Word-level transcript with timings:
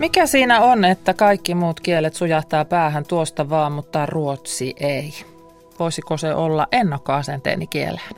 Mikä 0.00 0.26
siinä 0.26 0.60
on, 0.60 0.84
että 0.84 1.14
kaikki 1.14 1.54
muut 1.54 1.80
kielet 1.80 2.14
sujahtaa 2.14 2.64
päähän 2.64 3.04
tuosta 3.08 3.50
vaan, 3.50 3.72
mutta 3.72 4.06
ruotsi 4.06 4.74
ei? 4.80 5.14
Voisiko 5.78 6.16
se 6.16 6.34
olla 6.34 6.66
ennakkoasenteeni 6.72 7.66
kieleen? 7.66 8.16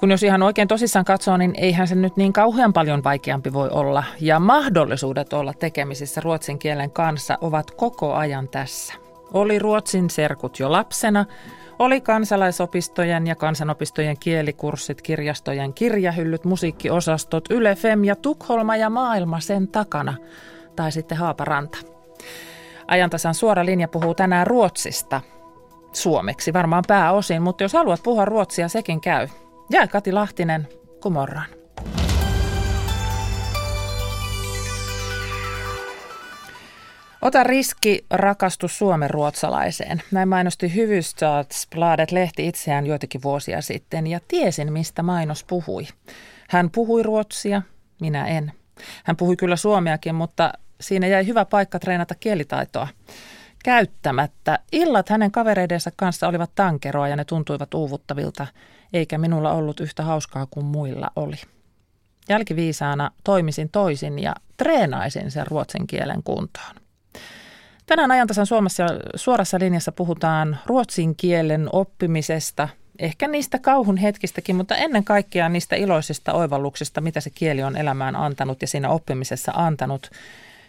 Kun 0.00 0.10
jos 0.10 0.22
ihan 0.22 0.42
oikein 0.42 0.68
tosissaan 0.68 1.04
katsoo, 1.04 1.36
niin 1.36 1.54
eihän 1.56 1.88
se 1.88 1.94
nyt 1.94 2.16
niin 2.16 2.32
kauhean 2.32 2.72
paljon 2.72 3.04
vaikeampi 3.04 3.52
voi 3.52 3.68
olla. 3.68 4.04
Ja 4.20 4.40
mahdollisuudet 4.40 5.32
olla 5.32 5.52
tekemisissä 5.52 6.20
ruotsin 6.20 6.58
kielen 6.58 6.90
kanssa 6.90 7.38
ovat 7.40 7.70
koko 7.70 8.14
ajan 8.14 8.48
tässä. 8.48 8.94
Oli 9.32 9.58
ruotsin 9.58 10.10
serkut 10.10 10.58
jo 10.58 10.72
lapsena, 10.72 11.24
oli 11.78 12.00
kansalaisopistojen 12.00 13.26
ja 13.26 13.34
kansanopistojen 13.34 14.16
kielikurssit, 14.20 15.02
kirjastojen 15.02 15.74
kirjahyllyt, 15.74 16.44
musiikkiosastot, 16.44 17.50
Yle 17.50 17.74
Fem 17.74 18.04
ja 18.04 18.16
Tukholma 18.16 18.76
ja 18.76 18.90
maailma 18.90 19.40
sen 19.40 19.68
takana– 19.68 20.14
tai 20.76 20.92
sitten 20.92 21.18
Haaparanta. 21.18 21.78
Ajantasan 22.86 23.34
suora 23.34 23.64
linja 23.64 23.88
puhuu 23.88 24.14
tänään 24.14 24.46
Ruotsista 24.46 25.20
suomeksi, 25.92 26.52
varmaan 26.52 26.84
pääosin, 26.88 27.42
mutta 27.42 27.64
jos 27.64 27.72
haluat 27.72 28.02
puhua 28.02 28.24
ruotsia, 28.24 28.68
sekin 28.68 29.00
käy. 29.00 29.28
Jää 29.70 29.86
Kati 29.86 30.12
Lahtinen, 30.12 30.68
kumorran. 31.02 31.46
Ota 37.22 37.44
riski, 37.44 38.04
rakastu 38.10 38.68
suomen 38.68 39.10
ruotsalaiseen. 39.10 40.02
Näin 40.10 40.28
mainosti 40.28 40.74
Hyvystadsbladet 40.74 42.12
lehti 42.12 42.46
itseään 42.46 42.86
joitakin 42.86 43.22
vuosia 43.22 43.60
sitten 43.60 44.06
ja 44.06 44.20
tiesin, 44.28 44.72
mistä 44.72 45.02
mainos 45.02 45.44
puhui. 45.44 45.86
Hän 46.48 46.70
puhui 46.70 47.02
ruotsia, 47.02 47.62
minä 48.00 48.26
en. 48.26 48.52
Hän 49.04 49.16
puhui 49.16 49.36
kyllä 49.36 49.56
suomeakin, 49.56 50.14
mutta 50.14 50.52
siinä 50.80 51.06
jäi 51.06 51.26
hyvä 51.26 51.44
paikka 51.44 51.78
treenata 51.78 52.14
kielitaitoa 52.14 52.88
käyttämättä. 53.66 54.58
Illat 54.72 55.08
hänen 55.08 55.30
kavereidensa 55.30 55.90
kanssa 55.96 56.28
olivat 56.28 56.50
tankeroa 56.54 57.08
ja 57.08 57.16
ne 57.16 57.24
tuntuivat 57.24 57.74
uuvuttavilta, 57.74 58.46
eikä 58.92 59.18
minulla 59.18 59.52
ollut 59.52 59.80
yhtä 59.80 60.02
hauskaa 60.02 60.46
kuin 60.50 60.66
muilla 60.66 61.10
oli. 61.16 61.36
Jälkiviisaana 62.28 63.10
toimisin 63.24 63.68
toisin 63.68 64.18
ja 64.18 64.34
treenaisin 64.56 65.30
sen 65.30 65.46
ruotsin 65.46 65.86
kielen 65.86 66.22
kuntoon. 66.22 66.76
Tänään 67.86 68.10
ajantasan 68.10 68.46
Suomessa 68.46 68.86
suorassa 69.16 69.58
linjassa 69.58 69.92
puhutaan 69.92 70.58
ruotsin 70.66 71.16
kielen 71.16 71.68
oppimisesta, 71.72 72.68
ehkä 72.98 73.28
niistä 73.28 73.58
kauhun 73.58 73.96
hetkistäkin, 73.96 74.56
mutta 74.56 74.76
ennen 74.76 75.04
kaikkea 75.04 75.48
niistä 75.48 75.76
iloisista 75.76 76.32
oivalluksista, 76.32 77.00
mitä 77.00 77.20
se 77.20 77.30
kieli 77.30 77.62
on 77.62 77.76
elämään 77.76 78.16
antanut 78.16 78.62
ja 78.62 78.68
siinä 78.68 78.90
oppimisessa 78.90 79.52
antanut– 79.54 80.10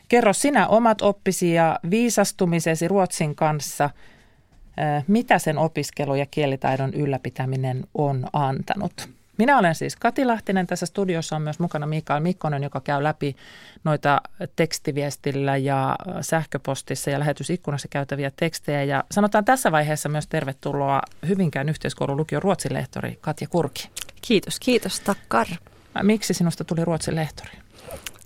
Kerro 0.07 0.33
sinä 0.33 0.67
omat 0.67 1.01
oppisi 1.01 1.53
ja 1.53 1.79
viisastumisesi 1.89 2.87
Ruotsin 2.87 3.35
kanssa, 3.35 3.89
mitä 5.07 5.39
sen 5.39 5.57
opiskelu 5.57 6.15
ja 6.15 6.25
kielitaidon 6.25 6.93
ylläpitäminen 6.93 7.83
on 7.93 8.27
antanut. 8.33 9.09
Minä 9.37 9.57
olen 9.57 9.75
siis 9.75 9.95
Kati 9.95 10.25
Lahtinen. 10.25 10.67
Tässä 10.67 10.85
studiossa 10.85 11.35
on 11.35 11.41
myös 11.41 11.59
mukana 11.59 11.87
Mikael 11.87 12.19
Mikkonen, 12.19 12.63
joka 12.63 12.81
käy 12.81 13.03
läpi 13.03 13.35
noita 13.83 14.21
tekstiviestillä 14.55 15.57
ja 15.57 15.95
sähköpostissa 16.21 17.09
ja 17.09 17.19
lähetysikkunassa 17.19 17.87
käytäviä 17.87 18.31
tekstejä. 18.35 18.83
Ja 18.83 19.03
sanotaan 19.11 19.45
tässä 19.45 19.71
vaiheessa 19.71 20.09
myös 20.09 20.27
tervetuloa 20.27 21.01
Hyvinkään 21.27 21.69
yhteiskoulun 21.69 22.17
lukion 22.17 22.41
ruotsin 22.41 22.73
lehtori 22.73 23.17
Katja 23.21 23.47
Kurki. 23.47 23.89
Kiitos, 24.21 24.59
kiitos, 24.59 24.99
takkar. 24.99 25.47
Miksi 26.03 26.33
sinusta 26.33 26.63
tuli 26.63 26.85
ruotsin 26.85 27.15
lehtori? 27.15 27.51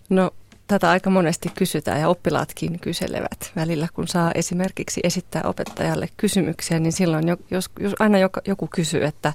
No 0.10 0.32
tätä 0.72 0.90
aika 0.90 1.10
monesti 1.10 1.50
kysytään 1.58 2.00
ja 2.00 2.10
oppilaatkin 2.10 2.80
kyselevät 2.80 3.52
välillä, 3.56 3.88
kun 3.94 4.08
saa 4.08 4.32
esimerkiksi 4.36 5.02
esittää 5.04 5.42
opettajalle 5.46 6.10
kysymyksiä, 6.18 6.80
niin 6.80 6.92
silloin 6.92 7.24
jos, 7.52 7.70
jos 7.80 7.94
aina 8.00 8.18
joku 8.48 8.68
kysyy, 8.76 9.06
että 9.06 9.34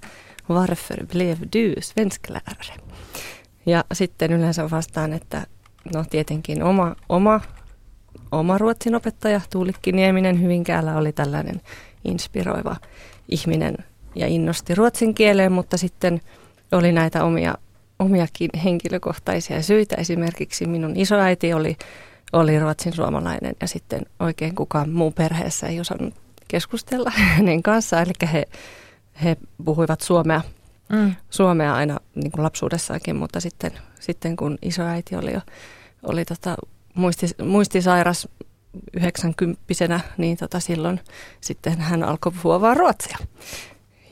varför 0.48 1.06
blev 1.06 1.38
du 1.38 1.80
svensklärare? 1.80 2.74
Ja 3.66 3.84
sitten 3.92 4.32
yleensä 4.32 4.70
vastaan, 4.70 5.12
että 5.12 5.46
no 5.94 6.04
tietenkin 6.10 6.62
oma, 6.62 6.96
oma, 7.08 7.40
oma 8.32 8.58
ruotsin 8.58 8.94
opettaja 8.94 9.40
Tuulikki 9.50 9.92
Nieminen 9.92 10.42
Hyvinkäällä 10.42 10.96
oli 10.96 11.12
tällainen 11.12 11.60
inspiroiva 12.04 12.76
ihminen 13.28 13.76
ja 14.14 14.26
innosti 14.26 14.74
ruotsin 14.74 15.14
kieleen, 15.14 15.52
mutta 15.52 15.76
sitten 15.76 16.20
oli 16.72 16.92
näitä 16.92 17.24
omia 17.24 17.54
omiakin 17.98 18.50
henkilökohtaisia 18.64 19.62
syitä. 19.62 19.96
Esimerkiksi 19.96 20.66
minun 20.66 20.96
isoäiti 20.96 21.52
oli, 21.52 21.76
oli 22.32 22.58
ruotsin 22.58 22.92
suomalainen 22.92 23.54
ja 23.60 23.68
sitten 23.68 24.06
oikein 24.20 24.54
kukaan 24.54 24.90
muu 24.90 25.10
perheessä 25.10 25.66
ei 25.66 25.80
osannut 25.80 26.14
keskustella 26.48 27.10
hänen 27.36 27.62
kanssaan. 27.62 28.02
Eli 28.02 28.32
he, 28.32 28.44
he 29.24 29.36
puhuivat 29.64 30.00
suomea, 30.00 30.40
mm. 30.88 31.14
suomea 31.30 31.74
aina 31.74 31.98
niin 32.14 32.30
kuin 32.30 32.44
lapsuudessaankin, 32.44 33.16
mutta 33.16 33.40
sitten, 33.40 33.72
sitten 34.00 34.36
kun 34.36 34.58
isoäiti 34.62 35.16
oli 35.16 35.32
jo 35.32 35.40
oli 36.02 36.24
tota, 36.24 36.56
muisti, 36.94 37.26
muistisairas 37.44 38.28
90 38.92 40.00
niin 40.16 40.36
tota 40.36 40.60
silloin 40.60 41.00
sitten 41.40 41.78
hän 41.78 42.02
alkoi 42.02 42.32
puhua 42.42 42.60
vaan 42.60 42.76
ruotsia, 42.76 43.18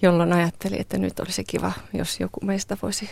jolloin 0.03 0.33
ajatteli, 0.33 0.81
että 0.81 0.99
nyt 0.99 1.21
olisi 1.21 1.44
kiva, 1.44 1.73
jos 1.93 2.21
joku 2.21 2.41
meistä 2.44 2.77
voisi 2.83 3.11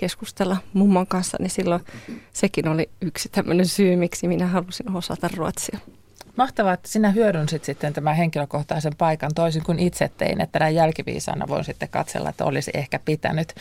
keskustella 0.00 0.56
mummon 0.72 1.06
kanssa, 1.06 1.36
niin 1.40 1.50
silloin 1.50 1.84
sekin 2.32 2.68
oli 2.68 2.90
yksi 3.00 3.28
tämmöinen 3.28 3.66
syy, 3.66 3.96
miksi 3.96 4.28
minä 4.28 4.46
halusin 4.46 4.96
osata 4.96 5.28
ruotsia. 5.36 5.78
Mahtavaa, 6.36 6.72
että 6.72 6.88
sinä 6.88 7.10
hyödynsit 7.10 7.64
sitten 7.64 7.92
tämän 7.92 8.16
henkilökohtaisen 8.16 8.92
paikan 8.98 9.30
toisin 9.34 9.62
kuin 9.62 9.78
itse 9.78 10.10
tein, 10.16 10.40
että 10.40 10.58
näin 10.58 10.74
jälkiviisaana 10.74 11.48
voin 11.48 11.64
sitten 11.64 11.88
katsella, 11.88 12.28
että 12.28 12.44
olisi 12.44 12.70
ehkä 12.74 12.98
pitänyt. 13.04 13.54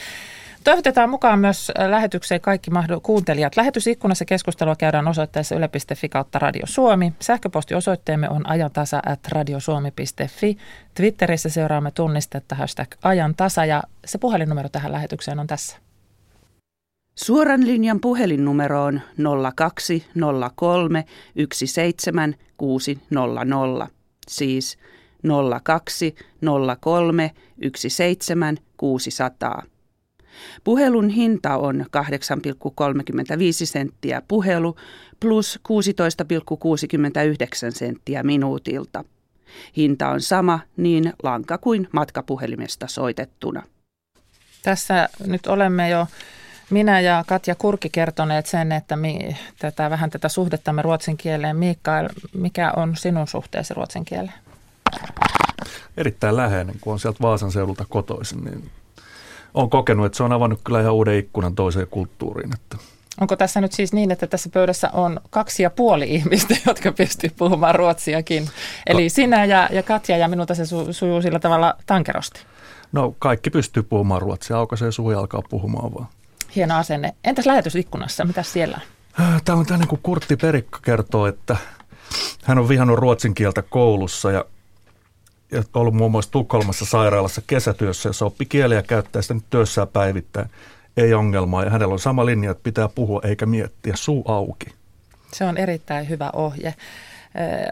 Toivotetaan 0.63 1.09
mukaan 1.09 1.39
myös 1.39 1.72
lähetykseen 1.88 2.41
kaikki 2.41 2.71
mahdoll- 2.71 3.01
kuuntelijat. 3.03 3.57
Lähetysikkunassa 3.57 4.25
keskustelua 4.25 4.75
käydään 4.75 5.07
osoitteessa 5.07 5.56
yle.fi 5.56 6.09
kautta 6.09 6.39
Radio 6.39 6.66
Suomi. 6.66 7.13
Sähköpostiosoitteemme 7.19 8.29
on 8.29 8.50
ajantasa 8.50 9.01
at 9.06 9.27
radiosuomi.fi. 9.27 10.57
Twitterissä 10.94 11.50
seuraamme 11.50 11.91
tunnistetta 11.91 12.56
hashtag 12.56 12.95
ajantasa 13.03 13.66
ja 13.66 13.83
se 14.06 14.17
puhelinnumero 14.17 14.69
tähän 14.69 14.91
lähetykseen 14.91 15.39
on 15.39 15.47
tässä. 15.47 15.88
Suoran 17.24 17.68
linjan 17.68 18.00
puhelinnumero 18.00 18.84
on 18.84 19.02
0203 19.56 21.06
17600, 21.53 23.88
siis 24.28 24.78
0203 25.63 27.31
17600. 27.78 29.63
Puhelun 30.63 31.09
hinta 31.09 31.57
on 31.57 31.81
8,35 31.81 31.85
senttiä 33.63 34.22
puhelu 34.28 34.75
plus 35.19 35.59
16,69 35.69 35.75
senttiä 37.69 38.24
minuutilta. 38.24 39.03
Hinta 39.78 40.09
on 40.09 40.22
sama 40.22 40.59
niin 40.78 41.13
lanka 41.24 41.57
kuin 41.57 41.88
matkapuhelimesta 41.91 42.88
soitettuna. 42.88 43.63
Tässä 44.63 45.09
nyt 45.28 45.47
olemme 45.47 45.90
jo 45.90 46.07
minä 46.69 47.00
ja 47.00 47.24
Katja 47.28 47.56
Kurki 47.56 47.90
kertoneet 47.90 48.46
sen, 48.46 48.72
että 48.72 48.96
mi, 48.96 49.38
tätä, 49.59 49.90
vähän 49.90 50.09
tätä 50.09 50.30
suhdettamme 50.30 50.81
ruotsin 50.81 51.18
kieleen. 51.18 51.56
Mikael, 51.56 52.09
mikä 52.34 52.74
on 52.75 52.96
sinun 52.96 53.28
suhteesi 53.28 53.74
ruotsin 53.74 54.06
kieleen? 54.06 54.34
Erittäin 55.97 56.38
läheinen, 56.38 56.75
kun 56.81 56.94
on 56.94 57.00
sieltä 57.00 57.19
Vaasan 57.22 57.52
seudulta 57.52 57.85
kotoisin, 57.90 58.44
niin 58.44 58.69
olen 59.53 59.69
kokenut, 59.69 60.06
että 60.06 60.18
se 60.18 60.24
on 60.24 60.31
avannut 60.31 60.62
kyllä 60.63 60.81
ihan 60.81 60.94
uuden 60.94 61.18
ikkunan 61.18 61.56
toiseen 61.56 61.88
kulttuuriin. 61.88 62.54
Että 62.54 62.77
Onko 63.22 63.36
tässä 63.36 63.62
nyt 63.62 63.72
siis 63.72 63.94
niin, 63.94 64.12
että 64.12 64.27
tässä 64.27 64.50
pöydässä 64.54 64.89
on 64.94 65.19
kaksi 65.30 65.63
ja 65.63 65.69
puoli 65.69 66.10
ihmistä, 66.10 66.56
jotka 66.68 66.92
pystyy 66.92 67.30
puhumaan 67.38 67.75
ruotsiakin? 67.75 68.50
Eli 68.86 69.04
Ka- 69.04 69.15
sinä 69.15 69.45
ja, 69.45 69.69
ja 69.72 69.83
Katja 69.83 70.18
ja 70.18 70.27
minulta 70.27 70.56
se 70.56 70.65
su, 70.65 70.94
sujuu 70.94 71.22
sillä 71.22 71.39
tavalla 71.39 71.75
tankerosti. 71.86 72.42
No 72.92 73.15
kaikki 73.19 73.50
pystyy 73.50 73.83
puhumaan 73.83 74.22
ruotsia, 74.22 74.57
aukaisee 74.57 74.89
ja 75.12 75.19
alkaa 75.19 75.42
puhumaan 75.50 75.94
vaan. 75.94 76.07
Hieno 76.56 76.78
asenne. 76.78 77.16
Entäs 77.24 77.46
lähetysikkunassa, 77.46 78.25
mitä 78.25 78.44
siellä 78.44 78.80
on? 79.19 79.25
Äh, 79.25 79.42
Tämä 79.46 79.57
on 79.57 79.66
tämmöinen 79.66 79.88
kuin 79.88 80.00
Kurtti 80.04 80.36
Perikka 80.36 80.80
kertoo, 80.81 81.28
että 81.28 81.57
hän 82.44 82.57
on 82.57 82.69
vihannut 82.69 83.00
ruotsin 83.00 83.36
kieltä 83.36 83.62
koulussa 83.62 84.31
ja, 84.31 84.46
ja 85.51 85.63
ollut 85.74 85.94
muun 85.94 86.12
muassa 86.12 86.31
Tukholmassa 86.31 86.86
sairaalassa 86.86 87.42
kesätyössä, 87.48 88.10
jossa 88.10 88.25
oppi 88.25 88.46
kieliä 88.46 88.78
ja 88.78 88.84
käyttää 88.84 89.22
sitä 89.22 89.34
nyt 89.34 89.50
työssään 89.50 89.88
päivittäin. 89.88 90.50
Ei 90.98 91.13
ongelmaa 91.13 91.63
ja 91.63 91.69
hänellä 91.69 91.94
on 91.94 92.00
sama 92.00 92.25
linja, 92.25 92.51
että 92.51 92.63
pitää 92.63 92.90
puhua 92.90 93.22
eikä 93.24 93.46
miettiä, 93.46 93.94
suu 93.96 94.24
auki. 94.28 94.66
Se 95.34 95.46
on 95.46 95.57
erittäin 95.57 96.10
hyvä 96.10 96.30
ohje. 96.34 96.74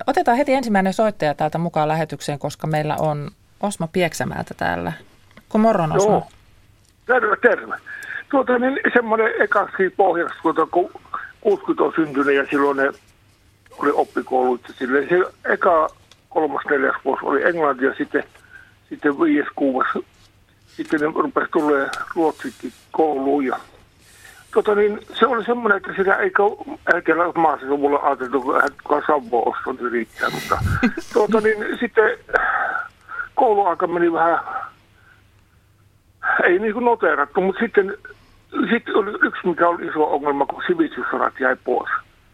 Otetaan 0.08 0.38
heti 0.38 0.54
ensimmäinen 0.54 0.94
soittaja 0.94 1.34
täältä 1.34 1.58
mukaan 1.58 1.88
lähetykseen, 1.88 2.40
koska 2.40 2.68
meillä 2.68 2.96
on 2.96 3.32
Osmo 3.60 3.88
Pieksämäältä 3.88 4.54
täällä. 4.54 4.94
Kumorron 5.50 5.92
Osmo. 5.92 6.12
Joo. 6.12 6.28
Terve, 7.06 7.36
terve. 7.42 7.78
Tuota, 8.30 8.60
niin 8.60 8.80
semmoinen 8.94 9.34
ekaksi 9.40 9.90
pohjaksi, 9.90 10.40
tuota, 10.42 10.66
kun 10.66 10.92
60 11.42 11.84
on 11.84 11.94
syntynyt 11.96 12.36
ja 12.36 12.46
silloin 12.50 12.78
ne 12.78 12.92
oli 13.78 13.92
oppikoulut. 13.94 14.62
Sille 14.78 15.08
se 15.10 15.24
eka 15.54 15.88
kolmas, 16.30 16.64
neljäs 16.70 16.96
vuosi 17.06 17.26
oli 17.26 17.44
englanti 17.44 17.86
ja 17.86 17.94
sitten, 17.98 18.24
sitten 18.90 19.20
viides, 19.20 19.48
kuudes, 19.56 19.88
sitten 20.68 21.00
ne 21.00 21.06
rupesi 21.16 21.52
tulee 21.52 21.90
ruotsikin 22.16 22.74
kouluun 22.92 23.46
ja 23.46 23.60
tota 24.54 24.76
niin, 24.76 25.00
se 25.20 25.26
oli 25.26 25.46
semmoinen, 25.46 25.78
että 25.78 25.94
sitä 25.98 26.16
ei 26.16 26.32
älkää 26.94 27.16
maassa 27.36 27.66
mulle 27.66 28.00
ajateltu, 28.00 28.56
että 28.56 28.84
kukaan 28.84 29.04
Savo 29.08 29.50
oston 29.50 29.76
niin 29.76 29.92
riittää, 29.92 30.30
mutta 30.30 30.58
tuota 31.14 31.42
niin, 31.42 31.58
sitten 31.80 32.18
kouluaika 33.36 33.88
meni 33.88 34.14
vähän, 34.14 34.40
ei 36.44 36.60
niin 36.60 36.74
kuin 36.74 36.86
noteerattu, 36.86 37.42
mutta 37.42 37.60
sitten, 37.60 37.98
sitten 38.70 38.96
oli 38.96 39.12
yksi, 39.22 39.48
mikä 39.48 39.70
oli 39.70 39.86
iso 39.88 40.14
ongelma, 40.14 40.46
kun 40.46 40.64
sivistyssanat 40.68 41.40
jäi 41.40 41.56
pois. 41.64 41.90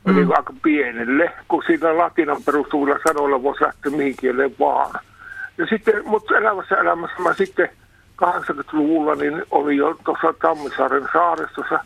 Mm. 0.06 0.16
Niin 0.16 0.38
aika 0.38 0.54
pienelle, 0.64 1.32
kun 1.48 1.64
siinä 1.68 1.98
latinan 1.98 2.44
perustuvilla 2.46 3.00
sanoilla 3.08 3.44
voisi 3.44 3.64
lähteä 3.64 3.92
mihin 3.92 4.16
kieleen 4.20 4.56
vaan. 4.60 5.00
Ja 5.58 5.66
sitten, 5.66 6.02
mutta 6.06 6.38
elävässä 6.38 6.76
elämässä 6.76 7.20
mä 7.20 7.34
sitten 7.34 7.70
80-luvulla 8.24 9.16
niin 9.16 9.44
oli 9.52 9.78
jo 9.78 9.98
tuossa 10.06 10.34
Tammisaaren 10.42 11.08
saaristossa 11.14 11.80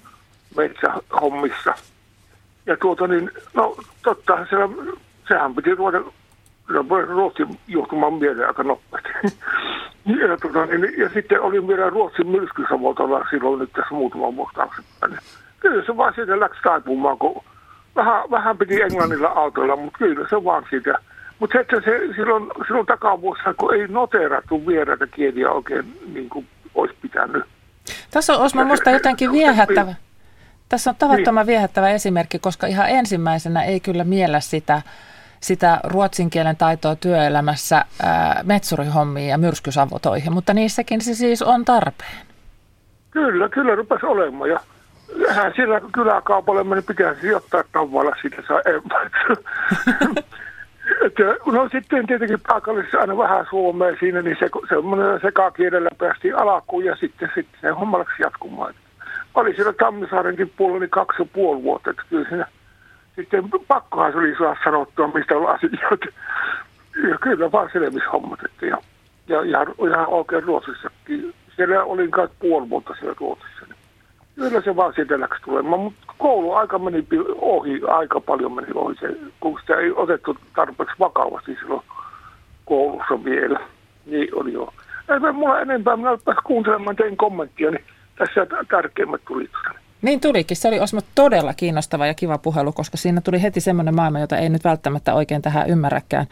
metsähommissa. 0.57 1.73
Ja 2.65 2.77
tuota 2.77 3.07
niin, 3.07 3.31
no 3.53 3.75
totta, 4.03 4.45
siellä, 4.49 4.69
sehän 5.27 5.55
piti 5.55 5.75
ruveta 5.75 6.11
Ruotsin 7.07 7.59
johtumaan 7.67 8.13
mieleen 8.13 8.47
aika 8.47 8.63
nopeasti. 8.63 9.09
ja, 10.21 10.37
tuota, 10.41 10.65
niin, 10.65 10.93
ja 10.97 11.09
sitten 11.09 11.41
oli 11.41 11.67
vielä 11.67 11.89
Ruotsin 11.89 12.27
myrskysavoltalla 12.27 13.25
silloin 13.29 13.59
nyt 13.59 13.73
tässä 13.73 13.95
muutama 13.95 14.35
vuosi 14.35 14.55
taaksepäin. 14.55 15.17
Kyllä 15.59 15.85
se 15.85 15.97
vaan 15.97 16.13
siitä 16.13 16.39
läksi 16.39 16.61
taipumaan, 16.63 17.17
kun 17.17 17.43
vähän, 17.95 18.31
vähän 18.31 18.57
piti 18.57 18.81
Englannilla 18.81 19.27
autoilla, 19.27 19.75
mutta 19.75 19.97
kyllä 19.97 20.27
se 20.29 20.43
vaan 20.43 20.65
siitä. 20.69 20.93
Mutta 21.39 21.53
se, 21.53 21.59
että 21.59 21.81
se 21.81 22.13
silloin, 22.15 22.51
silloin 22.67 22.85
takavuosina, 22.85 23.53
kun 23.53 23.73
ei 23.73 23.87
noteerattu 23.87 24.67
vieraita 24.67 25.07
kieliä 25.07 25.51
oikein 25.51 25.99
niin 26.13 26.29
kuin 26.29 26.47
olisi 26.75 26.95
pitänyt. 27.01 27.43
Tässä 28.11 28.33
on 28.33 28.41
Osmo 28.41 28.63
minusta 28.63 28.89
jotenkin 28.89 29.31
viehättävä. 29.31 29.95
Tässä 30.69 30.89
on 30.89 30.95
tavattoman 30.95 31.41
niin. 31.41 31.47
viehättävä 31.47 31.89
esimerkki, 31.89 32.39
koska 32.39 32.67
ihan 32.67 32.89
ensimmäisenä 32.89 33.63
ei 33.63 33.79
kyllä 33.79 34.03
miellä 34.03 34.39
sitä, 34.39 34.81
sitä 35.39 35.79
ruotsin 35.83 36.29
kielen 36.29 36.57
taitoa 36.57 36.95
työelämässä 36.95 37.85
ää, 38.03 38.41
metsurihommiin 38.43 39.29
ja 39.29 39.37
myrskysavotoihin, 39.37 40.33
mutta 40.33 40.53
niissäkin 40.53 41.01
se 41.01 41.13
siis 41.13 41.41
on 41.41 41.65
tarpeen. 41.65 42.27
Kyllä, 43.11 43.49
kyllä 43.49 43.75
rupesi 43.75 44.05
olemaan 44.05 44.49
ja 44.49 44.59
hän 45.29 45.53
siellä 45.55 45.81
kyläkaupalle 45.93 46.63
meni, 46.63 46.81
pitäisi 46.81 47.21
sijoittaa 47.21 47.63
tavalla 47.71 48.15
siitä 48.21 48.43
saa 48.47 48.61
no 51.51 51.69
sitten 51.71 52.07
tietenkin 52.07 52.39
paikallisessa 52.47 52.99
aina 52.99 53.17
vähän 53.17 53.45
suomea 53.49 53.95
siinä, 53.99 54.21
niin 54.21 54.37
se, 54.39 54.49
semmoinen 54.69 55.19
sekakielellä 55.21 55.89
päästiin 55.97 56.35
alkuun 56.35 56.85
ja 56.85 56.95
sitten, 56.95 57.31
sitten 57.35 57.61
se 57.61 57.69
homma 57.69 58.05
jatkumaan. 58.19 58.73
Oli 59.35 59.55
siellä 59.55 59.73
Tammisaarenkin 59.73 60.53
puolella 60.57 60.79
niin 60.79 60.89
kaksi 60.89 61.21
ja 61.21 61.25
puoli 61.33 61.63
vuotta, 61.63 61.89
että 61.89 62.03
kyllä 62.09 62.29
siinä 62.29 62.47
sitten 63.17 63.49
pakkohan 63.67 64.11
se 64.11 64.17
oli 64.17 64.35
saa 64.37 64.55
sanottua, 64.63 65.07
mistä 65.07 65.37
on 65.37 65.55
asioita. 65.55 66.05
Ja 67.09 67.17
kyllä 67.21 67.51
vaan 67.51 67.69
selvishommat, 67.73 68.39
ja, 68.61 68.77
ja, 69.27 69.43
ja 69.45 69.65
ihan 69.87 70.07
oikein 70.07 70.43
Ruotsissakin. 70.43 71.33
Siellä 71.55 71.83
olin 71.83 72.11
kai 72.11 72.27
puoli 72.39 72.69
vuotta 72.69 72.93
siellä 72.99 73.15
Ruotsissa. 73.19 73.65
Kyllä 74.35 74.61
se 74.61 74.75
vaan 74.75 74.93
siitä 74.93 75.19
läksi 75.19 75.41
tulemaan, 75.43 75.81
mutta 75.81 76.13
kouluaika 76.17 76.79
meni 76.79 77.07
ohi, 77.35 77.81
aika 77.87 78.21
paljon 78.21 78.51
meni 78.51 78.67
ohi 78.75 78.95
se, 78.95 79.17
kun 79.39 79.59
sitä 79.59 79.75
ei 79.75 79.91
otettu 79.91 80.37
tarpeeksi 80.55 80.95
vakavasti 80.99 81.57
silloin 81.59 81.81
koulussa 82.65 83.23
vielä. 83.23 83.59
Niin 84.05 84.35
oli 84.35 84.53
jo. 84.53 84.73
Ei 85.09 85.33
mulla 85.33 85.61
enempää, 85.61 85.95
minä 85.95 86.17
pääsin 86.25 86.43
kuuntelemaan 86.43 86.95
tein 86.95 87.17
kommenttia, 87.17 87.71
niin 87.71 87.85
tässä 88.17 88.47
tärkeimmät 88.69 89.21
tuli 89.27 89.49
niin 90.01 90.19
tulikin. 90.19 90.57
Se 90.57 90.67
oli 90.67 90.79
Osmo 90.79 91.01
todella 91.15 91.53
kiinnostava 91.53 92.07
ja 92.07 92.13
kiva 92.13 92.37
puhelu, 92.37 92.71
koska 92.71 92.97
siinä 92.97 93.21
tuli 93.21 93.41
heti 93.41 93.61
semmoinen 93.61 93.95
maailma, 93.95 94.19
jota 94.19 94.37
ei 94.37 94.49
nyt 94.49 94.63
välttämättä 94.63 95.13
oikein 95.13 95.41
tähän 95.41 95.69
ymmärräkään. 95.69 96.27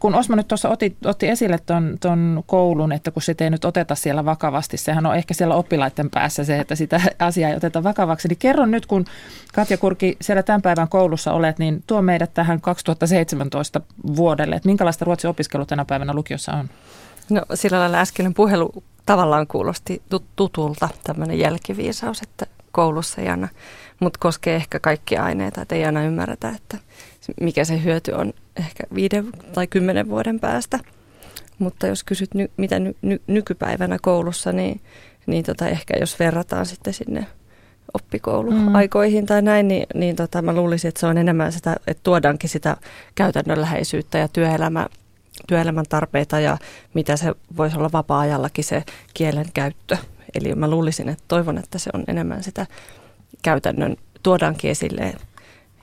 kun 0.00 0.14
Osmo 0.14 0.36
nyt 0.36 0.48
tuossa 0.48 0.68
otti, 0.68 0.96
otti 1.04 1.28
esille 1.28 1.58
ton, 1.66 1.96
ton 2.00 2.44
koulun, 2.46 2.92
että 2.92 3.10
kun 3.10 3.22
sitä 3.22 3.44
ei 3.44 3.50
nyt 3.50 3.64
oteta 3.64 3.94
siellä 3.94 4.24
vakavasti, 4.24 4.76
sehän 4.76 5.06
on 5.06 5.16
ehkä 5.16 5.34
siellä 5.34 5.54
oppilaiden 5.54 6.10
päässä 6.10 6.44
se, 6.44 6.58
että 6.58 6.74
sitä 6.74 7.00
asiaa 7.18 7.50
ei 7.50 7.56
oteta 7.56 7.82
vakavaksi. 7.82 8.28
Niin 8.28 8.38
kerron 8.38 8.70
nyt, 8.70 8.86
kun 8.86 9.04
Katja 9.54 9.78
Kurki 9.78 10.16
siellä 10.20 10.42
tämän 10.42 10.62
päivän 10.62 10.88
koulussa 10.88 11.32
olet, 11.32 11.58
niin 11.58 11.82
tuo 11.86 12.02
meidät 12.02 12.34
tähän 12.34 12.60
2017 12.60 13.80
vuodelle, 14.16 14.56
että 14.56 14.68
minkälaista 14.68 15.04
ruotsin 15.04 15.30
opiskelu 15.30 15.66
tänä 15.66 15.84
päivänä 15.84 16.14
lukiossa 16.14 16.52
on? 16.52 16.68
No 17.30 17.42
sillä 17.54 17.78
lailla 17.78 18.00
äskeinen 18.00 18.34
puhelu 18.34 18.84
tavallaan 19.06 19.46
kuulosti 19.46 20.02
tutulta, 20.36 20.88
tämmöinen 21.04 21.38
jälkiviisaus, 21.38 22.22
että 22.22 22.46
koulussa 22.72 23.20
ei 23.20 23.28
aina, 23.28 23.48
mutta 24.00 24.18
koskee 24.18 24.56
ehkä 24.56 24.80
kaikkia 24.80 25.24
aineita, 25.24 25.62
että 25.62 25.74
ei 25.74 25.84
aina 25.84 26.02
ymmärretä, 26.02 26.48
että 26.48 26.78
mikä 27.40 27.64
se 27.64 27.84
hyöty 27.84 28.12
on 28.12 28.32
ehkä 28.56 28.84
viiden 28.94 29.26
tai 29.54 29.66
kymmenen 29.66 30.08
vuoden 30.08 30.40
päästä. 30.40 30.78
Mutta 31.58 31.86
jos 31.86 32.04
kysyt, 32.04 32.34
ny, 32.34 32.50
mitä 32.56 32.78
ny, 32.78 32.94
ny, 33.02 33.20
nykypäivänä 33.26 33.98
koulussa, 34.02 34.52
niin, 34.52 34.80
niin 35.26 35.44
tota, 35.44 35.68
ehkä 35.68 35.94
jos 36.00 36.18
verrataan 36.18 36.66
sitten 36.66 36.94
sinne 36.94 37.26
oppikouluaikoihin 37.94 39.24
mm. 39.24 39.26
tai 39.26 39.42
näin, 39.42 39.68
niin, 39.68 39.86
niin 39.94 40.16
tota, 40.16 40.42
mä 40.42 40.52
luulisin, 40.52 40.88
että 40.88 41.00
se 41.00 41.06
on 41.06 41.18
enemmän 41.18 41.52
sitä, 41.52 41.76
että 41.86 42.00
tuodaankin 42.02 42.50
sitä 42.50 42.76
käytännönläheisyyttä 43.14 44.18
ja 44.18 44.28
työelämä, 44.28 44.86
työelämän 45.46 45.84
tarpeita 45.88 46.40
ja 46.40 46.58
mitä 46.94 47.16
se 47.16 47.34
voisi 47.56 47.76
olla 47.76 47.92
vapaa-ajallakin 47.92 48.64
se 48.64 48.84
kielen 49.14 49.46
käyttö. 49.54 49.96
Eli 50.34 50.54
mä 50.54 50.70
luulisin, 50.70 51.08
että 51.08 51.24
toivon, 51.28 51.58
että 51.58 51.78
se 51.78 51.90
on 51.94 52.04
enemmän 52.08 52.42
sitä 52.42 52.66
käytännön 53.42 53.96
tuodaankin 54.22 54.70
esille. 54.70 55.14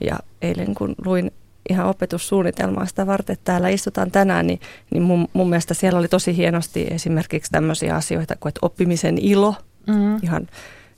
Ja 0.00 0.18
eilen 0.42 0.74
kun 0.74 0.94
luin 1.04 1.32
ihan 1.70 1.86
opetussuunnitelmaa 1.86 2.86
sitä 2.86 3.06
varten, 3.06 3.32
että 3.34 3.44
täällä 3.44 3.68
istutaan 3.68 4.10
tänään, 4.10 4.46
niin, 4.46 4.60
niin 4.90 5.02
mun, 5.02 5.28
mun 5.32 5.48
mielestä 5.48 5.74
siellä 5.74 5.98
oli 5.98 6.08
tosi 6.08 6.36
hienosti 6.36 6.86
esimerkiksi 6.90 7.52
tämmöisiä 7.52 7.94
asioita 7.94 8.36
kuin 8.40 8.50
että 8.50 8.58
oppimisen 8.62 9.18
ilo, 9.18 9.54
mm-hmm. 9.86 10.18
ihan, 10.22 10.48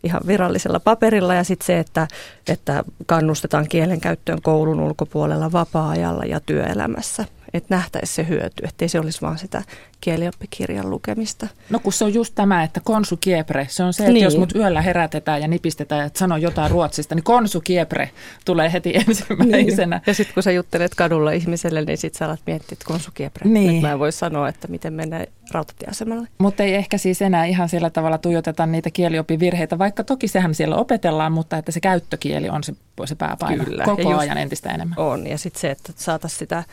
ihan 0.05 0.21
virallisella 0.27 0.81
paperilla 0.81 1.35
ja 1.35 1.45
sitten 1.45 1.67
se, 1.67 1.79
että, 1.79 2.09
että 2.49 2.85
kannustetaan 3.06 3.69
kielen 3.69 4.01
käyttöön 4.01 4.43
koulun 4.43 4.81
ulkopuolella 4.81 5.53
vapaa-ajalla 5.53 6.25
ja 6.25 6.41
työelämässä 6.41 7.25
että 7.55 7.75
nähtäisi 7.75 8.15
se 8.15 8.29
hyöty, 8.29 8.65
ettei 8.65 8.89
se 8.89 9.01
olisi 9.01 9.21
vaan 9.21 9.39
sitä 9.39 9.63
kielioppikirjan 10.03 10.91
lukemista. 10.91 11.47
No 11.71 11.79
kun 11.79 11.93
se 11.93 12.05
on 12.05 12.15
just 12.15 12.35
tämä, 12.35 12.63
että 12.63 12.81
konsu 12.85 13.17
kiepre, 13.17 13.67
se 13.71 13.82
on 13.82 13.93
se, 13.93 14.03
että 14.03 14.13
niin. 14.13 14.25
jos 14.25 14.39
mut 14.39 14.55
yöllä 14.55 14.82
herätetään 14.82 15.43
ja 15.43 15.49
nipistetään, 15.49 16.06
että 16.06 16.19
sanoo 16.19 16.39
jotain 16.39 16.71
ruotsista, 16.71 17.15
niin 17.15 17.23
konsu 17.23 17.61
kiepre 17.61 18.11
tulee 18.44 18.73
heti 18.73 18.97
ensimmäisenä. 19.06 19.97
Niin. 19.97 20.03
Ja 20.06 20.15
sitten 20.15 20.35
kun 20.35 20.43
sä 20.43 20.53
juttelet 20.53 20.94
kadulla 20.94 21.32
ihmiselle, 21.32 21.82
niin 21.82 21.99
sitten 21.99 22.19
sä 22.19 22.27
alat 22.27 22.41
miettiä, 22.47 22.69
että 22.73 22.85
konsu 22.85 23.11
kiepre. 23.15 23.51
Niin. 23.51 23.73
Nyt 23.73 23.82
mä 23.82 23.93
en 23.93 23.99
voi 23.99 24.13
sanoa, 24.13 24.49
että 24.49 24.69
miten 24.69 24.93
mennään 24.93 25.27
rautatieasemalle. 25.53 26.29
Mutta 26.39 26.63
ei 26.63 26.75
ehkä 26.75 26.99
siis 26.99 27.23
enää 27.23 27.44
ihan 27.44 27.69
sillä 27.69 27.91
tavalla 27.91 28.19
tuijoteta 28.19 28.67
niitä 28.67 28.91
kielioppivirheitä, 28.91 29.79
vaikka 29.79 30.05
toki 30.05 30.29
sehän 30.29 30.55
siellä 30.55 30.77
opetellaan, 30.77 31.32
mutta 31.32 31.56
että 31.56 31.73
se 31.73 31.81
käyttökieli 31.81 32.49
on 32.49 32.65
se, 32.65 32.75
se 33.05 33.15
pääpaino 33.15 33.65
Kyllä. 33.65 33.85
koko 33.85 34.17
ajan 34.17 34.39
entistä 34.39 34.71
enemmän. 34.71 34.99
On, 34.99 35.27
ja 35.27 35.39
sitten 35.39 35.61
se, 35.61 35.71
että 35.71 35.93
saataisiin 35.97 36.39
sitä 36.39 36.65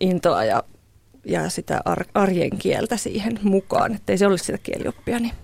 intoa 0.00 0.44
ja, 0.44 0.62
ja 1.24 1.50
sitä 1.50 1.80
ar- 1.84 2.06
arjen 2.14 2.58
kieltä 2.58 2.96
siihen 2.96 3.38
mukaan, 3.42 3.94
ettei 3.94 4.18
se 4.18 4.26
olisi 4.26 4.44
sitä 4.44 4.58
kielioppia, 4.58 5.18
niin 5.18 5.34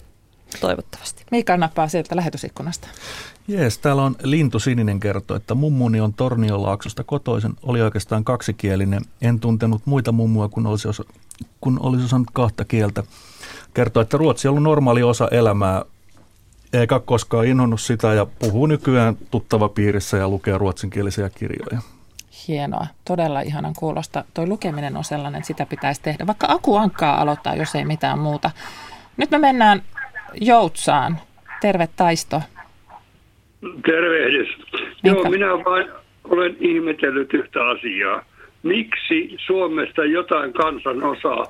toivottavasti. 0.60 1.24
Mikä 1.30 1.56
nappaa 1.56 1.88
sieltä 1.88 2.16
lähetysikkunasta? 2.16 2.88
Jees, 3.48 3.78
täällä 3.78 4.02
on 4.02 4.16
Lintu 4.22 4.58
Sininen 4.58 5.00
kertoo, 5.00 5.36
että 5.36 5.54
mummuni 5.54 6.00
on 6.00 6.14
Torniolaaksosta 6.14 7.04
kotoisen, 7.04 7.52
oli 7.62 7.80
oikeastaan 7.80 8.24
kaksikielinen. 8.24 9.02
En 9.22 9.40
tuntenut 9.40 9.82
muita 9.84 10.12
mummua, 10.12 10.48
kun 10.48 10.66
olisi, 10.66 10.88
osa, 10.88 11.04
kun 11.60 11.80
olisi 11.82 12.04
osannut 12.04 12.30
kahta 12.32 12.64
kieltä. 12.64 13.02
Kertoo, 13.74 14.00
että 14.00 14.16
ruotsi 14.16 14.48
on 14.48 14.52
ollut 14.52 14.62
normaali 14.62 15.02
osa 15.02 15.28
elämää, 15.30 15.84
eikä 16.72 17.00
koskaan 17.00 17.46
inhonnut 17.46 17.80
sitä 17.80 18.14
ja 18.14 18.26
puhuu 18.26 18.66
nykyään 18.66 19.16
tuttava 19.30 19.68
piirissä 19.68 20.16
ja 20.16 20.28
lukee 20.28 20.58
ruotsinkielisiä 20.58 21.30
kirjoja. 21.30 21.80
Hienoa, 22.48 22.86
todella 23.04 23.40
ihanan 23.40 23.74
kuulosta. 23.78 24.24
Toi 24.34 24.46
lukeminen 24.46 24.96
on 24.96 25.04
sellainen, 25.04 25.44
sitä 25.44 25.66
pitäisi 25.66 26.02
tehdä. 26.02 26.26
Vaikka 26.26 26.46
Aku 26.50 26.76
Ankkaa 26.76 27.20
aloittaa, 27.20 27.56
jos 27.56 27.74
ei 27.74 27.84
mitään 27.84 28.18
muuta. 28.18 28.50
Nyt 29.16 29.30
me 29.30 29.38
mennään 29.38 29.82
Joutsaan. 30.40 31.18
Terve 31.60 31.88
Taisto. 31.96 32.42
Tervehdys. 33.86 34.48
Joo, 35.02 35.30
minä 35.30 35.46
vain 35.46 35.88
olen 36.24 36.56
ihmetellyt 36.60 37.34
yhtä 37.34 37.68
asiaa. 37.68 38.24
Miksi 38.62 39.36
Suomesta 39.46 40.04
jotain 40.04 40.52
kansanosaa 40.52 41.46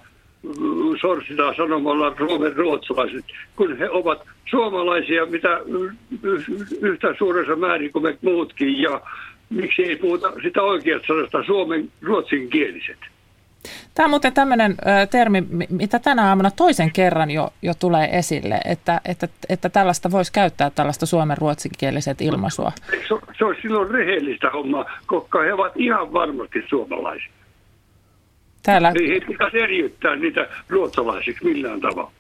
sorsitaan 1.01 1.55
sanomalla 1.57 2.15
Suomen 2.19 2.57
ruotsalaiset, 2.57 3.25
kun 3.57 3.79
he 3.79 3.91
ovat 3.91 4.23
suomalaisia 4.51 5.27
mitä 5.27 5.61
yhtä 6.81 7.15
suuressa 7.19 7.57
määrin 7.57 7.93
kuin 7.93 8.03
me 8.03 8.19
muutkin 8.23 8.83
ja 8.83 9.01
miksi 9.51 9.83
ei 9.83 9.97
puhuta 9.97 10.33
sitä 10.43 10.63
oikeasta 10.63 11.07
sanasta 11.07 11.45
suomen, 11.47 11.89
ruotsinkieliset? 12.03 12.99
Tämä 13.95 14.05
on 14.05 14.11
muuten 14.11 14.33
tämmöinen 14.33 14.77
termi, 15.11 15.43
mitä 15.69 15.99
tänä 15.99 16.29
aamuna 16.29 16.51
toisen 16.51 16.93
kerran 16.93 17.31
jo, 17.31 17.53
jo 17.63 17.73
tulee 17.75 18.19
esille, 18.19 18.61
että, 18.65 19.01
että, 19.05 19.29
että 19.49 19.69
tällaista 19.69 20.11
voisi 20.11 20.33
käyttää 20.33 20.71
tällaista 20.71 21.07
suomen 21.07 21.39
ruotsinkieliset 21.39 22.21
ilmaisua. 22.21 22.73
Se, 22.91 23.15
se 23.39 23.45
on 23.45 23.57
silloin 23.63 23.91
rehellistä 23.91 24.51
hommaa, 24.51 24.99
koska 25.07 25.43
he 25.43 25.53
ovat 25.53 25.73
ihan 25.77 26.13
varmasti 26.13 26.63
suomalaisia. 26.69 27.31
Täällä... 28.63 28.93
Ei 29.01 29.09
he 29.09 29.21
pitäisi 29.27 29.59
eriyttää 29.59 30.17
niitä 30.17 30.49
ruotsalaisiksi 30.69 31.45
millään 31.45 31.81
tavalla. 31.81 32.13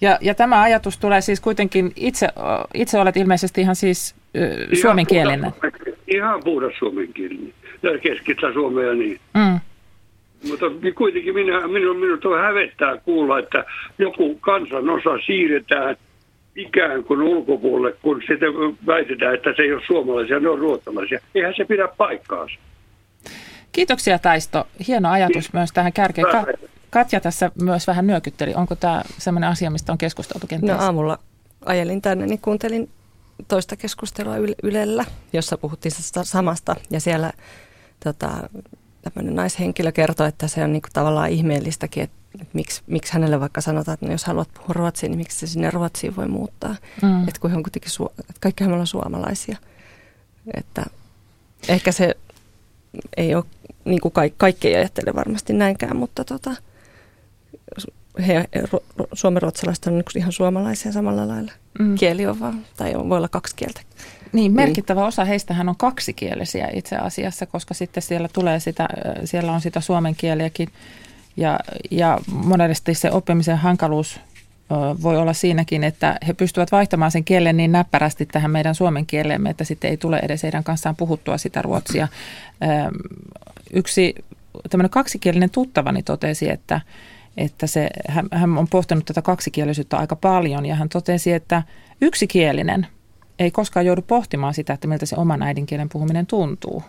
Ja, 0.00 0.18
ja 0.20 0.34
tämä 0.34 0.62
ajatus 0.62 0.98
tulee 0.98 1.20
siis 1.20 1.40
kuitenkin, 1.40 1.92
itse, 1.96 2.28
itse 2.74 2.98
olet 2.98 3.16
ilmeisesti 3.16 3.60
ihan 3.60 3.76
siis 3.76 4.14
ihan 4.34 4.76
suomenkielinen. 4.82 5.52
Puhdas, 5.52 5.98
ihan 6.06 6.40
puhdas 6.44 6.72
suomenkielinen. 6.78 7.52
Ja 7.82 7.98
keskittä 7.98 8.52
Suomea 8.52 8.94
niin. 8.94 9.20
Mm. 9.34 9.60
Mutta 10.48 10.66
kuitenkin 10.94 11.34
minä, 11.34 11.68
minun, 11.68 11.96
minut 11.96 12.24
on 12.24 12.40
hävettää 12.40 12.96
kuulla, 12.96 13.38
että 13.38 13.64
joku 13.98 14.34
kansanosa 14.34 15.18
siirretään 15.26 15.96
ikään 16.56 17.04
kuin 17.04 17.22
ulkopuolelle, 17.22 17.96
kun 18.02 18.22
sitten 18.28 18.52
väitetään, 18.86 19.34
että 19.34 19.50
se 19.56 19.62
ei 19.62 19.72
ole 19.72 19.82
suomalaisia, 19.86 20.40
ne 20.40 20.48
on 20.48 20.58
ruotsalaisia. 20.58 21.18
Eihän 21.34 21.54
se 21.56 21.64
pidä 21.64 21.88
paikkaansa. 21.96 22.54
Kiitoksia 23.72 24.18
Taisto. 24.18 24.66
Hieno 24.88 25.10
ajatus 25.10 25.52
myös 25.52 25.72
tähän 25.72 25.92
kärkeen. 25.92 26.26
Ka- 26.32 26.46
Katja 26.90 27.20
tässä 27.20 27.50
myös 27.62 27.86
vähän 27.86 28.06
nyökytteli. 28.06 28.54
Onko 28.54 28.74
tämä 28.74 29.02
sellainen 29.18 29.50
asia, 29.50 29.70
mistä 29.70 29.92
on 29.92 29.98
keskusteltu 29.98 30.46
kenties? 30.46 30.72
No 30.72 30.84
aamulla 30.84 31.18
ajelin 31.64 32.02
tänne, 32.02 32.26
niin 32.26 32.38
kuuntelin 32.38 32.88
toista 33.48 33.76
keskustelua 33.76 34.36
Ylellä, 34.62 35.04
jossa 35.32 35.58
puhuttiin 35.58 35.92
samasta. 36.22 36.76
Ja 36.90 37.00
siellä 37.00 37.32
tota, 38.04 38.48
tämmöinen 39.02 39.36
naishenkilö 39.36 39.92
kertoi, 39.92 40.28
että 40.28 40.48
se 40.48 40.64
on 40.64 40.72
niinku 40.72 40.88
tavallaan 40.92 41.30
ihmeellistäkin, 41.30 42.02
että, 42.02 42.16
miksi, 42.52 42.82
miksi 42.86 43.12
hänelle 43.12 43.40
vaikka 43.40 43.60
sanotaan, 43.60 43.94
että 43.94 44.06
no 44.06 44.12
jos 44.12 44.24
haluat 44.24 44.48
puhua 44.54 44.72
ruotsia, 44.72 45.08
niin 45.08 45.18
miksi 45.18 45.38
se 45.38 45.46
sinne 45.46 45.70
Ruotsiin 45.70 46.16
voi 46.16 46.28
muuttaa. 46.28 46.76
Mm. 47.02 47.28
Että 47.28 47.40
kun 47.40 47.50
he 47.50 47.56
on 47.56 47.62
kuitenkin, 47.62 47.92
että 48.20 48.32
kaikki 48.40 48.64
me 48.64 48.70
ollaan 48.72 48.86
suomalaisia. 48.86 49.56
Että 50.54 50.84
ehkä 51.68 51.92
se 51.92 52.14
ei 53.16 53.34
ole, 53.34 53.44
niin 53.84 54.00
kuin 54.00 54.12
kaikki, 54.12 54.36
kaikki 54.38 54.68
ei 54.68 54.76
ajattele 54.76 55.14
varmasti 55.14 55.52
näinkään, 55.52 55.96
mutta 55.96 56.24
tota, 56.24 56.50
he, 58.26 58.48
suomenruotsalaiset 59.12 59.86
on 59.86 60.02
ihan 60.16 60.32
suomalaisia 60.32 60.92
samalla 60.92 61.28
lailla. 61.28 61.52
Mm. 61.78 61.94
Kieli 61.94 62.26
on 62.26 62.40
vaan, 62.40 62.64
tai 62.76 62.94
on, 62.94 63.08
voi 63.08 63.16
olla 63.16 63.28
kaksi 63.28 63.56
kieltä. 63.56 63.80
Niin, 64.32 64.52
merkittävä 64.52 65.00
niin. 65.00 65.08
osa 65.08 65.24
heistähän 65.24 65.68
on 65.68 65.76
kaksikielisiä 65.76 66.68
itse 66.72 66.96
asiassa, 66.96 67.46
koska 67.46 67.74
sitten 67.74 68.02
siellä 68.02 68.28
tulee 68.32 68.60
sitä, 68.60 68.88
siellä 69.24 69.52
on 69.52 69.60
sitä 69.60 69.80
suomen 69.80 70.14
kieliäkin. 70.16 70.68
Ja, 71.36 71.58
ja 71.90 72.18
monesti 72.26 72.94
se 72.94 73.10
oppimisen 73.10 73.58
hankaluus 73.58 74.20
voi 75.02 75.16
olla 75.16 75.32
siinäkin, 75.32 75.84
että 75.84 76.18
he 76.26 76.32
pystyvät 76.32 76.72
vaihtamaan 76.72 77.10
sen 77.10 77.24
kielen 77.24 77.56
niin 77.56 77.72
näppärästi 77.72 78.26
tähän 78.26 78.50
meidän 78.50 78.74
suomen 78.74 79.06
kielemme, 79.06 79.50
että 79.50 79.64
sitten 79.64 79.90
ei 79.90 79.96
tule 79.96 80.18
edes 80.22 80.42
heidän 80.42 80.64
kanssaan 80.64 80.96
puhuttua 80.96 81.38
sitä 81.38 81.62
ruotsia. 81.62 82.08
Yksi 83.72 84.14
tämmöinen 84.70 84.90
kaksikielinen 84.90 85.50
tuttavani 85.50 86.02
totesi, 86.02 86.50
että, 86.50 86.80
että 87.36 87.66
se, 87.66 87.90
hän, 88.08 88.28
hän 88.32 88.58
on 88.58 88.68
pohtinut 88.68 89.04
tätä 89.04 89.22
kaksikielisyyttä 89.22 89.96
aika 89.96 90.16
paljon 90.16 90.66
ja 90.66 90.74
hän 90.74 90.88
totesi, 90.88 91.32
että 91.32 91.62
yksikielinen 92.00 92.86
ei 93.38 93.50
koskaan 93.50 93.86
joudu 93.86 94.02
pohtimaan 94.02 94.54
sitä, 94.54 94.72
että 94.72 94.88
miltä 94.88 95.06
se 95.06 95.16
oman 95.16 95.42
äidinkielen 95.42 95.88
puhuminen 95.88 96.26
tuntuu. 96.26 96.82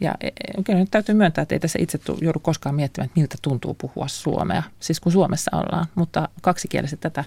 Ja 0.00 0.14
e, 0.20 0.26
e, 0.26 0.62
kyllä 0.64 0.78
nyt 0.78 0.90
täytyy 0.90 1.14
myöntää, 1.14 1.42
että 1.42 1.54
ei 1.54 1.58
tässä 1.58 1.78
itse 1.82 1.98
joudu 2.20 2.38
koskaan 2.38 2.74
miettimään, 2.74 3.06
että 3.06 3.20
miltä 3.20 3.36
tuntuu 3.42 3.74
puhua 3.74 4.08
suomea, 4.08 4.62
siis 4.80 5.00
kun 5.00 5.12
Suomessa 5.12 5.56
ollaan. 5.56 5.86
Mutta 5.94 6.28
kaksikieliset 6.40 7.00
tätä 7.00 7.24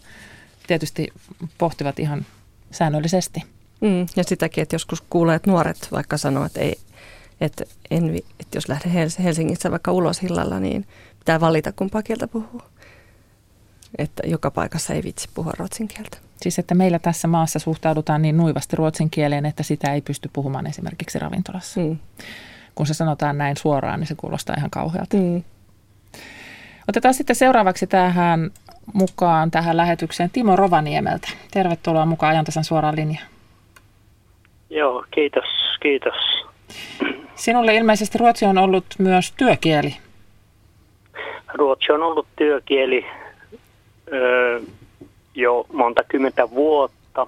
tietysti 0.67 1.07
pohtivat 1.57 1.99
ihan 1.99 2.25
säännöllisesti. 2.71 3.43
Mm, 3.81 4.05
ja 4.15 4.23
sitäkin, 4.23 4.61
että 4.61 4.75
joskus 4.75 5.03
kuulee, 5.09 5.35
että 5.35 5.51
nuoret 5.51 5.87
vaikka 5.91 6.17
sanoo, 6.17 6.45
että, 6.45 6.59
ei, 6.59 6.75
että, 7.41 7.65
en, 7.91 8.15
että 8.15 8.57
jos 8.57 8.69
lähden 8.69 9.11
Helsingissä 9.23 9.71
vaikka 9.71 9.91
ulos 9.91 10.21
hillalla, 10.21 10.59
niin 10.59 10.87
pitää 11.21 11.39
valita 11.39 11.71
kumpaa 11.71 12.03
kieltä 12.03 12.27
puhuu. 12.27 12.61
Että 13.97 14.23
joka 14.25 14.51
paikassa 14.51 14.93
ei 14.93 15.03
vitsi 15.03 15.29
puhua 15.33 15.53
ruotsin 15.57 15.87
kieltä. 15.87 16.17
Siis 16.41 16.59
että 16.59 16.75
meillä 16.75 16.99
tässä 16.99 17.27
maassa 17.27 17.59
suhtaudutaan 17.59 18.21
niin 18.21 18.37
nuivasti 18.37 18.75
ruotsin 18.75 19.09
kieleen, 19.09 19.45
että 19.45 19.63
sitä 19.63 19.93
ei 19.93 20.01
pysty 20.01 20.29
puhumaan 20.33 20.67
esimerkiksi 20.67 21.19
ravintolassa. 21.19 21.81
Mm. 21.81 21.97
Kun 22.75 22.87
se 22.87 22.93
sanotaan 22.93 23.37
näin 23.37 23.57
suoraan, 23.57 23.99
niin 23.99 24.07
se 24.07 24.15
kuulostaa 24.15 24.55
ihan 24.57 24.69
kauhealta. 24.69 25.17
Mm. 25.17 25.43
Otetaan 26.87 27.13
sitten 27.13 27.35
seuraavaksi 27.35 27.87
tähän 27.87 28.51
mukaan 28.93 29.51
tähän 29.51 29.77
lähetykseen 29.77 30.29
Timo 30.29 30.55
Rovaniemeltä. 30.55 31.29
Tervetuloa 31.51 32.05
mukaan 32.05 32.31
ajantasan 32.31 32.63
suoraan 32.63 32.95
linjaan. 32.95 33.27
Joo, 34.69 35.05
kiitos, 35.11 35.45
kiitos. 35.81 36.15
Sinulle 37.35 37.75
ilmeisesti 37.75 38.17
ruotsi 38.17 38.45
on 38.45 38.57
ollut 38.57 38.85
myös 38.97 39.31
työkieli. 39.31 39.97
Ruotsi 41.53 41.91
on 41.91 42.03
ollut 42.03 42.27
työkieli 42.35 43.05
öö, 44.13 44.61
jo 45.35 45.65
monta 45.73 46.03
kymmentä 46.07 46.49
vuotta. 46.49 47.27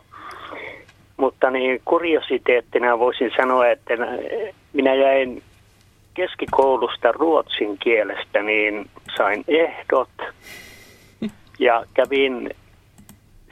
Mutta 1.17 1.49
niin 1.49 1.81
kuriositeettina 1.85 2.99
voisin 2.99 3.31
sanoa, 3.37 3.67
että 3.67 3.93
minä 4.73 4.93
jäin 4.93 5.43
keskikoulusta 6.13 7.11
ruotsin 7.11 7.77
kielestä, 7.77 8.43
niin 8.43 8.89
sain 9.17 9.43
ehdot 9.47 10.09
ja 11.59 11.85
kävin 11.93 12.49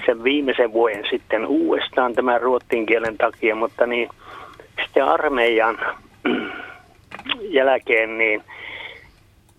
sen 0.06 0.24
viimeisen 0.24 0.74
vuoden 0.74 1.04
sitten 1.10 1.46
uudestaan 1.46 2.14
tämän 2.14 2.42
ruotsin 2.42 2.86
kielen 2.86 3.18
takia, 3.18 3.56
mutta 3.56 3.86
niin 3.86 4.10
sitten 4.84 5.06
armeijan 5.06 5.80
jälkeen 7.42 8.18
niin 8.18 8.44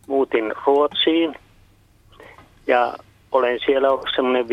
muutin 0.07 0.53
Ruotsiin 0.67 1.35
ja 2.67 2.95
olen 3.33 3.59
siellä 3.67 3.91
ollut 3.91 4.09
semmoinen 4.17 4.47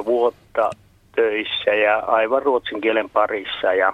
15-16 0.00 0.04
vuotta 0.04 0.70
töissä 1.16 1.74
ja 1.74 1.98
aivan 1.98 2.42
ruotsin 2.42 2.80
kielen 2.80 3.10
parissa. 3.10 3.74
Ja 3.74 3.92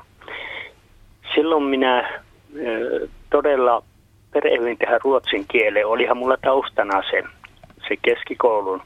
silloin 1.35 1.63
minä 1.65 2.23
todella 3.31 3.83
perehdyin 4.33 4.79
tähän 4.79 5.01
ruotsin 5.05 5.45
kieleen. 5.49 5.87
Olihan 5.87 6.17
mulla 6.17 6.37
taustana 6.43 7.03
se, 7.11 7.23
se 7.89 7.97
keskikoulun 8.03 8.83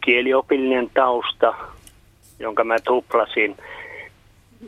kieliopillinen 0.00 0.90
tausta, 0.94 1.54
jonka 2.38 2.64
mä 2.64 2.76
tuplasin. 2.84 3.56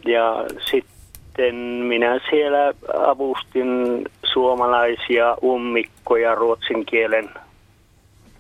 Ja 0.07 0.45
sitten 0.71 1.55
minä 1.65 2.21
siellä 2.31 2.75
avustin 3.07 4.05
suomalaisia 4.33 5.37
ummikkoja 5.43 6.35
ruotsin 6.35 6.87
kielen 6.87 7.31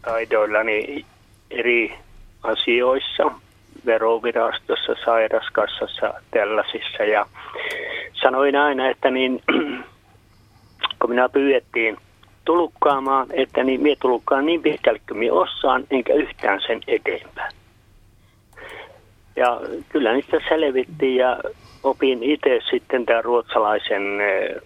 taidoillani 0.02 1.04
eri 1.50 1.94
asioissa, 2.42 3.30
verovirastossa, 3.86 4.94
sairaskassassa, 5.04 6.14
tällaisissa. 6.30 7.02
Ja 7.02 7.26
sanoin 8.12 8.56
aina, 8.56 8.90
että 8.90 9.10
niin, 9.10 9.42
kun 11.00 11.10
minä 11.10 11.28
pyydettiin 11.28 11.96
tulukkaamaan, 12.44 13.26
että 13.32 13.64
niin 13.64 13.80
minä 13.80 13.96
tulukkaan 14.00 14.46
niin 14.46 14.62
pitkälle 14.62 15.00
kuin 15.08 15.18
minä 15.18 15.32
osaan, 15.32 15.84
enkä 15.90 16.14
yhtään 16.14 16.60
sen 16.66 16.80
eteenpäin. 16.86 17.52
Ja 19.36 19.60
kyllä 19.88 20.12
niistä 20.12 20.36
selvittiin 20.48 21.16
ja 21.16 21.38
opin 21.82 22.22
itse 22.22 22.60
sitten 22.70 23.06
tämän 23.06 23.24
ruotsalaisen 23.24 24.20
eh, 24.20 24.62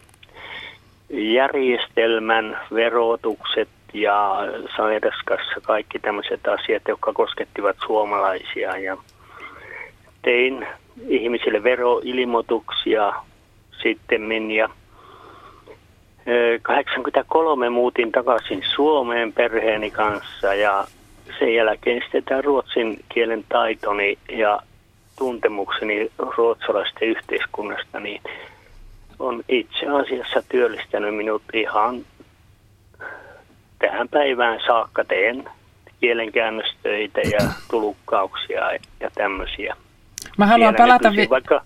järjestelmän, 1.10 2.60
verotukset, 2.74 3.68
ja 3.92 4.36
sairaskassa, 4.76 5.60
kaikki 5.62 5.98
tämmöiset 5.98 6.48
asiat, 6.48 6.82
jotka 6.88 7.12
koskettivat 7.12 7.76
suomalaisia. 7.86 8.76
Ja 8.76 8.96
tein 10.22 10.66
ihmisille 11.08 11.62
veroilmoituksia 11.62 13.12
sitten 13.82 14.50
ja 14.50 14.68
83 16.62 17.70
muutin 17.70 18.12
takaisin 18.12 18.62
Suomeen 18.74 19.32
perheeni 19.32 19.90
kanssa 19.90 20.54
ja 20.54 20.84
sen 21.38 21.54
jälkeen 21.54 22.02
sitten 22.02 22.24
tämä 22.24 22.42
ruotsin 22.42 23.04
kielen 23.08 23.44
taitoni 23.48 24.18
ja 24.28 24.60
tuntemukseni 25.18 26.10
ruotsalaisten 26.18 27.08
yhteiskunnasta 27.08 28.00
niin 28.00 28.22
on 29.20 29.42
itse 29.48 29.86
asiassa 29.86 30.42
työllistänyt 30.48 31.16
minut 31.16 31.42
ihan 31.54 32.04
tähän 33.78 34.08
päivään 34.08 34.60
saakka 34.66 35.04
teen 35.04 35.44
kielenkäännöstöitä 36.00 37.20
ja 37.20 37.38
tulukkauksia 37.70 38.72
ja 39.00 39.10
tämmöisiä. 39.14 39.76
Mä 40.38 40.46
haluan 40.46 40.74
palata, 40.74 41.12
vi- 41.12 41.30
vaikka... 41.30 41.62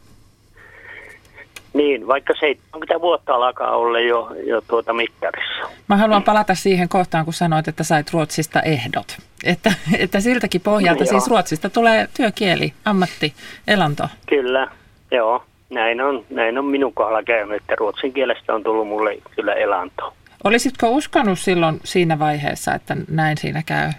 Niin, 1.75 2.07
vaikka 2.07 2.35
70 2.41 3.01
vuotta 3.01 3.35
alkaa 3.35 3.77
olla 3.77 4.01
jo, 4.01 4.31
jo 4.47 4.61
tuota 4.61 4.93
mittarissa. 4.93 5.71
Mä 5.89 5.97
haluan 5.97 6.23
palata 6.23 6.55
siihen 6.55 6.89
kohtaan, 6.89 7.25
kun 7.25 7.35
sanoit, 7.35 7.69
että 7.69 7.85
sait 7.85 8.13
Ruotsista 8.13 8.63
ehdot. 8.63 9.17
Että, 9.45 9.73
että 9.99 10.21
siltäkin 10.21 10.61
pohjalta 10.61 11.05
siis 11.05 11.29
Ruotsista 11.29 11.71
tulee 11.71 12.09
työkieli, 12.17 12.73
ammatti, 12.85 13.35
elanto. 13.67 14.09
Kyllä, 14.27 14.69
joo. 15.11 15.45
Näin 15.71 16.01
on, 16.01 16.25
näin 16.31 16.59
on 16.59 16.65
minun 16.65 16.95
kohdalla 16.95 17.23
käynyt, 17.23 17.57
että 17.57 17.75
ruotsin 17.77 18.13
kielestä 18.13 18.55
on 18.55 18.63
tullut 18.63 18.89
mulle 18.89 19.19
kyllä 19.37 19.55
elanto. 19.55 20.15
Olisitko 20.45 20.89
uskonut 20.91 21.39
silloin 21.39 21.81
siinä 21.85 22.19
vaiheessa, 22.19 22.75
että 22.75 22.97
näin 23.09 23.39
siinä 23.39 23.63
käy? 23.67 23.91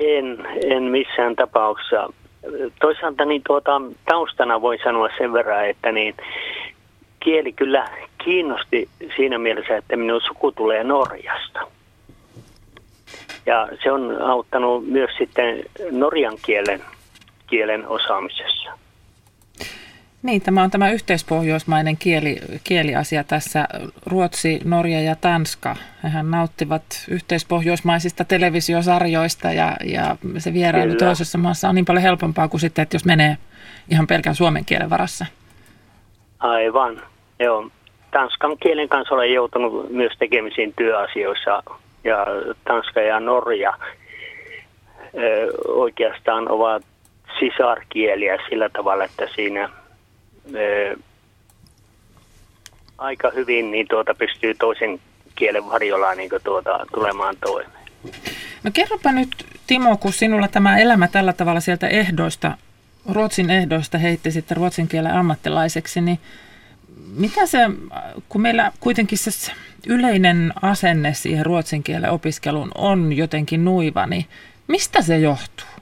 En, 0.00 0.46
en 0.64 0.82
missään 0.82 1.36
tapauksessa. 1.36 2.12
Toisaalta 2.80 3.24
niin 3.24 3.42
tuota, 3.46 3.82
taustana 4.04 4.60
voi 4.60 4.78
sanoa 4.84 5.08
sen 5.18 5.32
verran, 5.32 5.68
että 5.68 5.92
niin 5.92 6.14
kieli 7.20 7.52
kyllä 7.52 7.88
kiinnosti 8.24 8.88
siinä 9.16 9.38
mielessä, 9.38 9.76
että 9.76 9.96
minun 9.96 10.20
suku 10.20 10.52
tulee 10.52 10.84
Norjasta. 10.84 11.60
Ja 13.46 13.68
se 13.82 13.92
on 13.92 14.22
auttanut 14.22 14.86
myös 14.86 15.10
sitten 15.18 15.64
norjan 15.90 16.38
kielen, 16.46 16.80
kielen 17.46 17.88
osaamisessa. 17.88 18.85
Niin, 20.26 20.42
tämä 20.42 20.62
on 20.62 20.70
tämä 20.70 20.90
yhteispohjoismainen 20.90 21.96
kieli, 21.96 22.36
kieliasia 22.64 23.24
tässä. 23.24 23.68
Ruotsi, 24.06 24.60
Norja 24.64 25.00
ja 25.00 25.16
Tanska, 25.20 25.76
hehän 26.02 26.30
nauttivat 26.30 26.82
yhteispohjoismaisista 27.10 28.24
televisiosarjoista 28.24 29.52
ja, 29.52 29.76
ja 29.84 30.16
se 30.38 30.52
vierailu 30.52 30.92
Kyllä. 30.92 31.06
toisessa 31.06 31.38
maassa 31.38 31.68
on 31.68 31.74
niin 31.74 31.84
paljon 31.84 32.02
helpompaa 32.02 32.48
kuin 32.48 32.60
sitten, 32.60 32.82
että 32.82 32.94
jos 32.94 33.04
menee 33.04 33.36
ihan 33.90 34.06
pelkän 34.06 34.34
suomen 34.34 34.64
kielen 34.64 34.90
varassa. 34.90 35.26
Aivan, 36.38 37.02
joo. 37.38 37.70
Tanskan 38.10 38.56
kielen 38.62 38.88
kanssa 38.88 39.14
olen 39.14 39.32
joutunut 39.32 39.90
myös 39.90 40.12
tekemisiin 40.18 40.74
työasioissa 40.76 41.62
ja 42.04 42.26
Tanska 42.64 43.00
ja 43.00 43.20
Norja 43.20 43.74
ö, 45.18 45.52
oikeastaan 45.68 46.50
ovat 46.50 46.82
sisarkieliä 47.38 48.38
sillä 48.48 48.68
tavalla, 48.68 49.04
että 49.04 49.28
siinä– 49.34 49.68
aika 52.98 53.30
hyvin 53.30 53.70
niin 53.70 53.88
tuota 53.88 54.14
pystyy 54.14 54.54
toisen 54.54 55.00
kielen 55.34 55.66
varjolla 55.66 56.14
niin 56.14 56.30
tuota, 56.44 56.86
tulemaan 56.94 57.36
toimeen. 57.40 57.86
No 58.62 58.70
kerropa 58.74 59.12
nyt 59.12 59.28
Timo, 59.66 59.96
kun 59.96 60.12
sinulla 60.12 60.48
tämä 60.48 60.78
elämä 60.78 61.08
tällä 61.08 61.32
tavalla 61.32 61.60
sieltä 61.60 61.88
ehdoista, 61.88 62.56
Ruotsin 63.08 63.50
ehdoista 63.50 63.98
heitti 63.98 64.30
sitten 64.30 64.56
ruotsin 64.56 64.88
kielen 64.88 65.12
ammattilaiseksi, 65.12 66.00
niin 66.00 66.18
mitä 67.16 67.46
se, 67.46 67.58
kun 68.28 68.40
meillä 68.40 68.72
kuitenkin 68.80 69.18
se 69.18 69.52
yleinen 69.86 70.52
asenne 70.62 71.14
siihen 71.14 71.46
ruotsin 71.46 71.82
kielen 71.82 72.10
opiskeluun 72.10 72.70
on 72.74 73.12
jotenkin 73.12 73.64
nuiva, 73.64 74.06
niin 74.06 74.26
mistä 74.68 75.02
se 75.02 75.18
johtuu? 75.18 75.75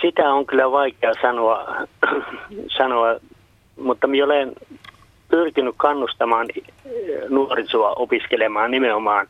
Sitä 0.00 0.34
on 0.34 0.46
kyllä 0.46 0.70
vaikea 0.70 1.12
sanoa, 1.22 1.76
sanoa 2.78 3.16
mutta 3.78 4.06
minä 4.06 4.24
olen 4.24 4.52
pyrkinyt 5.28 5.74
kannustamaan 5.76 6.46
nuorisoa 7.28 7.92
opiskelemaan 7.96 8.70
nimenomaan 8.70 9.26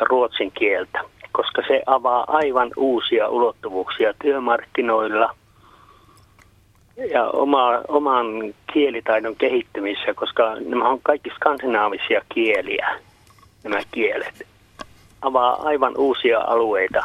ruotsin 0.00 0.52
kieltä, 0.52 1.00
koska 1.32 1.62
se 1.68 1.82
avaa 1.86 2.24
aivan 2.28 2.70
uusia 2.76 3.28
ulottuvuuksia 3.28 4.14
työmarkkinoilla 4.22 5.34
ja 7.10 7.24
oma, 7.24 7.70
oman 7.88 8.26
kielitaidon 8.72 9.36
kehittymisessä, 9.36 10.14
koska 10.14 10.54
nämä 10.54 10.88
on 10.88 11.00
kaikki 11.02 11.30
skandinaavisia 11.30 12.20
kieliä, 12.28 12.98
nämä 13.64 13.80
kielet. 13.90 14.46
Avaa 15.22 15.62
aivan 15.62 15.92
uusia 15.98 16.40
alueita 16.40 17.02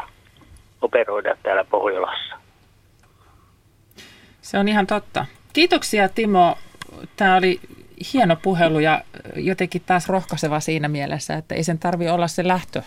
operoida 0.81 1.37
täällä 1.43 1.65
Pohjolassa. 1.71 2.40
Se 4.41 4.57
on 4.57 4.67
ihan 4.67 4.87
totta. 4.87 5.25
Kiitoksia 5.53 6.09
Timo. 6.09 6.57
Tämä 7.15 7.35
oli 7.35 7.59
hieno 8.13 8.35
puhelu 8.35 8.79
ja 8.79 9.03
jotenkin 9.35 9.81
taas 9.85 10.09
rohkaiseva 10.09 10.59
siinä 10.59 10.87
mielessä, 10.87 11.33
että 11.33 11.55
ei 11.55 11.63
sen 11.63 11.79
tarvi 11.79 12.09
olla 12.09 12.27
se 12.27 12.47
lähtö 12.47 12.81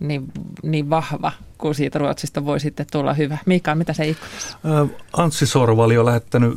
niin, 0.00 0.24
niin 0.62 0.90
vahva, 0.90 1.32
kun 1.58 1.74
siitä 1.74 1.98
Ruotsista 1.98 2.44
voi 2.44 2.60
sitten 2.60 2.86
tulla 2.92 3.14
hyvä. 3.14 3.38
Mika, 3.46 3.74
mitä 3.74 3.92
se 3.92 4.08
ikkunassa? 4.08 4.58
Anssi 5.12 5.46
Sorvali 5.46 5.98
on 5.98 6.06
lähettänyt 6.06 6.52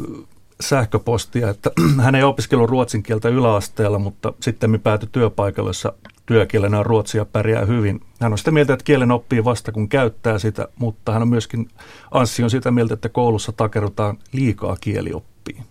sähköpostia, 0.62 1.50
että 1.50 1.72
hän 2.04 2.16
ei 2.16 2.24
opiskellut 2.24 2.70
ruotsin 2.70 3.04
kieltä 3.04 3.30
yläasteella, 3.30 4.00
mutta 4.00 4.34
sitten 4.40 4.80
päätyi 4.84 5.10
työpaikalle, 5.12 5.70
jossa 5.70 5.94
työkielenä 6.28 6.80
on 6.80 6.86
ruotsia 6.86 7.26
pärjää 7.26 7.66
hyvin. 7.66 8.02
Hän 8.22 8.32
on 8.32 8.38
sitä 8.38 8.52
mieltä, 8.52 8.74
että 8.74 8.84
kielen 8.84 9.12
oppii 9.12 9.44
vasta 9.44 9.72
kun 9.72 9.90
käyttää 9.90 10.40
sitä, 10.40 10.68
mutta 10.80 11.12
hän 11.12 11.22
on 11.22 11.28
myöskin, 11.28 11.70
Anssi 12.12 12.44
on 12.44 12.50
sitä 12.50 12.72
mieltä, 12.72 12.94
että 12.94 13.10
koulussa 13.10 13.52
takerutaan 13.52 14.18
liikaa 14.32 14.78
kielioppiin. 14.82 15.64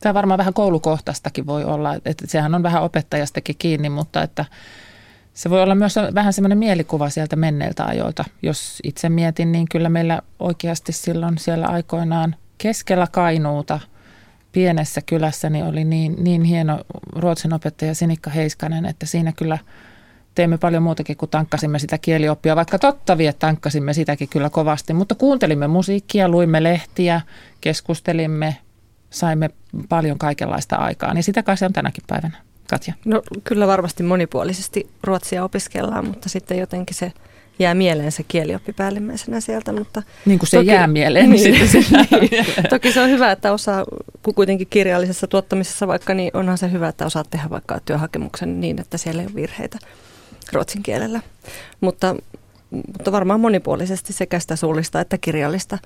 Tämä 0.00 0.14
varmaan 0.14 0.38
vähän 0.38 0.54
koulukohtaistakin 0.54 1.46
voi 1.46 1.64
olla, 1.64 1.94
että 1.94 2.26
sehän 2.26 2.54
on 2.54 2.62
vähän 2.62 2.82
opettajastakin 2.82 3.56
kiinni, 3.58 3.88
mutta 3.88 4.22
että 4.22 4.44
se 5.34 5.50
voi 5.50 5.62
olla 5.62 5.74
myös 5.74 5.94
vähän 6.14 6.32
semmoinen 6.32 6.58
mielikuva 6.58 7.10
sieltä 7.10 7.36
menneiltä 7.36 7.84
ajoilta. 7.84 8.24
Jos 8.42 8.80
itse 8.84 9.08
mietin, 9.08 9.52
niin 9.52 9.66
kyllä 9.70 9.88
meillä 9.88 10.22
oikeasti 10.38 10.92
silloin 10.92 11.38
siellä 11.38 11.66
aikoinaan 11.66 12.36
keskellä 12.58 13.06
Kainuuta– 13.12 13.80
pienessä 14.56 15.00
kylässä 15.06 15.50
niin 15.50 15.64
oli 15.64 15.84
niin, 15.84 16.14
niin 16.18 16.44
hieno 16.44 16.80
ruotsin 17.12 17.52
opettaja 17.52 17.94
Sinikka 17.94 18.30
Heiskanen, 18.30 18.86
että 18.86 19.06
siinä 19.06 19.32
kyllä 19.32 19.58
teimme 20.34 20.58
paljon 20.58 20.82
muutakin 20.82 21.16
kuin 21.16 21.30
tankkasimme 21.30 21.78
sitä 21.78 21.98
kielioppia, 21.98 22.56
vaikka 22.56 22.78
totta 22.78 23.18
vie 23.18 23.32
tankkasimme 23.32 23.92
sitäkin 23.92 24.28
kyllä 24.28 24.50
kovasti, 24.50 24.92
mutta 24.92 25.14
kuuntelimme 25.14 25.66
musiikkia, 25.66 26.28
luimme 26.28 26.62
lehtiä, 26.62 27.20
keskustelimme, 27.60 28.56
saimme 29.10 29.50
paljon 29.88 30.18
kaikenlaista 30.18 30.76
aikaa, 30.76 31.14
niin 31.14 31.24
sitä 31.24 31.42
kai 31.42 31.56
se 31.56 31.66
on 31.66 31.72
tänäkin 31.72 32.04
päivänä. 32.06 32.36
Katja. 32.70 32.94
No 33.04 33.22
kyllä 33.44 33.66
varmasti 33.66 34.02
monipuolisesti 34.02 34.90
ruotsia 35.02 35.44
opiskellaan, 35.44 36.06
mutta 36.06 36.28
sitten 36.28 36.58
jotenkin 36.58 36.96
se– 36.96 37.12
jää 37.58 37.74
mieleen 37.74 38.12
se 38.12 38.22
kielioppi 38.22 38.72
päällimmäisenä 38.72 39.40
sieltä. 39.40 39.72
Mutta 39.72 40.02
niin 40.26 40.38
kuin 40.38 40.48
se 40.48 40.56
toki, 40.56 40.66
jää 40.66 40.86
mieleen. 40.86 41.30
Niin, 41.30 41.52
niin. 41.52 42.46
toki 42.70 42.92
se 42.92 43.00
on 43.00 43.10
hyvä, 43.10 43.32
että 43.32 43.52
osaa, 43.52 43.84
kun 44.22 44.34
kuitenkin 44.34 44.66
kirjallisessa 44.70 45.26
tuottamisessa 45.26 45.86
vaikka, 45.86 46.14
niin 46.14 46.30
onhan 46.34 46.58
se 46.58 46.72
hyvä, 46.72 46.88
että 46.88 47.06
osaat 47.06 47.30
tehdä 47.30 47.50
vaikka 47.50 47.80
työhakemuksen 47.84 48.60
niin, 48.60 48.80
että 48.80 48.98
siellä 48.98 49.22
ei 49.22 49.26
ole 49.26 49.34
virheitä 49.34 49.78
ruotsin 50.52 50.82
kielellä. 50.82 51.20
Mutta, 51.80 52.16
mutta 52.70 53.12
varmaan 53.12 53.40
monipuolisesti 53.40 54.12
sekä 54.12 54.38
sitä 54.38 54.56
suullista 54.56 55.00
että 55.00 55.18
kirjallista 55.18 55.78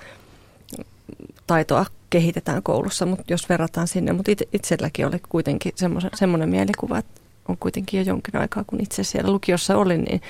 taitoa 1.47 1.87
kehitetään 2.11 2.63
koulussa, 2.63 3.07
mutta 3.07 3.25
jos 3.29 3.49
verrataan 3.49 3.89
sinne, 3.89 4.13
mutta 4.13 4.33
itselläkin 4.53 5.07
oli 5.07 5.21
kuitenkin 5.29 5.73
semmoinen 6.15 6.49
mielikuva, 6.49 6.99
että 6.99 7.21
on 7.49 7.57
kuitenkin 7.61 7.99
jo 7.99 8.05
jonkin 8.05 8.37
aikaa, 8.37 8.65
kun 8.67 8.81
itse 8.81 9.05
siellä 9.05 9.33
lukiossa 9.33 9.77
olin, 9.77 10.05
niin, 10.05 10.21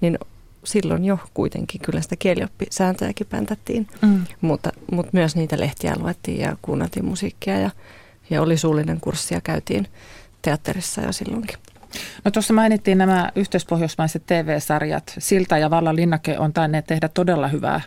niin 0.00 0.18
silloin 0.64 1.04
jo 1.04 1.18
kuitenkin 1.34 1.80
kyllä 1.80 2.00
sitä 2.00 2.16
kielioppisääntöjäkin 2.16 3.26
päntättiin, 3.26 3.86
mm. 4.02 4.24
mutta, 4.40 4.72
mutta 4.92 5.10
myös 5.12 5.36
niitä 5.36 5.60
lehtiä 5.60 5.94
luettiin 5.98 6.40
ja 6.40 6.56
kuunneltiin 6.62 7.04
musiikkia 7.04 7.58
ja, 7.58 7.70
ja 8.30 8.42
oli 8.42 8.56
suullinen 8.56 9.00
kurssi 9.00 9.34
ja 9.34 9.40
käytiin 9.40 9.86
teatterissa 10.42 11.00
jo 11.00 11.12
silloinkin. 11.12 11.56
No 12.24 12.30
tuossa 12.30 12.52
mainittiin 12.52 12.98
nämä 12.98 13.30
yhteispohjoismaiset 13.36 14.22
TV-sarjat. 14.26 15.14
Silta 15.18 15.58
ja 15.58 15.70
Valla 15.70 15.94
Linnake 15.94 16.38
on 16.38 16.52
tainneet 16.52 16.86
tehdä 16.86 17.08
todella 17.08 17.48
hyvää 17.48 17.80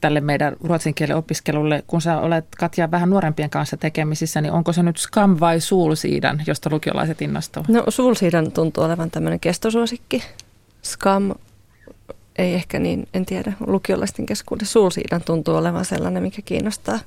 tälle 0.00 0.20
meidän 0.20 0.56
ruotsin 0.64 0.94
kielen 0.94 1.16
opiskelulle. 1.16 1.82
Kun 1.86 2.00
sä 2.00 2.18
olet 2.18 2.46
Katja 2.58 2.90
vähän 2.90 3.10
nuorempien 3.10 3.50
kanssa 3.50 3.76
tekemisissä, 3.76 4.40
niin 4.40 4.52
onko 4.52 4.72
se 4.72 4.82
nyt 4.82 4.96
Skam 4.96 5.36
vai 5.40 5.60
Suulsiidan, 5.60 6.42
josta 6.46 6.70
lukiolaiset 6.72 7.22
innostuvat? 7.22 7.68
No 7.68 7.84
Suulsiidan 7.88 8.52
tuntuu 8.52 8.84
olevan 8.84 9.10
tämmöinen 9.10 9.40
kestosuosikki. 9.40 10.22
Skam 10.82 11.34
ei 12.38 12.54
ehkä 12.54 12.78
niin, 12.78 13.08
en 13.14 13.26
tiedä, 13.26 13.52
lukiolaisten 13.66 14.26
keskuudessa 14.26 14.72
Sulsiidan 14.72 15.22
tuntuu 15.24 15.56
olevan 15.56 15.84
sellainen, 15.84 16.22
mikä 16.22 16.42
kiinnostaa. 16.42 16.98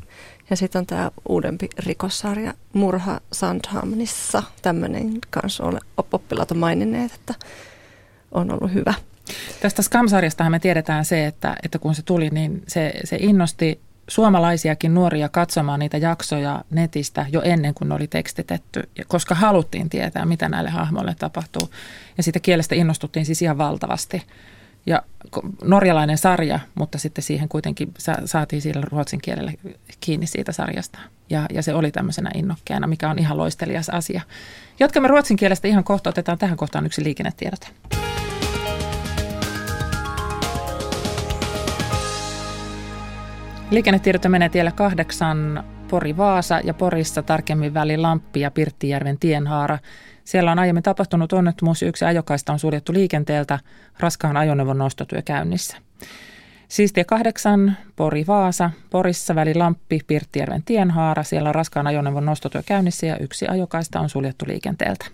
Ja 0.49 0.55
sitten 0.55 0.79
on 0.79 0.85
tämä 0.85 1.11
uudempi 1.29 1.69
rikossarja 1.79 2.53
Murha 2.73 3.19
Sandhamnissa, 3.31 4.43
tämmöinen 4.61 5.13
kanssa 5.29 5.63
ole, 5.63 5.79
oppilaat 6.13 6.53
maininneet, 6.53 7.11
että 7.13 7.33
on 8.31 8.51
ollut 8.51 8.73
hyvä. 8.73 8.93
Tästä 9.59 9.81
Skam-sarjastahan 9.81 10.51
me 10.51 10.59
tiedetään 10.59 11.05
se, 11.05 11.25
että, 11.25 11.55
että 11.63 11.79
kun 11.79 11.95
se 11.95 12.01
tuli, 12.01 12.29
niin 12.29 12.63
se, 12.67 12.93
se 13.03 13.17
innosti 13.19 13.79
suomalaisiakin 14.07 14.93
nuoria 14.93 15.29
katsomaan 15.29 15.79
niitä 15.79 15.97
jaksoja 15.97 16.63
netistä 16.69 17.25
jo 17.31 17.41
ennen 17.41 17.73
kuin 17.73 17.89
ne 17.89 17.95
oli 17.95 18.07
tekstitetty, 18.07 18.89
koska 19.07 19.35
haluttiin 19.35 19.89
tietää, 19.89 20.25
mitä 20.25 20.49
näille 20.49 20.69
hahmoille 20.69 21.15
tapahtuu. 21.19 21.69
Ja 22.17 22.23
siitä 22.23 22.39
kielestä 22.39 22.75
innostuttiin 22.75 23.25
siis 23.25 23.41
ihan 23.41 23.57
valtavasti. 23.57 24.23
Ja 24.89 25.01
norjalainen 25.63 26.17
sarja, 26.17 26.59
mutta 26.75 26.97
sitten 26.97 27.23
siihen 27.23 27.49
kuitenkin 27.49 27.93
saatiin 28.25 28.61
sillä 28.61 28.81
ruotsin 28.91 29.21
kielellä 29.21 29.51
kiinni 29.99 30.27
siitä 30.27 30.51
sarjasta. 30.51 30.99
Ja, 31.29 31.45
ja 31.53 31.63
se 31.63 31.73
oli 31.73 31.91
tämmöisenä 31.91 32.31
innokkeena, 32.35 32.87
mikä 32.87 33.09
on 33.09 33.19
ihan 33.19 33.37
loistelias 33.37 33.89
asia. 33.89 34.21
Jatkamme 34.79 35.07
ruotsin 35.07 35.37
kielestä 35.37 35.67
ihan 35.67 35.83
kohta. 35.83 36.09
Otetaan 36.09 36.37
tähän 36.37 36.57
kohtaan 36.57 36.85
yksi 36.85 37.03
liikennetiedote. 37.03 37.67
Liikennetiedote 43.71 44.29
menee 44.29 44.49
tiellä 44.49 44.71
kahdeksan 44.71 45.63
Pori-Vaasa 45.87 46.59
ja 46.63 46.73
Porissa 46.73 47.23
tarkemmin 47.23 47.73
väli 47.73 47.97
Lamppi 47.97 48.39
ja 48.39 48.51
Pirttijärven 48.51 49.19
tienhaara. 49.19 49.79
Siellä 50.29 50.51
on 50.51 50.59
aiemmin 50.59 50.83
tapahtunut 50.83 51.33
onnettomuus 51.33 51.83
yksi 51.83 52.05
ajokaista 52.05 52.53
on 52.53 52.59
suljettu 52.59 52.93
liikenteeltä 52.93 53.59
raskaan 53.99 54.37
ajoneuvon 54.37 54.77
nostotyö 54.77 55.21
käynnissä. 55.21 55.77
Siis 56.67 56.93
tie 56.93 57.03
8, 57.03 57.77
Pori-Vaasa, 57.95 58.71
Porissa 58.89 59.35
väli 59.35 59.55
Lamppi, 59.55 59.99
Pirttijärven 60.07 60.63
tienhaara. 60.63 61.23
Siellä 61.23 61.49
on 61.49 61.55
raskaan 61.55 61.87
ajoneuvon 61.87 62.25
nostotyö 62.25 62.63
käynnissä 62.65 63.05
ja 63.05 63.17
yksi 63.17 63.47
ajokaista 63.47 63.99
on 63.99 64.09
suljettu 64.09 64.45
liikenteeltä. 64.47 65.05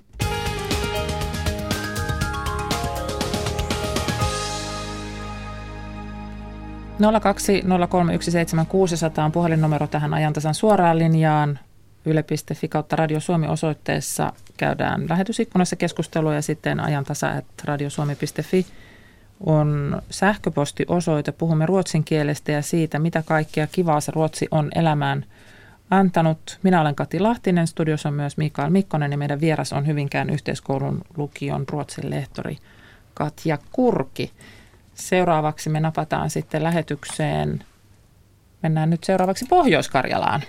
On 9.25 9.31
puhelinnumero 9.31 9.87
tähän 9.87 10.13
ajantasan 10.13 10.53
suoraan 10.53 10.99
linjaan. 10.99 11.59
Yle.fi 12.05 12.67
kautta 12.67 12.95
Radio 12.95 13.19
Suomi 13.19 13.47
osoitteessa 13.47 14.33
käydään 14.57 15.05
lähetysikkunassa 15.09 15.75
keskustelua 15.75 16.33
ja 16.33 16.41
sitten 16.41 16.79
ajantasa, 16.79 17.35
että 17.35 17.63
radiosuomi.fi 17.65 18.65
on 19.45 20.01
sähköpostiosoite. 20.09 21.31
Puhumme 21.31 21.65
ruotsin 21.65 22.03
kielestä 22.03 22.51
ja 22.51 22.61
siitä, 22.61 22.99
mitä 22.99 23.23
kaikkea 23.25 23.67
kivaa 23.67 24.01
se 24.01 24.11
ruotsi 24.11 24.47
on 24.51 24.69
elämään 24.75 25.25
antanut. 25.89 26.59
Minä 26.63 26.81
olen 26.81 26.95
Kati 26.95 27.19
Lahtinen, 27.19 27.67
studiossa 27.67 28.09
on 28.09 28.15
myös 28.15 28.37
Mikael 28.37 28.69
Mikkonen 28.69 29.11
ja 29.11 29.17
meidän 29.17 29.41
vieras 29.41 29.73
on 29.73 29.87
Hyvinkään 29.87 30.29
yhteiskoulun 30.29 31.01
lukion 31.17 31.65
ruotsin 31.69 32.09
lehtori 32.09 32.57
Katja 33.13 33.57
Kurki. 33.71 34.31
Seuraavaksi 34.93 35.69
me 35.69 35.79
napataan 35.79 36.29
sitten 36.29 36.63
lähetykseen. 36.63 37.63
Mennään 38.61 38.89
nyt 38.89 39.03
seuraavaksi 39.03 39.45
Pohjois-Karjalaan. 39.49 40.41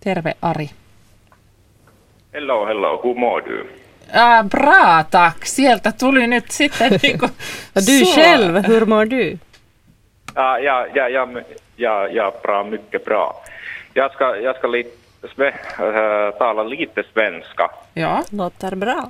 Terve 0.00 0.36
Ari. 0.42 0.70
Hello, 2.34 2.66
hello, 2.66 3.00
hur 3.02 3.14
mår 3.14 3.40
du? 3.40 3.66
Äh, 4.14 4.42
bra 4.44 5.04
tack, 5.10 5.44
sieltä 5.46 5.92
tuli 5.92 6.26
nyt 6.26 6.44
sitten 6.50 6.92
niin 7.02 7.18
kuin 7.18 7.30
Du 7.76 8.06
själv, 8.14 8.66
hur 8.68 8.84
mår 8.86 9.04
du? 9.10 9.38
Ja, 10.34 10.58
ja, 10.58 10.86
ja, 10.86 11.08
ja, 11.08 11.28
ja, 11.78 12.06
ja 12.08 12.32
bra, 12.42 12.64
mycket 12.64 13.04
bra. 13.04 13.42
Jag 13.94 14.12
ska, 14.12 14.36
jag 14.36 14.56
ska 14.56 14.70
lite, 14.72 14.90
sve, 15.34 15.48
äh, 15.48 16.34
tala 16.38 16.68
lite 16.68 17.02
svenska. 17.12 17.70
Ja. 17.96 18.22
Låter 18.32 18.74
bra. 18.76 19.02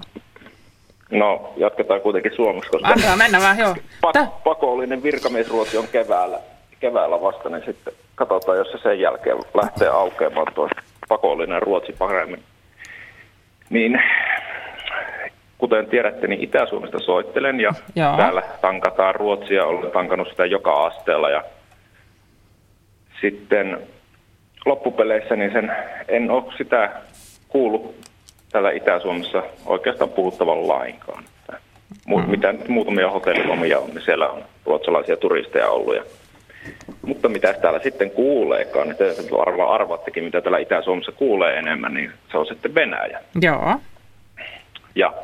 No, 1.10 1.52
jatketaan 1.56 2.00
kuitenkin 2.00 2.32
suomeksi, 2.36 2.70
koska 2.70 2.88
Antaa 2.88 3.16
mennä 3.16 3.40
vaan, 3.40 3.58
joo. 3.58 3.76
Pak- 4.00 4.42
pakollinen 4.44 5.02
virkamiesruotsi 5.02 5.78
on 5.78 5.88
keväällä, 5.92 6.38
keväällä 6.80 7.20
vasta, 7.20 7.48
niin 7.48 7.62
sitten 7.64 7.92
katsotaan, 8.14 8.58
jos 8.58 8.72
se 8.72 8.78
sen 8.82 9.00
jälkeen 9.00 9.36
lähtee 9.54 9.88
aukeamaan 9.88 10.54
tuo 10.54 10.68
pakollinen 11.08 11.62
ruotsi 11.62 11.92
paremmin. 11.92 12.42
Niin, 13.74 14.02
kuten 15.58 15.86
tiedätte, 15.86 16.26
niin 16.26 16.40
Itä-Suomesta 16.40 16.98
soittelen 16.98 17.60
ja 17.60 17.72
Joo. 17.96 18.16
täällä 18.16 18.42
tankataan 18.60 19.14
ruotsia, 19.14 19.64
olen 19.64 19.90
tankannut 19.90 20.28
sitä 20.28 20.46
joka 20.46 20.84
asteella 20.84 21.30
ja 21.30 21.44
sitten 23.20 23.78
loppupeleissä 24.66 25.36
niin 25.36 25.52
sen, 25.52 25.72
en 26.08 26.30
ole 26.30 26.44
sitä 26.56 26.90
kuullut 27.48 27.94
täällä 28.52 28.70
Itä-Suomessa 28.70 29.42
oikeastaan 29.66 30.10
puhuttavan 30.10 30.68
lainkaan. 30.68 31.24
Mm. 32.08 32.30
Mitä 32.30 32.52
nyt 32.52 32.68
muutamia 32.68 33.10
hotellilomia 33.10 33.78
on, 33.78 33.90
niin 33.90 34.04
siellä 34.04 34.28
on 34.28 34.42
ruotsalaisia 34.64 35.16
turisteja 35.16 35.68
ollut. 35.68 35.96
Ja, 35.96 36.02
mutta 37.02 37.28
mitä 37.28 37.52
täällä 37.52 37.80
sitten 37.82 38.10
kuuleekaan, 38.10 38.90
että 38.90 39.04
arva, 39.46 39.74
arvattekin, 39.74 40.24
mitä 40.24 40.40
täällä 40.40 40.58
Itä-Suomessa 40.58 41.12
kuulee 41.12 41.58
enemmän, 41.58 41.94
niin 41.94 42.12
se 42.30 42.38
on 42.38 42.46
sitten 42.46 42.74
Venäjä. 42.74 43.20
Joo. 43.42 43.76
Ja 44.94 45.14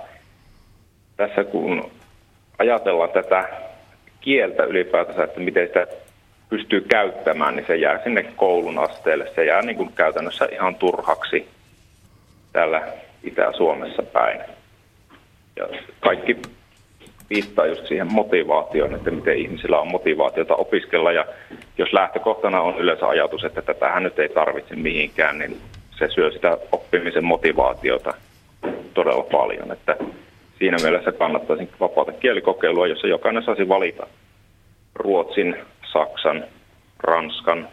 tässä 1.17 1.45
kun 1.45 1.91
ajatellaan 2.59 3.11
tätä 3.11 3.49
kieltä 4.21 4.65
ylipäätänsä, 4.65 5.25
että 5.25 5.41
miten 5.41 5.67
sitä 5.67 5.87
pystyy 6.49 6.81
käyttämään, 6.81 7.57
niin 7.57 7.67
se 7.67 7.77
jää 7.77 8.03
sinne 8.03 8.23
koulun 8.37 8.79
asteelle. 8.79 9.29
Se 9.35 9.45
jää 9.45 9.63
niin 9.63 9.77
kuin 9.77 9.93
käytännössä 9.93 10.49
ihan 10.53 10.75
turhaksi 10.75 11.49
täällä 12.53 12.83
Itä-Suomessa 13.23 14.03
päin. 14.03 14.41
Ja 15.57 15.69
kaikki 16.01 16.37
viittaa 17.31 17.67
just 17.67 17.87
siihen 17.87 18.13
motivaatioon, 18.13 18.95
että 18.95 19.11
miten 19.11 19.39
ihmisillä 19.39 19.81
on 19.81 19.91
motivaatiota 19.91 20.55
opiskella. 20.55 21.13
Ja 21.13 21.25
jos 21.79 21.93
lähtökohtana 21.93 22.61
on 22.61 22.79
yleensä 22.79 23.09
ajatus, 23.09 23.45
että 23.45 23.63
tätähän 23.63 24.03
nyt 24.03 24.19
ei 24.19 24.29
tarvitse 24.29 24.77
mihinkään, 24.77 25.39
niin 25.39 25.57
se 25.99 26.09
syö 26.09 26.31
sitä 26.31 26.59
oppimisen 26.73 27.25
motivaatiota 27.25 28.15
todella 28.95 29.23
paljon. 29.23 29.73
Että 29.73 29.97
siinä 30.59 30.77
mielessä 30.83 31.13
kannattaisi 31.13 31.69
vapaata 31.81 32.13
kielikokeilua, 32.13 32.87
jossa 32.87 33.07
jokainen 33.07 33.43
saisi 33.43 33.69
valita 33.69 34.07
ruotsin, 34.95 35.57
saksan, 35.93 36.45
ranskan, 36.99 37.69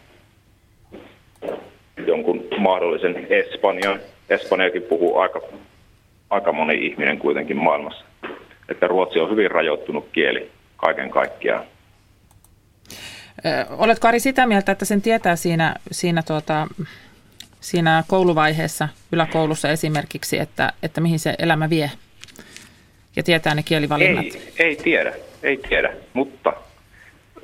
jonkun 2.08 2.44
mahdollisen 2.58 3.28
espanjan. 3.30 4.00
Espanjakin 4.30 4.82
puhuu 4.82 5.18
aika, 5.18 5.42
aika 6.30 6.52
moni 6.52 6.86
ihminen 6.86 7.20
kuitenkin 7.20 7.58
maailmassa. 7.58 8.06
Että 8.70 8.88
ruotsi 8.88 9.20
on 9.20 9.32
hyvin 9.32 9.52
rajoittunut 9.52 10.10
kieli 10.12 10.52
kaiken 10.78 11.10
kaikkiaan. 11.10 11.66
Oletko 13.70 14.08
Ari 14.08 14.20
sitä 14.20 14.46
mieltä, 14.46 14.72
että 14.72 14.86
sen 14.86 15.02
tietää 15.02 15.36
siinä, 15.36 15.76
siinä, 15.92 16.24
tuota, 16.28 16.68
siinä 17.60 18.04
kouluvaiheessa, 18.08 18.90
yläkoulussa 19.12 19.70
esimerkiksi, 19.70 20.40
että, 20.40 20.74
että 20.84 21.02
mihin 21.02 21.20
se 21.20 21.36
elämä 21.40 21.70
vie? 21.70 21.92
Ja 23.16 23.24
tietää 23.24 23.56
ne 23.56 23.64
kielivalinnat? 23.64 24.26
Ei, 24.26 24.54
ei 24.60 24.76
tiedä, 24.76 25.14
ei 25.44 25.58
tiedä, 25.58 25.94
mutta 26.14 26.54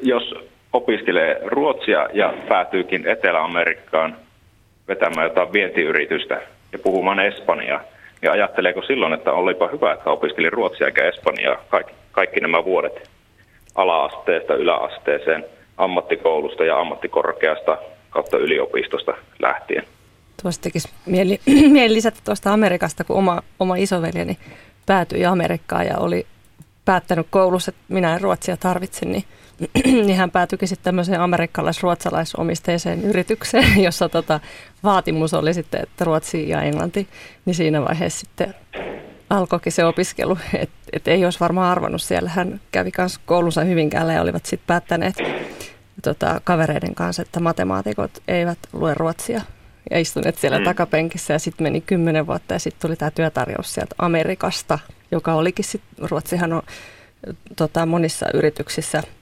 jos 0.01 0.33
opiskelee 0.73 1.39
ruotsia 1.45 2.09
ja 2.13 2.33
päätyykin 2.49 3.07
Etelä-Amerikkaan 3.07 4.17
vetämään 4.87 5.27
jotain 5.27 5.53
vientiyritystä 5.53 6.41
ja 6.71 6.79
puhumaan 6.79 7.19
espanjaa, 7.19 7.81
niin 8.23 8.31
ajatteleeko 8.31 8.81
silloin, 8.81 9.13
että 9.13 9.31
olipa 9.31 9.67
hyvä, 9.67 9.93
että 9.93 10.09
opiskeli 10.09 10.49
ruotsia 10.49 10.87
eikä 10.87 11.07
espanjaa 11.07 11.63
kaikki, 11.69 11.93
kaikki 12.11 12.39
nämä 12.39 12.65
vuodet 12.65 13.09
ala-asteesta 13.75 14.55
yläasteeseen, 14.55 15.45
ammattikoulusta 15.77 16.63
ja 16.63 16.79
ammattikorkeasta 16.79 17.77
kautta 18.09 18.37
yliopistosta 18.37 19.13
lähtien. 19.39 19.83
Tuosta 20.41 20.63
tekisi 20.63 20.89
mieli, 21.05 21.39
mieli 21.69 21.93
lisätä 21.93 22.17
tuosta 22.25 22.53
Amerikasta, 22.53 23.03
kun 23.03 23.15
oma, 23.15 23.41
oma 23.59 23.75
isoveljeni 23.75 24.37
päätyi 24.85 25.25
Amerikkaan 25.25 25.85
ja 25.85 25.97
oli 25.97 26.25
päättänyt 26.85 27.27
koulussa, 27.29 27.69
että 27.69 27.93
minä 27.93 28.15
en 28.15 28.21
ruotsia 28.21 28.57
tarvitse, 28.57 29.05
niin 29.05 29.23
niin 30.05 30.15
hän 30.15 30.31
päätyikin 30.31 30.67
sitten 30.67 30.83
tämmöiseen 30.83 31.21
amerikkalais-ruotsalaisomisteiseen 31.21 33.03
yritykseen, 33.03 33.81
jossa 33.83 34.09
tota, 34.09 34.39
vaatimus 34.83 35.33
oli 35.33 35.53
sitten, 35.53 35.83
että 35.83 36.05
ruotsi 36.05 36.49
ja 36.49 36.61
englanti, 36.61 37.07
niin 37.45 37.55
siinä 37.55 37.81
vaiheessa 37.81 38.19
sitten 38.19 38.55
alkoikin 39.29 39.71
se 39.71 39.85
opiskelu, 39.85 40.37
että 40.53 40.75
et 40.93 41.07
ei 41.07 41.25
olisi 41.25 41.39
varmaan 41.39 41.71
arvannut 41.71 42.01
siellä. 42.01 42.29
Hän 42.29 42.61
kävi 42.71 42.91
myös 42.97 43.17
koulunsa 43.17 43.63
Hyvinkäällä 43.63 44.13
ja 44.13 44.21
olivat 44.21 44.45
sitten 44.45 44.67
päättäneet 44.67 45.15
tota, 46.01 46.41
kavereiden 46.43 46.95
kanssa, 46.95 47.21
että 47.21 47.39
matemaatikot 47.39 48.11
eivät 48.27 48.57
lue 48.73 48.93
ruotsia 48.93 49.41
ja 49.91 49.99
istuneet 49.99 50.37
siellä 50.37 50.57
mm. 50.57 50.63
takapenkissä 50.63 51.33
ja 51.33 51.39
sitten 51.39 51.65
meni 51.65 51.81
kymmenen 51.81 52.27
vuotta 52.27 52.53
ja 52.53 52.59
sitten 52.59 52.81
tuli 52.81 52.95
tämä 52.95 53.11
työtarjous 53.11 53.73
sieltä 53.73 53.95
Amerikasta, 53.97 54.79
joka 55.11 55.33
olikin 55.33 55.65
sitten, 55.65 56.09
Ruotsihan 56.09 56.53
on 56.53 56.61
tota, 57.55 57.85
monissa 57.85 58.25
yrityksissä– 58.33 59.03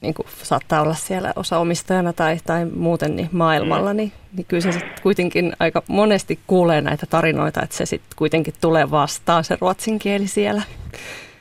niin 0.00 0.14
kuin 0.14 0.26
saattaa 0.28 0.82
olla 0.82 0.94
siellä 0.94 1.32
osa 1.36 1.58
omistajana 1.58 2.12
tai, 2.12 2.36
tai 2.46 2.64
muuten 2.64 3.16
niin 3.16 3.28
maailmalla, 3.32 3.92
mm. 3.92 3.96
niin, 3.96 4.12
niin 4.36 4.46
kyllä 4.48 4.60
se 4.60 4.72
sitten 4.72 5.02
kuitenkin 5.02 5.52
aika 5.60 5.82
monesti 5.88 6.38
kuulee 6.46 6.80
näitä 6.80 7.06
tarinoita, 7.10 7.62
että 7.62 7.76
se 7.76 7.86
sitten 7.86 8.16
kuitenkin 8.16 8.54
tulee 8.60 8.90
vastaan 8.90 9.44
se 9.44 9.56
ruotsin 9.60 9.98
kieli 9.98 10.26
siellä. 10.26 10.62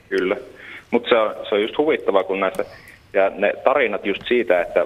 Kyllä, 0.10 0.38
mutta 0.92 1.10
se 1.10 1.16
on, 1.16 1.36
se 1.50 1.56
on 1.56 1.62
just 1.62 1.78
huvittavaa, 1.78 2.24
kun 2.24 2.40
näissä, 2.40 2.66
ja 3.14 3.30
ne 3.30 3.54
tarinat 3.64 4.06
just 4.06 4.22
siitä, 4.28 4.62
että 4.62 4.86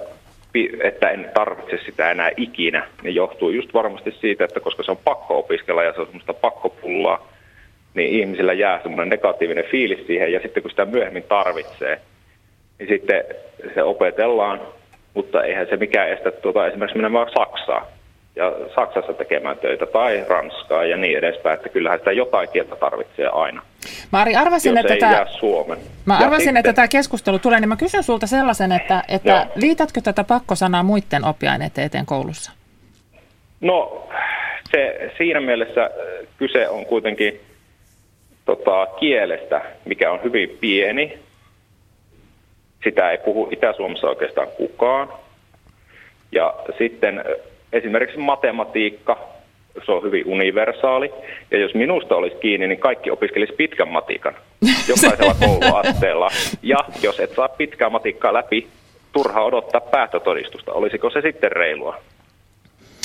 että 0.82 1.10
en 1.10 1.30
tarvitse 1.34 1.78
sitä 1.86 2.10
enää 2.10 2.30
ikinä, 2.36 2.86
niin 3.02 3.14
johtuu 3.14 3.50
just 3.50 3.74
varmasti 3.74 4.14
siitä, 4.20 4.44
että 4.44 4.60
koska 4.60 4.82
se 4.82 4.90
on 4.90 4.96
pakko 5.04 5.38
opiskella 5.38 5.82
ja 5.82 5.92
se 5.92 6.00
on 6.00 6.06
semmoista 6.06 6.34
pakkopullaa, 6.34 7.28
niin 7.94 8.20
ihmisillä 8.20 8.52
jää 8.52 8.82
semmoinen 8.82 9.08
negatiivinen 9.08 9.64
fiilis 9.70 10.06
siihen, 10.06 10.32
ja 10.32 10.40
sitten 10.40 10.62
kun 10.62 10.70
sitä 10.70 10.84
myöhemmin 10.84 11.22
tarvitsee, 11.22 12.00
niin 12.78 12.88
sitten 12.88 13.24
se 13.74 13.82
opetellaan, 13.82 14.60
mutta 15.14 15.42
eihän 15.44 15.66
se 15.70 15.76
mikään 15.76 16.08
estä 16.08 16.30
tuota, 16.30 16.66
esimerkiksi 16.66 16.96
menemään 16.98 17.26
Saksaan 17.38 17.86
ja 18.36 18.52
Saksassa 18.74 19.12
tekemään 19.12 19.58
töitä 19.58 19.86
tai 19.86 20.24
Ranskaa 20.28 20.84
ja 20.84 20.96
niin 20.96 21.18
edespäin, 21.18 21.56
että 21.56 21.68
kyllähän 21.68 21.98
sitä 21.98 22.12
jotain 22.12 22.48
kieltä 22.52 22.76
tarvitsee 22.76 23.28
aina. 23.28 23.62
Mä 24.12 24.20
Ari, 24.20 24.36
arvasin, 24.36 24.78
että 24.78 24.96
tämä, 24.96 25.26
Suomen. 25.40 25.78
mä 26.06 26.16
arvasin, 26.18 26.38
sitten- 26.40 26.56
että 26.56 26.72
tämä 26.72 26.88
keskustelu 26.88 27.38
tulee, 27.38 27.60
niin 27.60 27.68
mä 27.68 27.76
kysyn 27.76 28.02
sulta 28.02 28.26
sellaisen, 28.26 28.72
että, 28.72 29.02
että 29.08 29.30
Joo. 29.30 29.44
liitätkö 29.54 30.00
tätä 30.00 30.24
pakkosanaa 30.24 30.82
muiden 30.82 31.24
oppiaineiden 31.24 31.84
eteen 31.84 32.06
koulussa? 32.06 32.52
No, 33.60 34.08
se, 34.70 35.10
siinä 35.18 35.40
mielessä 35.40 35.90
kyse 36.36 36.68
on 36.68 36.86
kuitenkin 36.86 37.40
tota, 38.44 38.86
kielestä, 39.00 39.62
mikä 39.84 40.12
on 40.12 40.22
hyvin 40.22 40.58
pieni. 40.60 41.18
Sitä 42.84 43.10
ei 43.10 43.18
puhu 43.18 43.48
Itä-Suomessa 43.50 44.08
oikeastaan 44.08 44.48
kukaan. 44.56 45.08
Ja 46.32 46.54
sitten 46.78 47.24
esimerkiksi 47.72 48.18
matematiikka, 48.18 49.18
se 49.86 49.92
on 49.92 50.02
hyvin 50.02 50.26
universaali. 50.26 51.10
Ja 51.50 51.58
jos 51.58 51.74
minusta 51.74 52.16
olisi 52.16 52.36
kiinni, 52.36 52.68
niin 52.68 52.80
kaikki 52.80 53.10
opiskelisi 53.10 53.52
pitkän 53.52 53.88
matikan 53.88 54.34
jokaisella 54.88 55.34
kouluasteella. 55.40 56.28
Ja 56.62 56.76
jos 57.02 57.20
et 57.20 57.34
saa 57.34 57.48
pitkää 57.48 57.90
matikkaa 57.90 58.32
läpi, 58.32 58.66
turha 59.12 59.44
odottaa 59.44 59.80
päättötodistusta. 59.80 60.72
Olisiko 60.72 61.10
se 61.10 61.20
sitten 61.20 61.52
reilua? 61.52 61.96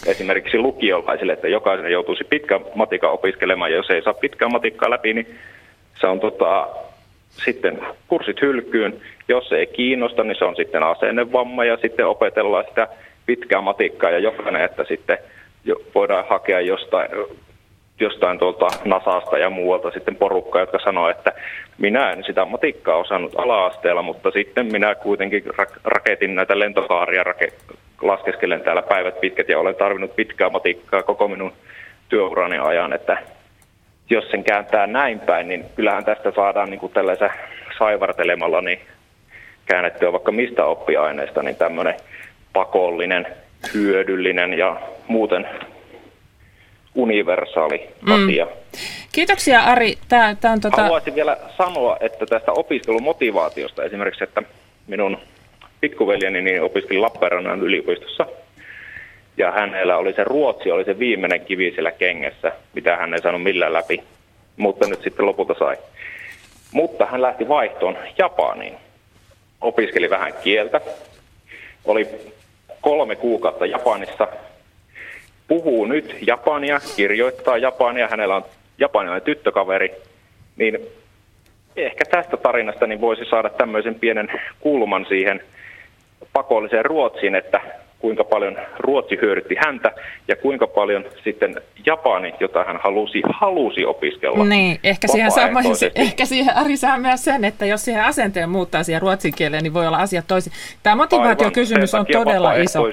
esimerkiksi 0.05 0.57
lukiolaisille, 0.57 1.33
että 1.33 1.47
jokainen 1.47 1.91
joutuisi 1.91 2.23
pitkän 2.23 2.61
matikan 2.75 3.11
opiskelemaan, 3.11 3.71
ja 3.71 3.77
jos 3.77 3.89
ei 3.89 4.01
saa 4.01 4.13
pitkää 4.13 4.49
matikkaa 4.49 4.89
läpi, 4.89 5.13
niin 5.13 5.37
se 6.01 6.07
on 6.07 6.19
tota, 6.19 6.67
sitten 7.45 7.79
kurssit 8.07 8.41
hylkyyn. 8.41 9.01
Jos 9.27 9.49
se 9.49 9.55
ei 9.55 9.67
kiinnosta, 9.67 10.23
niin 10.23 10.37
se 10.37 10.45
on 10.45 10.55
sitten 10.55 10.83
asennevamma, 10.83 11.65
ja 11.65 11.77
sitten 11.77 12.07
opetellaan 12.07 12.65
sitä 12.69 12.87
pitkää 13.25 13.61
matikkaa, 13.61 14.09
ja 14.09 14.19
jokainen, 14.19 14.61
että 14.61 14.83
sitten 14.83 15.17
voidaan 15.95 16.25
hakea 16.29 16.61
jostain, 16.61 17.09
jostain 17.99 18.39
tuolta 18.39 18.67
Nasasta 18.85 19.37
ja 19.37 19.49
muualta 19.49 19.91
sitten 19.91 20.15
porukkaa, 20.15 20.61
jotka 20.61 20.79
sanoo, 20.83 21.09
että 21.09 21.33
minä 21.77 22.11
en 22.11 22.23
sitä 22.23 22.45
matikkaa 22.45 22.97
osannut 22.97 23.33
ala-asteella, 23.37 24.01
mutta 24.01 24.31
sitten 24.31 24.65
minä 24.65 24.95
kuitenkin 24.95 25.43
rak- 25.45 25.79
raketin 25.83 26.35
näitä 26.35 26.59
lentokaaria, 26.59 27.23
laskeskelen 28.01 28.61
täällä 28.61 28.81
päivät 28.81 29.19
pitkät 29.21 29.49
ja 29.49 29.59
olen 29.59 29.75
tarvinnut 29.75 30.15
pitkää 30.15 30.49
matikkaa 30.49 31.03
koko 31.03 31.27
minun 31.27 31.53
työurani 32.09 32.57
ajan, 32.57 32.93
että 32.93 33.17
jos 34.09 34.31
sen 34.31 34.43
kääntää 34.43 34.87
näin 34.87 35.19
päin, 35.19 35.47
niin 35.47 35.65
kyllähän 35.75 36.05
tästä 36.05 36.31
saadaan 36.35 36.69
niin 36.69 36.79
kuin 36.79 36.93
tällaisen 36.93 37.29
saivartelemalla 37.79 38.61
niin 38.61 38.79
käännettyä 39.65 40.11
vaikka 40.11 40.31
mistä 40.31 40.65
oppiaineesta, 40.65 41.43
niin 41.43 41.55
tämmöinen 41.55 41.95
pakollinen, 42.53 43.27
hyödyllinen 43.73 44.53
ja 44.53 44.81
muuten 45.07 45.47
universaali 46.95 47.89
asia. 48.09 48.47
Kiitoksia 49.11 49.59
Ari. 49.59 49.93
Tämä, 50.09 50.35
tämä 50.41 50.51
on 50.51 50.61
tota... 50.61 50.81
Haluaisin 50.81 51.15
vielä 51.15 51.37
sanoa, 51.57 51.97
että 51.99 52.25
tästä 52.25 52.51
opiskelumotivaatiosta 52.51 53.83
esimerkiksi, 53.83 54.23
että 54.23 54.41
minun 54.87 55.17
pikkuveljeni 55.81 56.41
niin 56.41 56.61
opiskeli 56.61 56.99
Lappeenrannan 56.99 57.61
yliopistossa. 57.61 58.25
Ja 59.37 59.51
hänellä 59.51 59.97
oli 59.97 60.13
se 60.13 60.23
ruotsi, 60.23 60.71
oli 60.71 60.83
se 60.83 60.99
viimeinen 60.99 61.41
kivi 61.41 61.71
siellä 61.71 61.91
kengessä, 61.91 62.51
mitä 62.73 62.97
hän 62.97 63.13
ei 63.13 63.21
saanut 63.21 63.43
millään 63.43 63.73
läpi, 63.73 64.03
mutta 64.57 64.87
nyt 64.87 65.01
sitten 65.03 65.25
lopulta 65.25 65.55
sai. 65.59 65.77
Mutta 66.71 67.05
hän 67.05 67.21
lähti 67.21 67.47
vaihtoon 67.47 67.97
Japaniin. 68.17 68.77
Opiskeli 69.61 70.09
vähän 70.09 70.33
kieltä. 70.43 70.81
Oli 71.85 72.07
kolme 72.81 73.15
kuukautta 73.15 73.65
Japanissa. 73.65 74.27
Puhuu 75.47 75.85
nyt 75.85 76.17
japania, 76.21 76.79
kirjoittaa 76.95 77.57
japania. 77.57 78.07
Hänellä 78.07 78.35
on 78.35 78.45
japanilainen 78.77 79.25
tyttökaveri. 79.25 79.91
Niin 80.57 80.79
ehkä 81.75 82.05
tästä 82.05 82.37
tarinasta 82.37 82.87
niin 82.87 83.01
voisi 83.01 83.25
saada 83.25 83.49
tämmöisen 83.49 83.95
pienen 83.95 84.27
kulman 84.59 85.05
siihen 85.09 85.43
pakolliseen 86.33 86.85
Ruotsiin, 86.85 87.35
että 87.35 87.61
kuinka 87.99 88.23
paljon 88.23 88.57
Ruotsi 88.79 89.17
hyödytti 89.21 89.55
häntä 89.65 89.91
ja 90.27 90.35
kuinka 90.35 90.67
paljon 90.67 91.05
sitten 91.23 91.55
Japani, 91.85 92.33
jota 92.39 92.63
hän 92.63 92.79
halusi, 92.83 93.21
halusi 93.29 93.85
opiskella. 93.85 94.45
Niin, 94.45 94.79
ehkä 94.83 95.07
siihen, 95.07 95.31
saa, 95.31 95.47
vapaaehtoisesti. 95.47 96.01
ehkä 96.01 96.25
siihen 96.25 96.57
Ari 96.57 96.77
saa 96.77 96.97
myös 96.97 97.23
sen, 97.23 97.45
että 97.45 97.65
jos 97.65 97.85
siihen 97.85 98.03
asenteen 98.03 98.49
muuttaa 98.49 98.83
siihen 98.83 99.01
ruotsin 99.01 99.33
kieleen, 99.35 99.63
niin 99.63 99.73
voi 99.73 99.87
olla 99.87 99.97
asiat 99.97 100.25
toisin. 100.27 100.53
Tämä 100.83 100.95
motivaatiokysymys 100.95 101.95
on 101.95 102.05
todella 102.05 102.53
iso. 102.53 102.83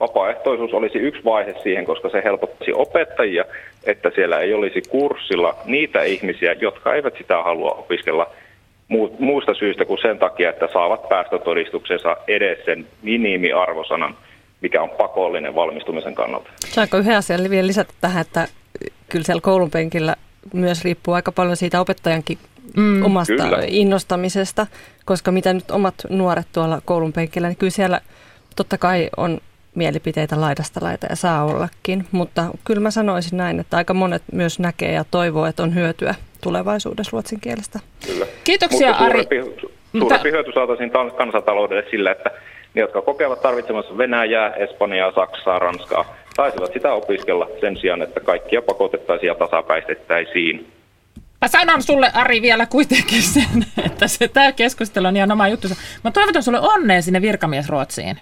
vapaaehtoisuus, 0.00 0.74
olisi 0.74 0.98
yksi 0.98 1.24
vaihe 1.24 1.54
siihen, 1.62 1.84
koska 1.84 2.08
se 2.08 2.22
helpottaisi 2.24 2.72
opettajia, 2.72 3.44
että 3.84 4.10
siellä 4.14 4.38
ei 4.38 4.54
olisi 4.54 4.82
kurssilla 4.88 5.54
niitä 5.64 6.02
ihmisiä, 6.02 6.52
jotka 6.52 6.94
eivät 6.94 7.14
sitä 7.18 7.42
halua 7.42 7.70
opiskella 7.70 8.26
muusta 9.18 9.54
syystä 9.54 9.84
kuin 9.84 10.02
sen 10.02 10.18
takia, 10.18 10.50
että 10.50 10.68
saavat 10.72 11.08
päästötodistuksensa 11.08 12.16
edes 12.28 12.58
sen 12.64 12.86
minimiarvosanan, 13.02 14.16
mikä 14.60 14.82
on 14.82 14.90
pakollinen 14.90 15.54
valmistumisen 15.54 16.14
kannalta. 16.14 16.50
Saanko 16.66 16.96
yhden 16.96 17.16
asian 17.16 17.50
vielä 17.50 17.66
lisätä 17.66 17.92
tähän, 18.00 18.20
että 18.20 18.48
kyllä 19.08 19.24
siellä 19.24 19.40
koulun 19.40 19.70
penkillä 19.70 20.16
myös 20.52 20.84
riippuu 20.84 21.14
aika 21.14 21.32
paljon 21.32 21.56
siitä 21.56 21.80
opettajankin 21.80 22.38
mm, 22.76 23.04
omasta 23.04 23.32
Kyllä. 23.32 23.58
innostamisesta, 23.66 24.66
koska 25.04 25.32
mitä 25.32 25.52
nyt 25.52 25.70
omat 25.70 25.94
nuoret 26.08 26.46
tuolla 26.52 26.80
koulun 26.84 27.12
penkillä, 27.12 27.48
niin 27.48 27.56
kyllä 27.56 27.70
siellä 27.70 28.00
totta 28.56 28.78
kai 28.78 29.10
on 29.16 29.40
mielipiteitä 29.74 30.40
laidasta 30.40 30.80
laita 30.82 31.06
ja 31.10 31.16
saa 31.16 31.44
ollakin, 31.44 32.06
mutta 32.12 32.44
kyllä 32.64 32.80
mä 32.80 32.90
sanoisin 32.90 33.36
näin, 33.36 33.60
että 33.60 33.76
aika 33.76 33.94
monet 33.94 34.22
myös 34.32 34.58
näkee 34.58 34.92
ja 34.92 35.04
toivoo, 35.10 35.46
että 35.46 35.62
on 35.62 35.74
hyötyä 35.74 36.14
tulevaisuudessa 36.42 37.10
ruotsin 37.12 37.40
kielestä. 37.40 37.80
Kyllä. 38.06 38.26
Kiitoksia 38.44 38.88
Mutta 38.88 39.04
Ari. 39.04 39.22
suurempi, 39.22 39.68
Mutta- 39.92 40.18
hyöty 40.24 40.52
saataisiin 40.54 40.90
kansantaloudelle 41.16 41.84
sillä, 41.90 42.10
että 42.12 42.30
ne, 42.74 42.80
jotka 42.80 43.02
kokevat 43.02 43.42
tarvitsemansa 43.42 43.98
Venäjää, 43.98 44.50
Espanjaa, 44.54 45.12
Saksaa, 45.14 45.58
Ranskaa, 45.58 46.14
saisivat 46.36 46.72
sitä 46.72 46.92
opiskella 46.92 47.48
sen 47.60 47.76
sijaan, 47.76 48.02
että 48.02 48.20
kaikkia 48.20 48.62
pakotettaisiin 48.62 49.28
ja 49.28 49.34
tasapäistettäisiin. 49.34 50.72
Mä 51.40 51.48
sanon 51.48 51.82
sulle 51.82 52.10
Ari 52.14 52.42
vielä 52.42 52.66
kuitenkin 52.66 53.22
sen, 53.22 53.64
että 53.86 54.08
se, 54.08 54.28
tämä 54.28 54.52
keskustelu 54.52 55.06
on 55.06 55.16
ihan 55.16 55.32
oma 55.32 55.48
juttunsa. 55.48 55.76
Mä 56.04 56.10
toivotan 56.10 56.42
sulle 56.42 56.60
onnea 56.60 57.02
sinne 57.02 57.22
virkamiesruotsiin. 57.22 58.16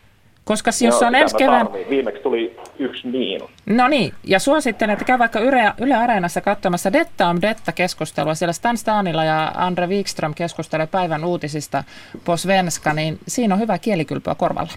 Koska 0.50 0.68
jos 0.68 0.80
Joo, 0.80 0.98
se 0.98 1.06
on 1.06 1.14
ensi 1.14 1.36
kevään... 1.36 1.66
tarviin. 1.66 1.90
Viimeksi 1.90 2.22
tuli 2.22 2.56
yksi 2.78 3.06
miinus. 3.06 3.50
No 3.66 3.88
niin, 3.88 4.12
ja 4.24 4.38
suosittelen, 4.38 4.92
että 4.92 5.04
käy 5.04 5.18
vaikka 5.18 5.40
Yle, 5.40 5.72
Yle 5.80 5.94
Areenassa 5.94 6.40
katsomassa 6.40 6.92
Detta 6.92 7.28
om 7.28 7.38
Detta-keskustelua. 7.42 8.34
Siellä 8.34 8.52
Stan 8.52 8.76
Stanila 8.76 9.24
ja 9.24 9.52
Andre 9.54 9.86
Wikström 9.86 10.34
keskustelee 10.34 10.86
päivän 10.86 11.24
uutisista 11.24 11.84
på 12.24 12.36
svenska, 12.36 12.92
niin 12.92 13.18
siinä 13.28 13.54
on 13.54 13.60
hyvä 13.60 13.78
kielikylpyä 13.78 14.34
korvalla. 14.34 14.72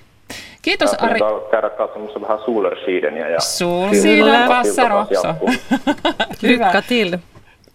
Kiitos 0.62 0.94
Ari. 0.94 1.22
Ari. 1.22 1.42
käydä 1.52 1.70
katsomassa 1.70 2.22
vähän 2.22 2.40
Solersidenia. 2.46 3.30
Ja 3.30 3.40
Solsidan 3.40 4.48
passar 4.48 4.92
också. 4.92 5.36
Lycka 6.42 6.82
till! 6.88 7.18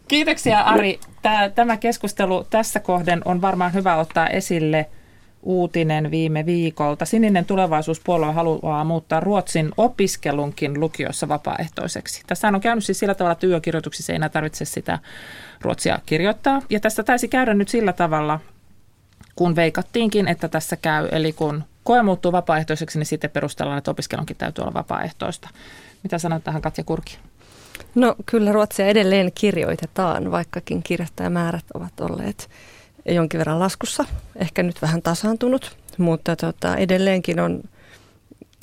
Kiitoksia 0.09 0.61
Ari. 0.61 0.99
Tämä 1.55 1.77
keskustelu 1.77 2.47
tässä 2.51 2.81
kohden 2.81 3.23
on 3.25 3.43
varmaan 3.43 3.75
hyvä 3.75 3.97
ottaa 3.97 4.27
esille 4.27 4.87
uutinen 5.43 6.11
viime 6.11 6.47
viikolta. 6.47 7.05
Sininen 7.05 7.45
tulevaisuuspuolue 7.45 8.33
haluaa 8.33 8.85
muuttaa 8.85 9.21
Ruotsin 9.21 9.71
opiskelunkin 9.77 10.81
lukiossa 10.81 11.29
vapaaehtoiseksi. 11.29 12.23
Tässä 12.27 12.49
on 12.49 12.61
käynyt 12.61 12.85
siis 12.85 12.99
sillä 12.99 13.15
tavalla, 13.15 13.33
että 13.33 13.47
työkirjoituksissa 13.47 14.13
ei 14.13 14.17
enää 14.17 14.29
tarvitse 14.29 14.65
sitä 14.65 14.99
ruotsia 15.61 15.99
kirjoittaa. 16.07 16.63
Ja 16.71 16.81
tästä 16.81 17.03
taisi 17.03 17.29
käydä 17.29 17.55
nyt 17.55 17.69
sillä 17.69 17.93
tavalla, 17.93 18.41
kun 19.37 19.57
veikattiinkin, 19.57 20.29
että 20.29 20.49
tässä 20.49 20.77
käy. 20.77 21.09
Eli 21.13 21.33
kun 21.33 21.65
koe 21.85 22.03
muuttuu 22.03 22.33
vapaaehtoiseksi, 22.33 22.99
niin 22.99 23.07
sitten 23.07 23.31
perustellaan, 23.31 23.79
että 23.79 23.91
opiskelunkin 23.91 24.37
täytyy 24.37 24.63
olla 24.63 24.75
vapaaehtoista. 24.75 25.49
Mitä 26.03 26.19
sanot 26.19 26.45
tähän 26.45 26.63
Katja 26.63 26.85
Kurki? 26.85 27.19
No 27.95 28.15
kyllä 28.27 28.53
ruotsia 28.53 28.87
edelleen 28.87 29.33
kirjoitetaan, 29.35 30.31
vaikkakin 30.31 30.83
kirjoittajamäärät 30.83 31.65
ovat 31.75 32.01
olleet 32.01 32.49
jonkin 33.15 33.39
verran 33.39 33.59
laskussa. 33.59 34.05
Ehkä 34.37 34.63
nyt 34.63 34.83
vähän 34.83 35.03
tasaantunut, 35.03 35.77
mutta 35.99 36.37
tota, 36.37 36.77
edelleenkin 36.77 37.41
on, 37.41 37.63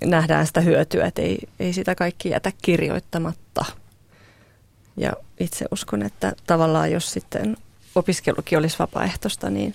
nähdään 0.03 0.47
sitä 0.47 0.61
hyötyä, 0.61 1.05
että 1.05 1.21
ei, 1.21 1.37
ei 1.59 1.73
sitä 1.73 1.95
kaikki 1.95 2.29
jätä 2.29 2.51
kirjoittamatta. 2.61 3.65
Ja 4.97 5.13
itse 5.39 5.65
uskon, 5.71 6.03
että 6.03 6.33
tavallaan 6.47 6.91
jos 6.91 7.11
sitten 7.11 7.57
opiskelukin 7.95 8.57
olisi 8.57 8.79
vapaaehtoista, 8.79 9.49
niin, 9.49 9.73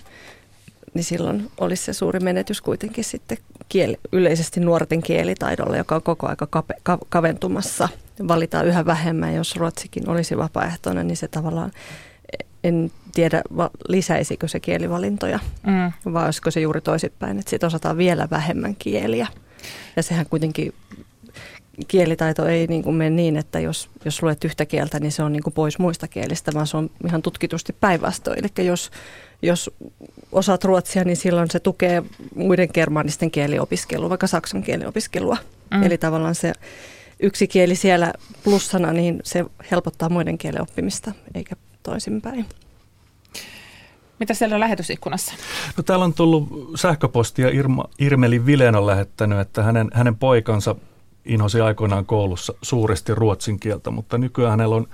niin 0.93 1.03
silloin 1.03 1.51
olisi 1.59 1.83
se 1.83 1.93
suuri 1.93 2.19
menetys 2.19 2.61
kuitenkin 2.61 3.03
sitten 3.03 3.37
kieli, 3.69 3.97
yleisesti 4.11 4.59
nuorten 4.59 5.01
kielitaidolla, 5.01 5.77
joka 5.77 5.95
on 5.95 6.03
koko 6.03 6.27
aika 6.27 6.47
kape, 6.47 6.73
ka, 6.83 6.97
kaventumassa. 7.09 7.89
Valitaan 8.27 8.67
yhä 8.67 8.85
vähemmän, 8.85 9.35
jos 9.35 9.55
ruotsikin 9.55 10.09
olisi 10.09 10.37
vapaaehtoinen, 10.37 11.07
niin 11.07 11.17
se 11.17 11.27
tavallaan 11.27 11.71
en 12.63 12.91
tiedä, 13.13 13.41
lisäisikö 13.87 14.47
se 14.47 14.59
kielivalintoja, 14.59 15.39
mm. 15.67 16.13
vai 16.13 16.25
olisiko 16.25 16.51
se 16.51 16.59
juuri 16.59 16.81
toisinpäin, 16.81 17.39
että 17.39 17.49
sitten 17.49 17.67
osataan 17.67 17.97
vielä 17.97 18.27
vähemmän 18.31 18.75
kieliä. 18.75 19.27
Ja 19.95 20.03
sehän 20.03 20.25
kuitenkin 20.29 20.73
kielitaito 21.87 22.45
ei 22.45 22.67
niin 22.67 22.83
kuin 22.83 22.95
mene 22.95 23.09
niin, 23.09 23.37
että 23.37 23.59
jos, 23.59 23.89
jos 24.05 24.23
luet 24.23 24.43
yhtä 24.43 24.65
kieltä, 24.65 24.99
niin 24.99 25.11
se 25.11 25.23
on 25.23 25.33
niin 25.33 25.43
kuin 25.43 25.53
pois 25.53 25.79
muista 25.79 26.07
kielistä, 26.07 26.51
vaan 26.53 26.67
se 26.67 26.77
on 26.77 26.89
ihan 27.05 27.21
tutkitusti 27.21 27.75
päinvastoin. 27.79 28.39
Eli 28.39 28.67
jos, 28.67 28.91
jos 29.41 29.71
osaat 30.31 30.63
ruotsia, 30.63 31.03
niin 31.03 31.17
silloin 31.17 31.51
se 31.51 31.59
tukee 31.59 32.03
muiden 32.35 32.69
germanisten 32.73 33.31
kieliopiskelua, 33.31 34.09
vaikka 34.09 34.27
saksan 34.27 34.63
kieliopiskelua. 34.63 35.37
Mm. 35.71 35.83
Eli 35.83 35.97
tavallaan 35.97 36.35
se 36.35 36.53
yksi 37.19 37.47
kieli 37.47 37.75
siellä 37.75 38.13
plussana, 38.43 38.93
niin 38.93 39.19
se 39.23 39.45
helpottaa 39.71 40.09
muiden 40.09 40.37
kielen 40.37 40.61
oppimista, 40.61 41.11
eikä 41.35 41.55
toisinpäin. 41.83 42.45
Mitä 44.19 44.33
siellä 44.33 44.53
on 44.53 44.59
lähetysikkunassa? 44.59 45.33
No, 45.77 45.83
täällä 45.83 46.05
on 46.05 46.13
tullut 46.13 46.49
sähköpostia. 46.75 47.49
Irma, 47.49 47.85
Irmeli 47.99 48.45
Vilen 48.45 48.75
on 48.75 48.87
lähettänyt, 48.87 49.39
että 49.39 49.63
hänen, 49.63 49.89
hänen 49.93 50.17
poikansa 50.17 50.75
inhosi 51.25 51.61
aikoinaan 51.61 52.05
koulussa 52.05 52.53
suuresti 52.61 53.15
ruotsin 53.15 53.59
kieltä, 53.59 53.91
mutta 53.91 54.17
nykyään 54.17 54.51
hänellä 54.51 54.75
on 54.75 54.87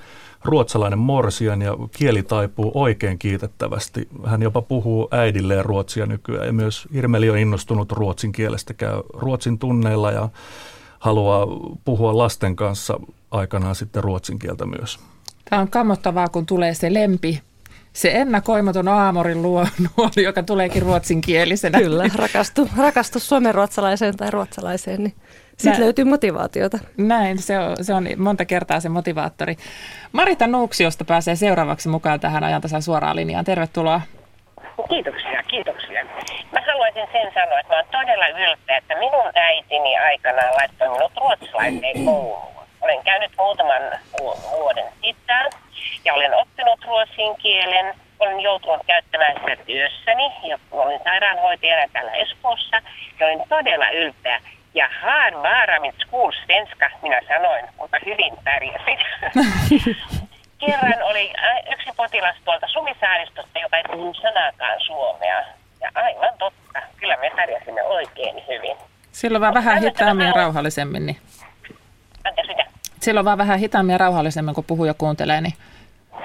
ruotsalainen 0.43 0.99
morsian 0.99 1.61
ja 1.61 1.77
kieli 1.97 2.23
taipuu 2.23 2.71
oikein 2.73 3.19
kiitettävästi. 3.19 4.07
Hän 4.25 4.41
jopa 4.41 4.61
puhuu 4.61 5.07
äidilleen 5.11 5.65
ruotsia 5.65 6.05
nykyään 6.05 6.47
ja 6.47 6.53
myös 6.53 6.87
Irmeli 6.91 7.29
on 7.29 7.37
innostunut 7.37 7.91
ruotsin 7.91 8.31
kielestä, 8.31 8.73
käy 8.73 9.01
ruotsin 9.13 9.59
tunneilla 9.59 10.11
ja 10.11 10.29
haluaa 10.99 11.47
puhua 11.85 12.17
lasten 12.17 12.55
kanssa 12.55 12.99
aikanaan 13.31 13.75
sitten 13.75 14.03
ruotsin 14.03 14.39
kieltä 14.39 14.65
myös. 14.65 14.99
Tämä 15.49 15.61
on 15.61 15.69
kammottavaa, 15.69 16.27
kun 16.27 16.45
tulee 16.45 16.73
se 16.73 16.93
lempi, 16.93 17.41
se 17.93 18.11
ennakoimaton 18.11 18.87
aamorin 18.87 19.41
nuoli, 19.41 20.23
joka 20.23 20.43
tuleekin 20.43 20.81
ruotsinkielisenä. 20.81 21.79
Kyllä, 21.79 22.03
rakastu, 22.15 22.69
rakastu 22.77 23.19
suomenruotsalaiseen 23.19 24.17
tai 24.17 24.31
ruotsalaiseen, 24.31 25.03
niin 25.03 25.13
sitten 25.57 25.83
löytyy 25.83 26.05
motivaatiota. 26.05 26.77
Näin, 26.97 27.37
se 27.37 27.59
on, 27.59 27.75
se 27.81 27.93
on 27.93 28.07
monta 28.17 28.45
kertaa 28.45 28.79
se 28.79 28.89
motivaattori. 28.89 29.55
Marita 30.11 30.47
Nuuksiosta 30.47 31.05
pääsee 31.05 31.35
seuraavaksi 31.35 31.89
mukaan 31.89 32.19
tähän 32.19 32.43
ajantasan 32.43 32.81
suoraan 32.81 33.15
linjaan. 33.15 33.45
Tervetuloa. 33.45 34.01
Kiitoksia, 34.89 35.43
kiitoksia. 35.43 36.05
Mä 36.53 36.61
haluaisin 36.67 37.07
sen 37.11 37.31
sanoa, 37.33 37.59
että 37.59 37.73
mä 37.73 37.79
oon 37.79 37.85
todella 37.91 38.27
ylpeä, 38.27 38.77
että 38.77 38.95
minun 38.95 39.31
äitini 39.35 39.97
aikanaan 39.97 40.53
laittoi 40.55 40.89
minut 40.89 41.11
ruotsalaiseen 41.21 42.05
kouluun. 42.05 42.66
Olen 42.81 43.03
käynyt 43.03 43.31
muutaman 43.37 43.81
vuoden 44.51 44.85
sisään 45.01 45.51
ja 46.05 46.13
olen 46.13 46.35
oppinut 46.35 46.85
ruotsin 46.85 47.35
kielen. 47.35 47.95
Olen 48.19 48.39
joutunut 48.39 48.81
käyttämään 48.87 49.35
sitä 49.39 49.63
työssäni 49.65 50.31
ja 50.43 50.59
olin 50.71 50.99
sairaanhoitajana 51.03 51.91
täällä 51.93 52.11
Espoossa 52.11 52.81
ja 53.19 53.25
olen 53.25 53.43
todella 53.49 53.89
ylpeä. 53.89 54.41
Ja 54.73 54.89
har 55.01 55.31
bara 55.33 55.79
mitt 55.79 55.99
skolsvenska, 56.01 56.89
minä 57.01 57.21
sanoin, 57.27 57.65
mutta 57.77 57.97
hyvin 58.05 58.33
pärjäsin. 58.43 58.99
Kerran 60.65 61.03
oli 61.03 61.33
yksi 61.73 61.89
potilas 61.97 62.35
tuolta 62.45 62.67
Sumisaaristosta, 62.67 63.59
joka 63.59 63.77
ei 63.77 63.83
puhunut 63.91 64.17
sanaakaan 64.21 64.81
suomea. 64.81 65.43
Ja 65.81 65.91
aivan 65.95 66.37
totta, 66.39 66.81
kyllä 66.97 67.17
me 67.17 67.31
pärjäsimme 67.35 67.83
oikein 67.83 68.35
hyvin. 68.47 68.77
Silloin 69.11 69.41
vaan 69.41 69.53
vähän 69.53 69.81
hitaammin 69.81 70.27
ja 70.27 70.33
rauhallisemmin. 70.33 71.05
Niin. 71.05 71.17
Silloin 73.07 73.25
vaan 73.25 73.37
vähän 73.37 73.59
hitaammin 73.59 73.93
ja 73.93 73.97
rauhallisemmin, 73.97 74.55
kun 74.55 74.63
puhuja 74.63 74.93
kuuntelee, 74.93 75.41
niin 75.41 75.53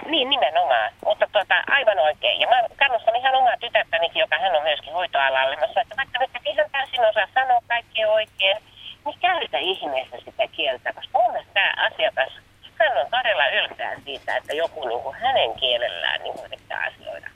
niin, 0.06 0.30
nimenomaan. 0.30 0.92
Mutta 1.04 1.26
tuota, 1.32 1.54
aivan 1.66 1.98
oikein. 1.98 2.40
Ja 2.40 2.48
mä 2.48 2.56
kannustan 2.76 3.16
ihan 3.16 3.34
omaa 3.34 3.56
tytärtänikin, 3.60 4.20
joka 4.20 4.38
hän 4.38 4.56
on 4.56 4.62
myöskin 4.62 4.92
hoitoalalla. 4.92 5.56
Mä 5.56 5.66
sanoin, 5.66 5.82
että 5.82 5.96
vaikka 5.96 6.18
nyt 6.18 6.30
et 6.34 6.46
ihan 6.46 6.70
täysin 6.72 7.04
osaa 7.10 7.26
sanoa 7.34 7.60
kaikkea 7.68 8.08
oikein, 8.08 8.56
niin 9.04 9.18
käytä 9.20 9.58
ihmeessä 9.58 10.16
sitä 10.24 10.46
kieltä. 10.52 10.92
Koska 10.92 11.18
mun 11.18 11.32
mielestä 11.32 11.54
tämä 11.54 11.74
asiakas, 11.86 12.32
hän 12.78 12.96
on 12.96 13.06
todella 13.10 13.46
ylpeä 13.48 14.00
siitä, 14.04 14.36
että 14.36 14.52
joku 14.52 14.88
niin 14.88 15.00
kuin 15.00 15.16
hänen 15.16 15.54
kielellään 15.54 16.22
niin 16.22 16.34
yrittää 16.44 16.80
asioida. 16.88 17.28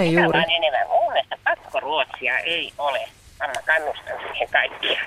Ei 0.00 0.12
juuri. 0.12 0.38
Vaan 0.38 0.50
enemmän. 0.50 0.88
Mun 0.88 1.12
mielestä 1.12 1.36
pakkoruotsia 1.44 2.38
ei 2.38 2.72
ole. 2.78 3.08
Mä 3.40 3.52
kannustan 3.66 4.16
siihen 4.22 4.48
kaikkia. 4.52 5.00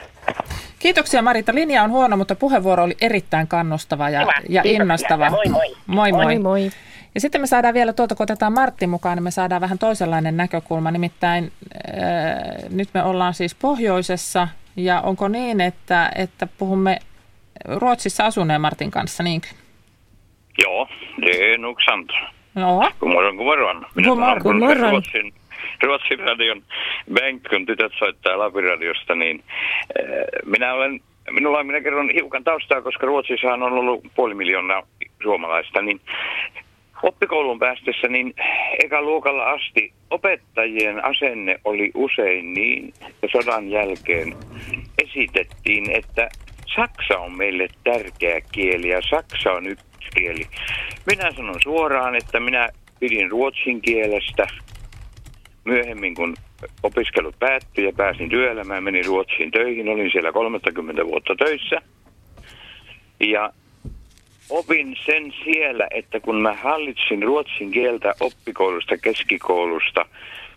Kiitoksia 0.88 1.22
Marita. 1.22 1.56
Linja 1.56 1.84
on 1.84 1.92
huono, 1.92 2.18
mutta 2.18 2.36
puheenvuoro 2.36 2.84
oli 2.84 2.98
erittäin 3.02 3.48
kannustava 3.48 4.10
ja, 4.10 4.28
ja 4.50 4.62
innostava. 4.66 5.30
Moi 5.30 5.46
moi. 5.50 5.76
Moi 5.88 6.12
moi. 6.12 6.24
moi, 6.26 6.40
moi. 6.40 6.70
Ja 7.16 7.22
sitten 7.22 7.42
me 7.42 7.48
saadaan 7.48 7.74
vielä 7.74 7.94
tuolta, 7.94 8.16
kun 8.16 8.24
otetaan 8.24 8.54
Martti 8.54 8.88
mukaan, 8.88 9.18
niin 9.18 9.24
me 9.24 9.32
saadaan 9.32 9.62
vähän 9.62 9.78
toisenlainen 9.78 10.38
näkökulma. 10.38 10.92
Nimittäin 10.92 11.52
ää, 11.74 12.70
nyt 12.70 12.90
me 12.94 13.04
ollaan 13.04 13.34
siis 13.34 13.56
pohjoisessa 13.56 14.48
ja 14.76 15.02
onko 15.02 15.28
niin, 15.28 15.62
että, 15.62 16.12
että 16.16 16.48
puhumme 16.58 17.00
Ruotsissa 17.66 18.26
asuneen 18.26 18.62
Martin 18.62 18.92
kanssa, 18.92 19.24
niinkö? 19.24 19.48
Joo, 20.64 20.88
det 21.22 21.54
är 21.54 21.58
nog 21.58 21.80
sant. 21.82 22.12
No. 22.56 22.92
God 23.00 23.10
morgon, 23.10 23.36
god 23.36 23.46
morgon. 23.46 23.86
Minä 23.96 24.08
god, 24.08 24.18
morgon, 24.18 24.42
god 24.42 24.60
morgon. 24.60 24.92
Ruotsin, 24.92 25.34
Ruotsin 25.84 26.20
radion 26.20 26.64
kun 27.50 27.66
tytöt 27.66 27.92
soittaa 28.00 28.40
Lapiradiosta, 28.40 29.16
niin 29.16 29.44
äh, 30.00 30.06
minä 30.46 30.74
olen 30.74 31.02
Minulla 31.32 31.64
minä 31.64 31.82
kerron 31.82 32.10
hiukan 32.10 32.44
taustaa, 32.44 32.82
koska 32.82 33.06
Ruotsissa 33.06 33.54
on 33.54 33.64
ollut 33.64 34.04
puoli 34.16 34.34
miljoonaa 34.34 34.84
suomalaista, 35.24 35.82
niin 35.82 36.02
oppikoulun 37.04 37.60
päästessä 37.60 38.08
niin 38.08 38.34
eka 38.84 39.02
luokalla 39.02 39.44
asti 39.44 39.94
opettajien 40.10 41.06
asenne 41.06 41.60
oli 41.66 41.92
usein 41.96 42.54
niin, 42.54 42.94
että 43.10 43.28
sodan 43.32 43.70
jälkeen 43.70 44.36
esitettiin, 45.04 45.92
että 45.92 46.30
Saksa 46.76 47.20
on 47.20 47.38
meille 47.38 47.68
tärkeä 47.84 48.42
kieli 48.52 48.90
ja 48.90 49.02
Saksa 49.10 49.52
on 49.52 49.68
yksi 49.68 50.10
kieli. 50.16 50.44
Minä 51.06 51.32
sanon 51.32 51.62
suoraan, 51.64 52.16
että 52.16 52.40
minä 52.40 52.70
pidin 53.00 53.32
ruotsin 53.32 53.82
kielestä 53.82 54.48
myöhemmin, 55.68 56.16
kun 56.16 56.36
opiskelut 56.84 57.36
päättyi 57.40 57.86
ja 57.86 57.92
pääsin 57.98 58.30
työelämään, 58.30 58.84
menin 58.84 59.06
Ruotsiin 59.06 59.52
töihin, 59.52 59.90
olin 59.90 60.12
siellä 60.12 60.32
30 60.32 61.06
vuotta 61.06 61.36
töissä. 61.36 61.82
Ja 63.20 63.50
opin 64.50 64.96
sen 65.06 65.34
siellä, 65.44 65.88
että 65.92 66.20
kun 66.20 66.42
mä 66.42 66.54
hallitsin 66.54 67.24
ruotsin 67.24 67.72
kieltä 67.72 68.14
oppikoulusta, 68.20 68.98
keskikoulusta, 68.98 70.06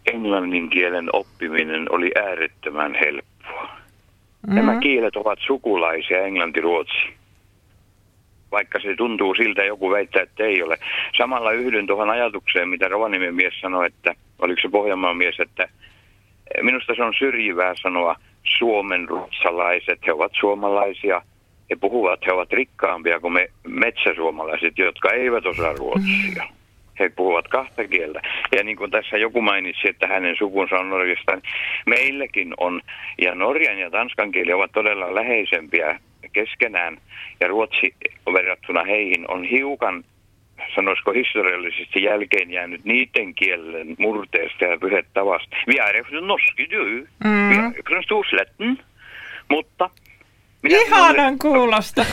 englannin 0.06 0.70
kielen 0.70 1.08
oppiminen 1.12 1.86
oli 1.90 2.10
äärettömän 2.26 2.94
helppoa. 2.94 3.62
Mm-hmm. 3.62 4.54
Nämä 4.54 4.80
kielet 4.80 5.16
ovat 5.16 5.38
sukulaisia 5.46 6.18
englanti-ruotsi. 6.26 7.19
Vaikka 8.50 8.80
se 8.80 8.96
tuntuu 8.96 9.34
siltä, 9.34 9.64
joku 9.64 9.90
väittää, 9.90 10.22
että 10.22 10.44
ei 10.44 10.62
ole. 10.62 10.78
Samalla 11.18 11.52
yhdyn 11.52 11.86
tuohon 11.86 12.10
ajatukseen, 12.10 12.68
mitä 12.68 12.88
Rovaniemen 12.88 13.34
mies 13.34 13.60
sanoi, 13.60 13.86
että 13.86 14.14
oliko 14.38 14.60
se 14.60 14.68
Pohjanmaan 14.68 15.16
mies, 15.16 15.40
että 15.40 15.68
minusta 16.62 16.94
se 16.94 17.02
on 17.02 17.14
syrjivää 17.18 17.74
sanoa 17.82 18.16
Suomen 18.58 19.08
ruotsalaiset, 19.08 19.98
he 20.06 20.12
ovat 20.12 20.32
suomalaisia– 20.40 21.22
he 21.70 21.76
puhuvat, 21.76 22.26
he 22.26 22.32
ovat 22.32 22.52
rikkaampia 22.52 23.20
kuin 23.20 23.32
me 23.32 23.48
metsäsuomalaiset, 23.68 24.78
jotka 24.78 25.10
eivät 25.10 25.46
osaa 25.46 25.72
ruotsia. 25.72 26.46
He 26.98 27.08
puhuvat 27.08 27.48
kahta 27.48 27.88
kieltä. 27.88 28.22
Ja 28.56 28.64
niin 28.64 28.76
kuin 28.76 28.90
tässä 28.90 29.16
joku 29.16 29.42
mainitsi, 29.42 29.88
että 29.88 30.06
hänen 30.06 30.36
sukunsa 30.36 30.76
on 30.76 30.90
Norjasta, 30.90 31.32
niin 31.32 31.42
meilläkin 31.86 32.54
on. 32.60 32.80
Ja 33.22 33.34
Norjan 33.34 33.78
ja 33.78 33.90
Tanskan 33.90 34.32
kieli 34.32 34.52
ovat 34.52 34.72
todella 34.72 35.14
läheisempiä 35.14 36.00
keskenään. 36.32 36.98
Ja 37.40 37.48
Ruotsi 37.48 37.94
verrattuna 38.32 38.84
heihin 38.84 39.30
on 39.30 39.44
hiukan 39.44 40.04
sanoisiko 40.74 41.12
historiallisesti 41.12 42.02
jälkeen 42.02 42.50
jäänyt 42.50 42.84
niiden 42.84 43.34
kielen 43.34 43.96
murteesta 43.98 44.64
ja 44.64 44.78
pyhettavasta. 44.78 45.56
Vi 45.66 45.78
är 45.78 46.04
från 46.04 46.26
norske 46.26 46.66
du, 46.70 47.06
mm. 47.24 47.48
vi 47.50 47.56
är 47.56 47.82
från 47.88 48.02
Storslätten, 48.02 48.78
mutta 49.48 49.90
minä 50.62 50.78
Ihanan 50.78 51.38
kuulosta. 51.38 52.04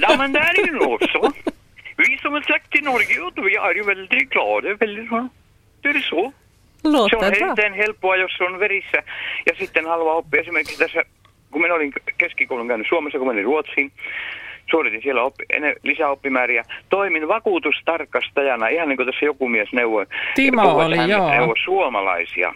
ja, 0.00 0.16
men 0.16 0.32
det 0.32 0.38
är 0.38 0.66
ju 0.66 0.72
nog 0.72 1.00
så. 1.12 1.32
Vi 1.96 2.18
som 2.22 2.34
är 2.34 2.42
släkt 2.42 2.76
i 2.76 2.80
Norge, 2.80 3.30
vi 3.36 3.56
är 3.56 3.74
ju 3.74 3.82
väldigt 3.82 4.30
glada, 4.30 4.74
väldigt 4.80 5.08
så. 5.08 5.28
Det 5.82 5.88
är 5.88 6.00
så. 6.00 6.32
Låter 6.84 7.08
se 7.08 7.16
on 7.16 7.24
erittäin 7.24 7.74
helppoa, 7.74 8.16
jos 8.16 8.40
on 8.40 8.58
verissä. 8.58 9.02
Ja 9.46 9.54
sitten 9.58 9.86
haluaa 9.86 10.14
oppia 10.14 10.40
esimerkiksi 10.40 10.78
tässä, 10.78 11.02
kun 11.50 11.62
minä 11.62 11.74
olin 11.74 11.92
keskikoulun 12.18 12.68
käynyt 12.68 12.86
Suomessa, 12.88 13.18
kun 13.18 13.28
menin 13.28 13.44
Ruotsiin, 13.44 13.92
suoritin 14.70 15.02
siellä 15.02 15.22
oppi, 15.22 15.44
ennen, 15.52 15.76
lisäoppimääriä. 15.82 16.64
Toimin 16.88 17.28
vakuutustarkastajana, 17.28 18.68
ihan 18.68 18.88
niin 18.88 18.96
kuin 18.96 19.06
tässä 19.06 19.24
joku 19.24 19.48
mies 19.48 19.72
neuvoi. 19.72 20.06
Timo 20.34 20.62
oli, 20.62 21.10
joo. 21.10 21.30
Neuvoi 21.30 21.58
suomalaisia. 21.64 22.54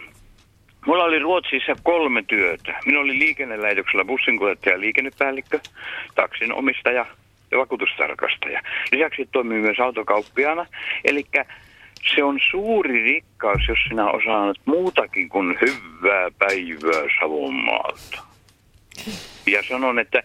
Mulla 0.85 1.03
oli 1.03 1.19
Ruotsissa 1.19 1.75
kolme 1.83 2.23
työtä. 2.27 2.79
Minulla 2.85 3.03
oli 3.03 3.19
liikennelähetyksellä 3.19 4.05
bussinkuljettaja 4.05 4.75
ja 4.75 4.79
liikennepäällikkö, 4.79 5.59
taksin 6.15 6.53
omistaja 6.53 7.05
ja 7.51 7.57
vakuutustarkastaja. 7.57 8.61
Lisäksi 8.91 9.29
toimin 9.31 9.57
myös 9.57 9.79
autokauppiana. 9.79 10.65
Eli 11.03 11.25
se 12.15 12.23
on 12.23 12.39
suuri 12.51 13.03
rikkaus, 13.03 13.61
jos 13.67 13.79
sinä 13.89 14.09
osaat 14.09 14.57
muutakin 14.65 15.29
kuin 15.29 15.57
hyvää 15.61 16.31
päivää 16.39 17.03
Savonmaalta. 17.19 18.34
Ja 19.47 19.63
sanon, 19.63 19.99
että 19.99 20.23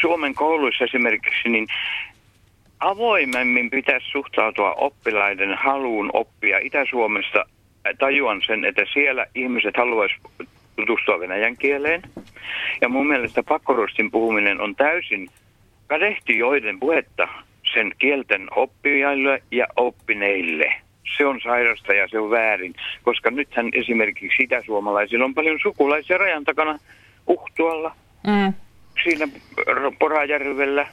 Suomen 0.00 0.34
kouluissa 0.34 0.84
esimerkiksi 0.84 1.48
niin 1.48 1.66
avoimemmin 2.80 3.70
pitäisi 3.70 4.06
suhtautua 4.06 4.72
oppilaiden 4.74 5.54
haluun 5.54 6.10
oppia 6.12 6.58
Itä-Suomesta. 6.58 7.44
Tajuan 7.98 8.42
sen, 8.46 8.64
että 8.64 8.82
siellä 8.92 9.26
ihmiset 9.34 9.76
haluaisivat 9.76 10.30
tutustua 10.76 11.20
venäjän 11.20 11.56
kieleen. 11.56 12.02
Ja 12.80 12.88
mun 12.88 13.06
mielestä 13.06 13.42
pakkorustin 13.42 14.10
puhuminen 14.10 14.60
on 14.60 14.76
täysin 14.76 15.28
kadehtijoiden 15.86 16.80
puhetta 16.80 17.28
sen 17.74 17.92
kielten 17.98 18.48
oppijaille 18.56 19.42
ja 19.50 19.66
oppineille. 19.76 20.74
Se 21.16 21.26
on 21.26 21.40
sairasta 21.40 21.92
ja 21.92 22.08
se 22.08 22.18
on 22.18 22.30
väärin, 22.30 22.74
koska 23.02 23.30
nythän 23.30 23.68
esimerkiksi 23.72 24.42
itäsuomalaisilla 24.42 25.24
on 25.24 25.34
paljon 25.34 25.58
sukulaisia 25.62 26.18
rajan 26.18 26.44
takana 26.44 26.78
Uhtualla, 27.28 27.94
mm. 28.26 28.54
siinä 29.02 29.28
Porajärvellä, 29.98 30.86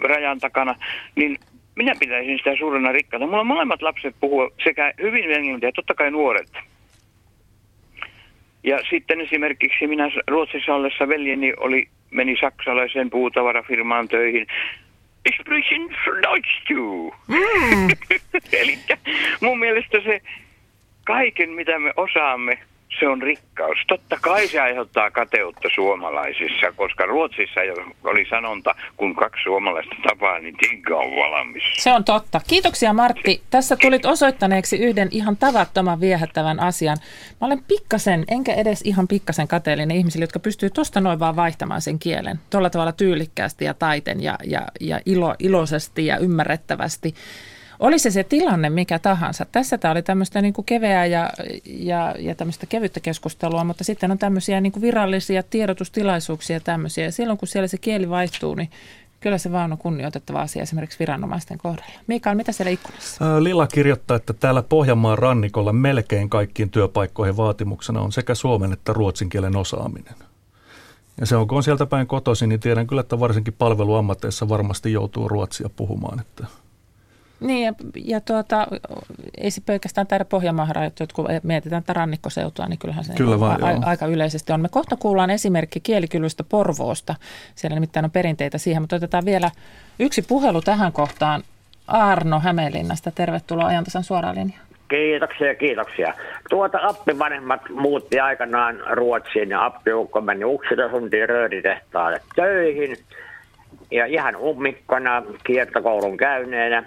rajan 0.00 0.38
takana, 0.38 0.74
niin 1.16 1.38
minä 1.76 1.94
pitäisin 2.00 2.38
sitä 2.38 2.56
suurena 2.58 2.92
rikkaana. 2.92 3.26
Mulla 3.26 3.40
on 3.40 3.46
molemmat 3.46 3.82
lapset 3.82 4.14
puhua 4.20 4.50
sekä 4.64 4.92
hyvin 5.02 5.32
englantia, 5.32 5.72
totta 5.72 5.94
kai 5.94 6.10
nuoret. 6.10 6.52
Ja 8.64 8.78
sitten 8.90 9.20
esimerkiksi 9.20 9.86
minä 9.86 10.10
Ruotsissa 10.28 10.74
ollessa 10.74 11.08
veljeni 11.08 11.54
oli, 11.56 11.88
meni 12.10 12.36
saksalaiseen 12.40 13.10
puutavarafirmaan 13.10 14.08
töihin. 14.08 14.46
Ich 15.26 15.40
sprechen 15.40 15.88
Deutsch 16.22 16.70
du. 16.70 17.14
Mm. 17.26 17.88
Eli 18.60 18.78
mun 19.40 19.58
mielestä 19.58 20.00
se 20.04 20.20
kaiken, 21.04 21.50
mitä 21.50 21.78
me 21.78 21.92
osaamme, 21.96 22.58
se 23.00 23.08
on 23.08 23.22
rikkaus. 23.22 23.78
Totta 23.88 24.18
kai 24.20 24.48
se 24.48 24.60
aiheuttaa 24.60 25.10
kateutta 25.10 25.68
suomalaisissa, 25.74 26.72
koska 26.76 27.06
Ruotsissa 27.06 27.60
oli 28.04 28.26
sanonta, 28.30 28.74
kun 28.96 29.14
kaksi 29.14 29.42
suomalaista 29.42 29.94
tapaa, 30.08 30.38
niin 30.38 30.56
tinkka 30.56 30.96
on 30.96 31.10
valmis. 31.16 31.62
Se 31.76 31.92
on 31.92 32.04
totta. 32.04 32.40
Kiitoksia 32.48 32.92
Martti. 32.92 33.42
Tässä 33.50 33.76
tulit 33.76 34.06
osoittaneeksi 34.06 34.76
yhden 34.76 35.08
ihan 35.10 35.36
tavattoman 35.36 36.00
viehättävän 36.00 36.60
asian. 36.60 36.96
Mä 37.40 37.46
olen 37.46 37.64
pikkasen, 37.68 38.24
enkä 38.28 38.54
edes 38.54 38.82
ihan 38.82 39.08
pikkasen 39.08 39.48
kateellinen 39.48 39.96
ihmisille, 39.96 40.22
jotka 40.22 40.38
pystyy 40.38 40.70
tuosta 40.70 41.00
noin 41.00 41.18
vaan 41.20 41.36
vaihtamaan 41.36 41.82
sen 41.82 41.98
kielen. 41.98 42.40
Tuolla 42.50 42.70
tavalla 42.70 42.92
tyylikkäästi 42.92 43.64
ja 43.64 43.74
taiten 43.74 44.22
ja, 44.22 44.38
ja, 44.44 44.62
ja 44.80 45.00
ilo, 45.06 45.34
iloisesti 45.38 46.06
ja 46.06 46.18
ymmärrettävästi. 46.18 47.14
Oli 47.80 47.98
se 47.98 48.10
se 48.10 48.24
tilanne 48.24 48.70
mikä 48.70 48.98
tahansa. 48.98 49.44
Tässä 49.52 49.78
tämä 49.78 49.92
oli 49.92 50.02
tämmöistä 50.02 50.42
niin 50.42 50.54
keveää 50.66 51.06
ja, 51.06 51.30
ja, 51.64 52.14
ja 52.18 52.34
tämmöistä 52.34 52.66
kevyttä 52.66 53.00
keskustelua, 53.00 53.64
mutta 53.64 53.84
sitten 53.84 54.10
on 54.10 54.18
tämmöisiä 54.18 54.60
niin 54.60 54.72
kuin 54.72 54.82
virallisia 54.82 55.42
tiedotustilaisuuksia 55.42 56.56
ja 56.56 56.60
tämmöisiä. 56.60 57.04
Ja 57.04 57.12
silloin 57.12 57.38
kun 57.38 57.48
siellä 57.48 57.68
se 57.68 57.78
kieli 57.78 58.10
vaihtuu, 58.10 58.54
niin 58.54 58.70
Kyllä 59.20 59.38
se 59.38 59.52
vaan 59.52 59.72
on 59.72 59.78
kunnioitettava 59.78 60.40
asia 60.40 60.62
esimerkiksi 60.62 60.98
viranomaisten 60.98 61.58
kohdalla. 61.58 62.00
Mikael, 62.06 62.36
mitä 62.36 62.52
siellä 62.52 62.70
ikkunassa? 62.70 63.44
Lila 63.44 63.66
kirjoittaa, 63.66 64.16
että 64.16 64.32
täällä 64.32 64.62
Pohjanmaan 64.62 65.18
rannikolla 65.18 65.72
melkein 65.72 66.30
kaikkiin 66.30 66.70
työpaikkoihin 66.70 67.36
vaatimuksena 67.36 68.00
on 68.00 68.12
sekä 68.12 68.34
suomen 68.34 68.72
että 68.72 68.92
ruotsin 68.92 69.28
kielen 69.28 69.56
osaaminen. 69.56 70.14
Ja 71.20 71.26
se 71.26 71.36
on, 71.36 71.48
kun 71.48 71.56
on 71.56 71.62
sieltä 71.62 71.86
päin 71.86 72.06
kotoisin, 72.06 72.48
niin 72.48 72.60
tiedän 72.60 72.86
kyllä, 72.86 73.00
että 73.00 73.20
varsinkin 73.20 73.54
palveluammatteissa 73.58 74.48
varmasti 74.48 74.92
joutuu 74.92 75.28
ruotsia 75.28 75.68
puhumaan. 75.76 76.20
Että 76.20 76.46
niin, 77.40 77.64
ja, 77.64 77.72
ja 78.04 78.20
tuota, 78.20 78.66
ei 79.38 79.50
se 79.50 79.60
pelkästään 79.66 80.06
täällä 80.06 80.24
Pohjanmaahan 80.24 80.76
rajoittu, 80.76 81.04
kun 81.14 81.26
mietitään 81.42 81.82
tätä 81.82 81.92
rannikkoseutua, 81.92 82.66
niin 82.66 82.78
kyllähän 82.78 83.04
se 83.04 83.14
Kyllä 83.14 83.40
vaan, 83.40 83.64
a, 83.64 83.86
aika 83.86 84.06
yleisesti 84.06 84.52
on. 84.52 84.60
Me 84.60 84.68
kohta 84.68 84.96
kuullaan 84.96 85.30
esimerkki 85.30 85.80
kielikylvystä 85.80 86.44
Porvoosta, 86.44 87.14
siellä 87.54 87.74
nimittäin 87.74 88.04
on 88.04 88.10
perinteitä 88.10 88.58
siihen, 88.58 88.82
mutta 88.82 88.96
otetaan 88.96 89.24
vielä 89.24 89.50
yksi 89.98 90.22
puhelu 90.22 90.60
tähän 90.62 90.92
kohtaan. 90.92 91.42
Arno 91.86 92.40
Hämeenlinnasta, 92.40 93.10
tervetuloa 93.10 93.66
ajantasan 93.66 94.04
suoraan 94.04 94.34
linjaan. 94.34 94.68
Kiitoksia, 94.88 95.54
kiitoksia. 95.54 96.14
Tuota 96.50 96.78
appivanhemmat 96.82 97.60
muutti 97.70 98.20
aikanaan 98.20 98.82
Ruotsiin 98.90 99.50
ja 99.50 99.64
appiukko 99.64 100.20
meni 100.20 100.44
Uksitasuntiin 100.44 101.28
rööritehtaalle 101.28 102.20
töihin. 102.36 102.96
Ja 103.90 104.06
ihan 104.06 104.36
ummikkona 104.36 105.22
kiertokoulun 105.44 106.16
käyneenä 106.16 106.84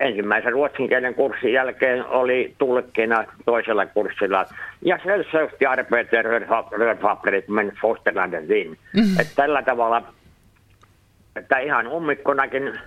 ensimmäisen 0.00 0.52
ruotsinkielen 0.52 1.14
kurssin 1.14 1.52
jälkeen 1.52 2.06
oli 2.06 2.54
tulkkina 2.58 3.24
toisella 3.44 3.86
kurssilla. 3.86 4.44
Ja 4.82 4.98
se 5.04 5.24
söhti 5.32 5.66
arbetet 5.66 6.24
rödfabrik 6.72 7.48
men 7.48 7.72
fosterlandet 7.80 8.48
vin. 8.48 8.78
Mm. 8.96 9.20
Että 9.20 9.32
tällä 9.36 9.62
tavalla, 9.62 10.02
että 11.36 11.58
ihan 11.58 11.86
ummikkonakin 11.88 12.78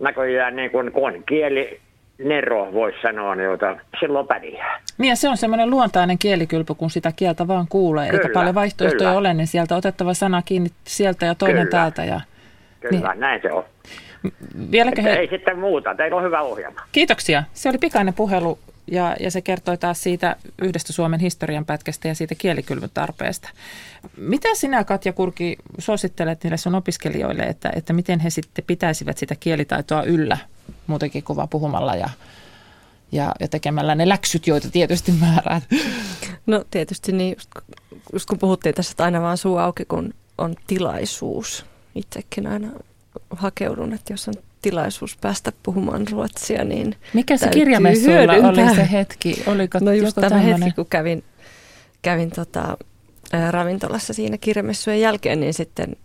näköjään 0.00 0.56
niin 0.56 0.70
kuin, 0.70 0.92
kun 0.92 1.22
kieli 1.28 1.80
nero, 2.18 2.72
voisi 2.72 2.98
sanoa, 3.02 3.34
jota 3.34 3.76
silloin 4.00 4.26
pärjää. 4.26 4.80
Niin 4.98 5.08
ja 5.08 5.16
se 5.16 5.28
on 5.28 5.36
semmoinen 5.36 5.70
luontainen 5.70 6.18
kielikylpy, 6.18 6.74
kun 6.74 6.90
sitä 6.90 7.12
kieltä 7.16 7.48
vaan 7.48 7.66
kuulee, 7.68 8.08
kyllä, 8.08 8.22
eikä 8.22 8.32
paljon 8.34 8.54
vaihtoehtoja 8.54 9.08
kyllä. 9.08 9.18
ole, 9.18 9.34
niin 9.34 9.46
sieltä 9.46 9.76
otettava 9.76 10.14
sana 10.14 10.42
kiinni 10.42 10.70
sieltä 10.84 11.26
ja 11.26 11.34
toinen 11.34 11.56
kyllä. 11.56 11.70
täältä. 11.70 12.04
Ja, 12.04 12.20
kyllä, 12.80 13.10
niin. 13.10 13.20
näin 13.20 13.42
se 13.42 13.52
on. 13.52 13.64
Vieläkö 14.70 15.02
he... 15.02 15.12
Ei 15.12 15.28
sitten 15.28 15.58
muuta, 15.58 15.94
teillä 15.94 16.16
on 16.16 16.22
hyvä 16.22 16.40
ohjelma. 16.40 16.80
Kiitoksia. 16.92 17.42
Se 17.54 17.68
oli 17.68 17.78
pikainen 17.78 18.14
puhelu 18.14 18.58
ja, 18.86 19.16
ja 19.20 19.30
se 19.30 19.40
kertoi 19.40 19.78
taas 19.78 20.02
siitä 20.02 20.36
yhdestä 20.62 20.92
Suomen 20.92 21.20
historian 21.20 21.64
pätkästä 21.64 22.08
ja 22.08 22.14
siitä 22.14 22.34
kielikylvyn 22.34 22.90
tarpeesta. 22.94 23.48
Mitä 24.16 24.48
sinä 24.54 24.84
Katja 24.84 25.12
Kurki 25.12 25.56
suosittelet 25.78 26.44
niille 26.44 26.56
sun 26.56 26.74
opiskelijoille, 26.74 27.42
että, 27.42 27.72
että 27.76 27.92
miten 27.92 28.20
he 28.20 28.30
sitten 28.30 28.64
pitäisivät 28.64 29.18
sitä 29.18 29.34
kielitaitoa 29.40 30.02
yllä 30.02 30.38
muutenkin 30.86 31.22
kuin 31.22 31.36
vaan 31.36 31.48
puhumalla 31.48 31.94
ja, 31.94 32.08
ja, 33.12 33.34
ja 33.40 33.48
tekemällä 33.48 33.94
ne 33.94 34.08
läksyt, 34.08 34.46
joita 34.46 34.70
tietysti 34.70 35.12
määrät? 35.12 35.62
No 36.46 36.64
tietysti 36.70 37.12
niin, 37.12 37.36
just, 37.36 37.50
just 38.12 38.28
kun 38.28 38.38
puhuttiin 38.38 38.74
tässä, 38.74 38.92
että 38.92 39.04
aina 39.04 39.22
vaan 39.22 39.36
suu 39.36 39.56
auki, 39.56 39.84
kun 39.84 40.14
on 40.38 40.56
tilaisuus. 40.66 41.66
Itsekin 41.94 42.46
aina 42.46 42.68
hakeudun, 43.30 43.92
että 43.92 44.12
jos 44.12 44.28
on 44.28 44.34
tilaisuus 44.62 45.16
päästä 45.16 45.52
puhumaan 45.62 46.06
ruotsia, 46.12 46.64
niin 46.64 46.96
Mikä 47.14 47.36
se 47.36 47.48
kirjamessuilla 47.48 48.32
oli 48.32 48.74
se 48.74 48.88
hetki? 48.92 49.42
Oliko 49.46 49.78
no 49.82 49.92
just 49.92 50.16
tämä 50.20 50.38
hetki, 50.38 50.72
kun 50.72 50.86
kävin, 50.90 51.24
kävin 52.02 52.30
tota, 52.30 52.76
ää, 53.32 53.50
ravintolassa 53.50 54.12
siinä 54.12 54.38
kirjamessujen 54.38 55.00
jälkeen, 55.00 55.40
niin 55.40 55.54
sitten 55.54 55.96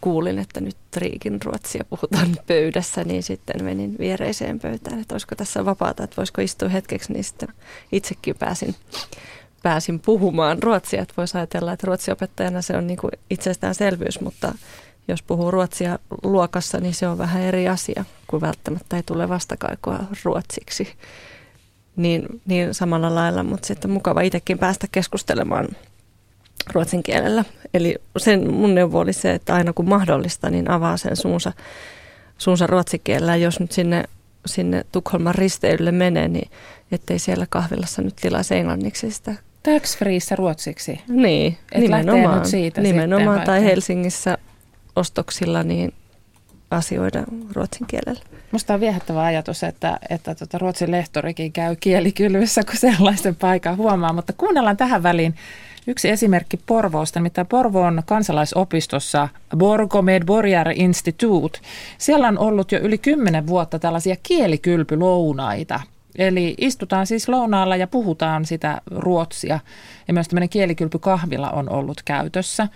kuulin, 0.00 0.38
että 0.38 0.60
nyt 0.60 0.76
Riikin 0.96 1.42
ruotsia 1.44 1.84
puhutaan 1.90 2.36
pöydässä, 2.48 3.04
niin 3.04 3.22
sitten 3.22 3.64
menin 3.64 3.96
viereiseen 3.98 4.60
pöytään, 4.60 5.00
että 5.00 5.14
olisiko 5.14 5.34
tässä 5.34 5.64
vapaata, 5.64 6.04
että 6.04 6.16
voisiko 6.16 6.42
istua 6.42 6.68
hetkeksi, 6.68 7.12
niin 7.12 7.24
sitten 7.24 7.48
itsekin 7.92 8.34
pääsin, 8.38 8.74
pääsin 9.62 10.00
puhumaan 10.00 10.62
ruotsia. 10.62 11.02
Että 11.02 11.14
voisi 11.16 11.38
ajatella, 11.38 11.72
että 11.72 11.86
ruotsiopettajana 11.86 12.62
se 12.62 12.76
on 12.76 12.86
niin 12.86 12.98
kuin 12.98 13.10
itsestäänselvyys, 13.30 14.20
mutta 14.20 14.54
jos 15.08 15.22
puhuu 15.22 15.50
ruotsia 15.50 15.98
luokassa, 16.22 16.80
niin 16.80 16.94
se 16.94 17.08
on 17.08 17.18
vähän 17.18 17.42
eri 17.42 17.68
asia, 17.68 18.04
kun 18.26 18.40
välttämättä 18.40 18.96
ei 18.96 19.02
tule 19.02 19.28
vastakaikoa 19.28 20.04
ruotsiksi. 20.24 20.88
Niin, 21.96 22.40
niin 22.46 22.74
samalla 22.74 23.14
lailla, 23.14 23.42
mutta 23.42 23.66
sitten 23.66 23.90
mukava 23.90 24.20
itsekin 24.20 24.58
päästä 24.58 24.86
keskustelemaan 24.92 25.68
ruotsin 26.72 27.02
kielellä. 27.02 27.44
Eli 27.74 27.96
sen 28.16 28.52
mun 28.52 28.74
neuvo 28.74 28.98
oli 28.98 29.12
se, 29.12 29.32
että 29.32 29.54
aina 29.54 29.72
kun 29.72 29.88
mahdollista, 29.88 30.50
niin 30.50 30.70
avaa 30.70 30.96
sen 30.96 31.16
suunsa, 31.16 31.52
suunsa 32.38 32.66
ruotsikielellä. 32.66 33.36
Jos 33.36 33.60
nyt 33.60 33.72
sinne, 33.72 34.04
sinne 34.46 34.84
Tukholman 34.92 35.34
risteilylle 35.34 35.92
menee, 35.92 36.28
niin 36.28 36.50
ettei 36.92 37.18
siellä 37.18 37.46
kahvilassa 37.50 38.02
nyt 38.02 38.16
tilaisi 38.16 38.54
englanniksi 38.54 39.10
sitä 39.10 39.34
Tax 39.62 39.98
freeissä 39.98 40.36
ruotsiksi? 40.36 41.00
Niin, 41.08 41.58
Et 41.72 41.80
nimenomaan. 41.80 42.46
Siitä 42.46 42.80
nimenomaan 42.80 43.40
tai 43.40 43.64
Helsingissä 43.64 44.38
ostoksilla 44.96 45.62
niin 45.62 45.92
asioida 46.70 47.24
ruotsin 47.52 47.86
kielellä. 47.86 48.20
Minusta 48.52 48.74
on 48.74 48.80
viehättävä 48.80 49.22
ajatus, 49.22 49.62
että, 49.62 49.98
että 50.10 50.34
tuota 50.34 50.58
Ruotsin 50.58 50.90
lehtorikin 50.90 51.52
käy 51.52 51.76
kielikylvyssä, 51.76 52.62
kun 52.64 52.76
sellaisen 52.76 53.36
paikan 53.36 53.76
huomaa. 53.76 54.12
Mutta 54.12 54.32
kuunnellaan 54.32 54.76
tähän 54.76 55.02
väliin 55.02 55.34
yksi 55.86 56.10
esimerkki 56.10 56.56
Porvoosta, 56.56 57.20
mitä 57.20 57.44
Porvoon 57.44 58.02
kansalaisopistossa 58.06 59.28
Borgomed 59.56 60.24
Borjar 60.24 60.70
Institute. 60.74 61.58
Siellä 61.98 62.28
on 62.28 62.38
ollut 62.38 62.72
jo 62.72 62.78
yli 62.78 62.98
kymmenen 62.98 63.46
vuotta 63.46 63.78
tällaisia 63.78 64.16
kielikylpylounaita. 64.22 65.80
Eli 66.18 66.54
istutaan 66.58 67.06
siis 67.06 67.28
lounaalla 67.28 67.76
ja 67.76 67.86
puhutaan 67.86 68.44
sitä 68.44 68.80
ruotsia. 68.90 69.60
Ja 70.08 70.14
myös 70.14 70.28
tämmöinen 70.28 70.48
kielikylpykahvila 70.48 71.50
on 71.50 71.70
ollut 71.70 72.02
käytössä. 72.04 72.68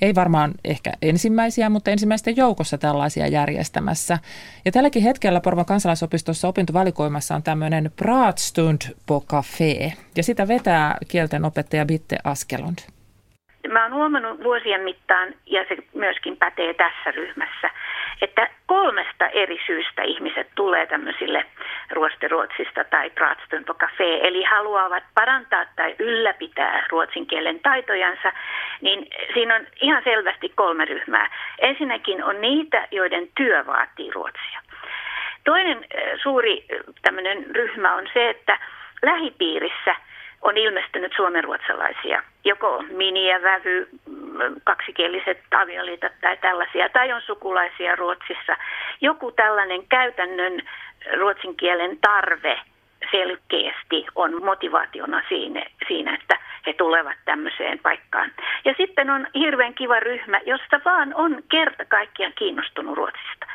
Ei 0.00 0.14
varmaan 0.14 0.52
ehkä 0.64 0.92
ensimmäisiä, 1.02 1.70
mutta 1.70 1.90
ensimmäisten 1.90 2.36
joukossa 2.36 2.78
tällaisia 2.78 3.26
järjestämässä. 3.26 4.18
Ja 4.64 4.72
tälläkin 4.72 5.02
hetkellä 5.02 5.40
Porvon 5.40 5.66
kansalaisopistossa 5.66 6.48
opintovalikoimassa 6.48 7.34
on 7.34 7.42
tämmöinen 7.42 7.90
Pratstund 7.96 8.80
på 9.06 9.24
café. 9.32 9.92
Ja 10.16 10.22
sitä 10.22 10.48
vetää 10.48 10.96
kielten 11.08 11.44
opettaja 11.44 11.86
Bitte 11.86 12.16
Askelund. 12.24 12.78
Mä 13.72 13.82
oon 13.82 13.94
huomannut 13.94 14.44
vuosien 14.44 14.80
mittaan, 14.80 15.34
ja 15.46 15.64
se 15.68 15.76
myöskin 15.94 16.36
pätee 16.36 16.74
tässä 16.74 17.10
ryhmässä, 17.10 17.70
että 18.22 18.48
kolmesta 18.66 19.26
eri 19.26 19.60
syystä 19.66 20.02
ihmiset 20.02 20.48
tulee 20.54 20.86
tämmöisille 20.86 21.44
ruosteruotsista 21.90 22.84
tai 22.84 23.10
Pratstund 23.10 23.64
på 23.64 23.74
café, 23.74 24.26
eli 24.26 24.44
haluavat 24.44 25.04
parantaa 25.14 25.64
tai 25.76 25.94
ylläpitää 25.98 26.86
ruotsin 26.90 27.26
kielen 27.26 27.60
taitojansa, 27.60 28.32
niin 28.80 29.06
siinä 29.34 29.54
on 29.54 29.66
ihan 29.80 30.02
selvästi 30.04 30.48
kolme 30.48 30.84
ryhmää. 30.84 31.30
Ensinnäkin 31.58 32.24
on 32.24 32.40
niitä, 32.40 32.88
joiden 32.90 33.28
työ 33.36 33.66
vaatii 33.66 34.10
ruotsia. 34.10 34.60
Toinen 35.44 35.84
suuri 36.22 36.64
tämmöinen 37.02 37.46
ryhmä 37.50 37.94
on 37.94 38.08
se, 38.14 38.30
että 38.30 38.58
lähipiirissä– 39.02 39.96
on 40.42 40.56
ilmestynyt 40.58 41.12
suomenruotsalaisia, 41.16 42.22
joko 42.44 42.84
mini- 42.88 43.28
ja 43.28 43.42
vävy, 43.42 43.88
kaksikieliset 44.64 45.38
avioliitot 45.50 46.12
tai 46.20 46.36
tällaisia, 46.36 46.88
tai 46.88 47.12
on 47.12 47.22
sukulaisia 47.22 47.96
Ruotsissa. 47.96 48.56
Joku 49.00 49.32
tällainen 49.32 49.88
käytännön 49.88 50.62
ruotsin 51.18 51.56
kielen 51.56 51.98
tarve 52.00 52.60
selkeästi 53.10 54.06
on 54.14 54.44
motivaationa 54.44 55.22
siinä, 55.28 55.66
siinä, 55.88 56.14
että 56.14 56.38
he 56.66 56.72
tulevat 56.72 57.16
tämmöiseen 57.24 57.78
paikkaan. 57.78 58.32
Ja 58.64 58.74
sitten 58.76 59.10
on 59.10 59.26
hirveän 59.34 59.74
kiva 59.74 60.00
ryhmä, 60.00 60.40
josta 60.46 60.80
vaan 60.84 61.14
on 61.14 61.42
kerta 61.48 61.84
kaikkiaan 61.84 62.32
kiinnostunut 62.38 62.96
Ruotsista 62.96 63.46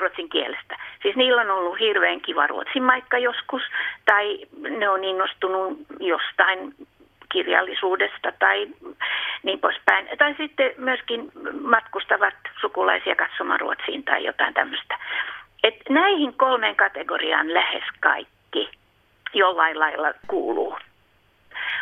ruotsin 0.00 0.28
kielestä. 0.28 0.76
Siis 1.02 1.16
niillä 1.16 1.40
on 1.42 1.50
ollut 1.50 1.80
hirveän 1.80 2.20
kiva 2.20 2.46
ruotsin 2.46 2.82
maikka 2.82 3.18
joskus, 3.18 3.62
tai 4.06 4.38
ne 4.78 4.88
on 4.88 5.04
innostunut 5.04 5.78
jostain 6.00 6.74
kirjallisuudesta 7.32 8.32
tai 8.38 8.66
niin 9.42 9.60
poispäin. 9.60 10.08
Tai 10.18 10.34
sitten 10.34 10.70
myöskin 10.76 11.32
matkustavat 11.60 12.34
sukulaisia 12.60 13.16
katsomaan 13.16 13.60
Ruotsiin 13.60 14.04
tai 14.04 14.24
jotain 14.24 14.54
tämmöistä. 14.54 14.98
Et 15.62 15.76
näihin 15.88 16.34
kolmeen 16.34 16.76
kategoriaan 16.76 17.54
lähes 17.54 17.84
kaikki 18.00 18.70
jollain 19.34 19.78
lailla 19.78 20.12
kuuluu. 20.26 20.78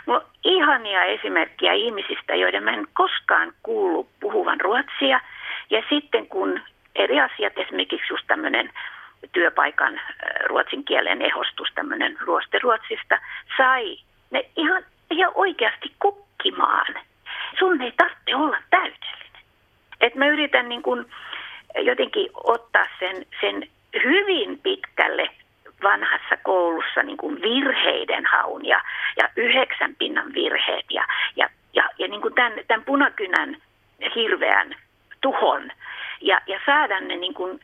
Mulla 0.06 0.20
on 0.20 0.26
ihania 0.44 1.04
esimerkkiä 1.04 1.72
ihmisistä, 1.72 2.34
joiden 2.34 2.62
mä 2.62 2.70
en 2.70 2.86
koskaan 2.92 3.52
kuulu 3.62 4.08
puhuvan 4.20 4.60
ruotsia. 4.60 5.20
Ja 5.70 5.82
sitten 5.88 6.26
kun 6.26 6.60
eri 6.94 7.20
asiat, 7.20 7.52
esimerkiksi 7.58 8.12
just 8.12 8.24
tämmöinen 8.26 8.70
työpaikan 9.32 9.94
äh, 9.94 10.04
ruotsin 10.44 10.84
kielen 10.84 11.22
ehostus, 11.22 11.68
tämmöinen 11.74 12.16
ruosteruotsista, 12.20 13.18
sai 13.56 13.96
ne 14.30 14.44
ihan, 14.56 14.82
ihan 15.10 15.32
oikeasti 15.34 15.92
kukkimaan. 15.98 16.94
Sun 17.58 17.82
ei 17.82 17.92
tarvitse 17.92 18.36
olla 18.36 18.56
täydellinen. 18.70 19.42
Et 20.00 20.14
mä 20.14 20.26
yritän 20.26 20.68
niin 20.68 20.82
kun 20.82 21.06
jotenkin 21.78 22.30
ottaa 22.34 22.86
sen, 22.98 23.26
sen 23.40 23.68
hyvin 24.04 24.58
pitkälle 24.58 25.30
vanhassa 25.82 26.36
koulussa 26.42 27.02
niin 27.02 27.16
kuin 27.16 27.42
virheiden 27.42 28.26
haun 28.26 28.66
ja, 28.66 28.80
ja 29.16 29.28
yhdeksän 29.36 29.94
pinnan 29.98 30.32
virheet 30.34 30.84
ja, 30.90 31.04
ja, 31.36 31.48
ja, 31.74 31.90
ja 31.98 32.08
niin 32.08 32.20
kuin 32.22 32.34
tämän, 32.34 32.52
tämän 32.68 32.84
punakynän 32.84 33.56
hirveän 34.14 34.74
tuhon 35.20 35.70
ja, 36.20 36.40
ja 36.46 36.60
saada 36.66 37.00
ne 37.00 37.16
niin 37.16 37.34
kuin 37.34 37.60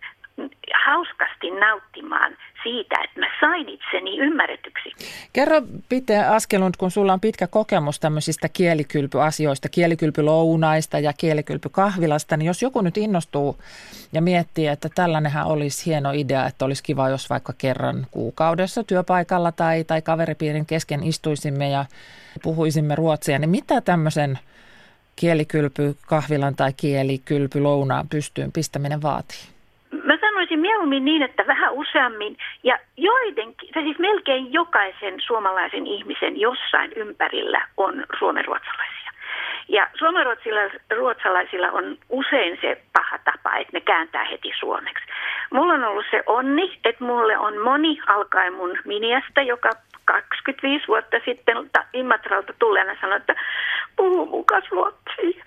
hauskasti 0.87 1.51
nauttimaan 1.51 2.37
siitä, 2.63 2.97
että 3.05 3.21
mä 3.21 3.27
sain 3.41 3.69
itseni 3.69 4.19
ymmärretyksi. 4.19 4.93
Kerro 5.33 5.63
Pite 5.89 6.19
Askelund, 6.19 6.75
kun 6.79 6.91
sulla 6.91 7.13
on 7.13 7.21
pitkä 7.21 7.47
kokemus 7.47 8.01
tämmöisistä 8.01 8.49
kielikylpyasioista, 8.49 9.69
kielikylpylounaista 9.69 10.99
ja 10.99 11.13
kielikylpykahvilasta, 11.13 12.37
niin 12.37 12.47
jos 12.47 12.63
joku 12.63 12.81
nyt 12.81 12.97
innostuu 12.97 13.59
ja 14.13 14.23
miettii, 14.23 14.67
että 14.67 14.89
tällainenhän 14.95 15.47
olisi 15.47 15.87
hieno 15.87 16.13
idea, 16.13 16.47
että 16.47 16.65
olisi 16.65 16.83
kiva, 16.83 17.09
jos 17.09 17.31
vaikka 17.31 17.53
kerran 17.59 18.07
kuukaudessa 18.11 18.85
työpaikalla 18.85 19.53
tai, 19.53 19.85
tai 19.85 20.03
kaveripiirin 20.03 20.67
kesken 20.67 21.03
istuisimme 21.03 21.71
ja 21.71 21.85
puhuisimme 22.43 22.95
ruotsia, 22.95 23.39
niin 23.39 23.51
mitä 23.51 23.81
tämmöisen 23.81 24.39
kielikylpy 25.17 25.97
kahvilan 26.07 26.57
tai 26.57 26.73
kielikylpy 26.77 27.61
lounaan 27.61 28.09
pystyyn 28.09 28.53
pistäminen 28.53 29.03
vaatii? 29.03 29.56
Mieluummin 30.77 31.05
niin, 31.05 31.23
että 31.23 31.47
vähän 31.47 31.73
useammin 31.73 32.37
ja 32.63 32.79
joidenkin, 32.97 33.69
siis 33.75 33.99
melkein 33.99 34.53
jokaisen 34.53 35.15
suomalaisen 35.21 35.87
ihmisen 35.87 36.41
jossain 36.41 36.93
ympärillä 36.97 37.67
on 37.77 38.07
suomenruotsalaisia. 38.19 39.11
Ja 39.69 39.89
suomenruotsalaisilla 39.99 41.71
on 41.73 41.97
usein 42.09 42.59
se 42.61 42.83
paha 42.93 43.19
tapa, 43.19 43.57
että 43.57 43.71
ne 43.73 43.81
kääntää 43.81 44.25
heti 44.25 44.53
suomeksi. 44.59 45.05
Mulla 45.53 45.73
on 45.73 45.85
ollut 45.85 46.07
se 46.11 46.23
onni, 46.27 46.79
että 46.85 47.05
mulle 47.05 47.39
on 47.39 47.59
moni 47.59 47.99
alkaen 48.07 48.53
mun 48.53 48.79
miniasta, 48.85 49.43
joka 49.43 49.71
25 50.05 50.89
vuotta 50.89 51.17
sitten 51.25 51.57
Imatralta 51.93 52.53
tulleena 52.59 52.97
sanoi, 53.01 53.17
että 53.17 53.35
puhu 53.97 54.27
mukas 54.27 54.65
ruotsia. 54.71 55.45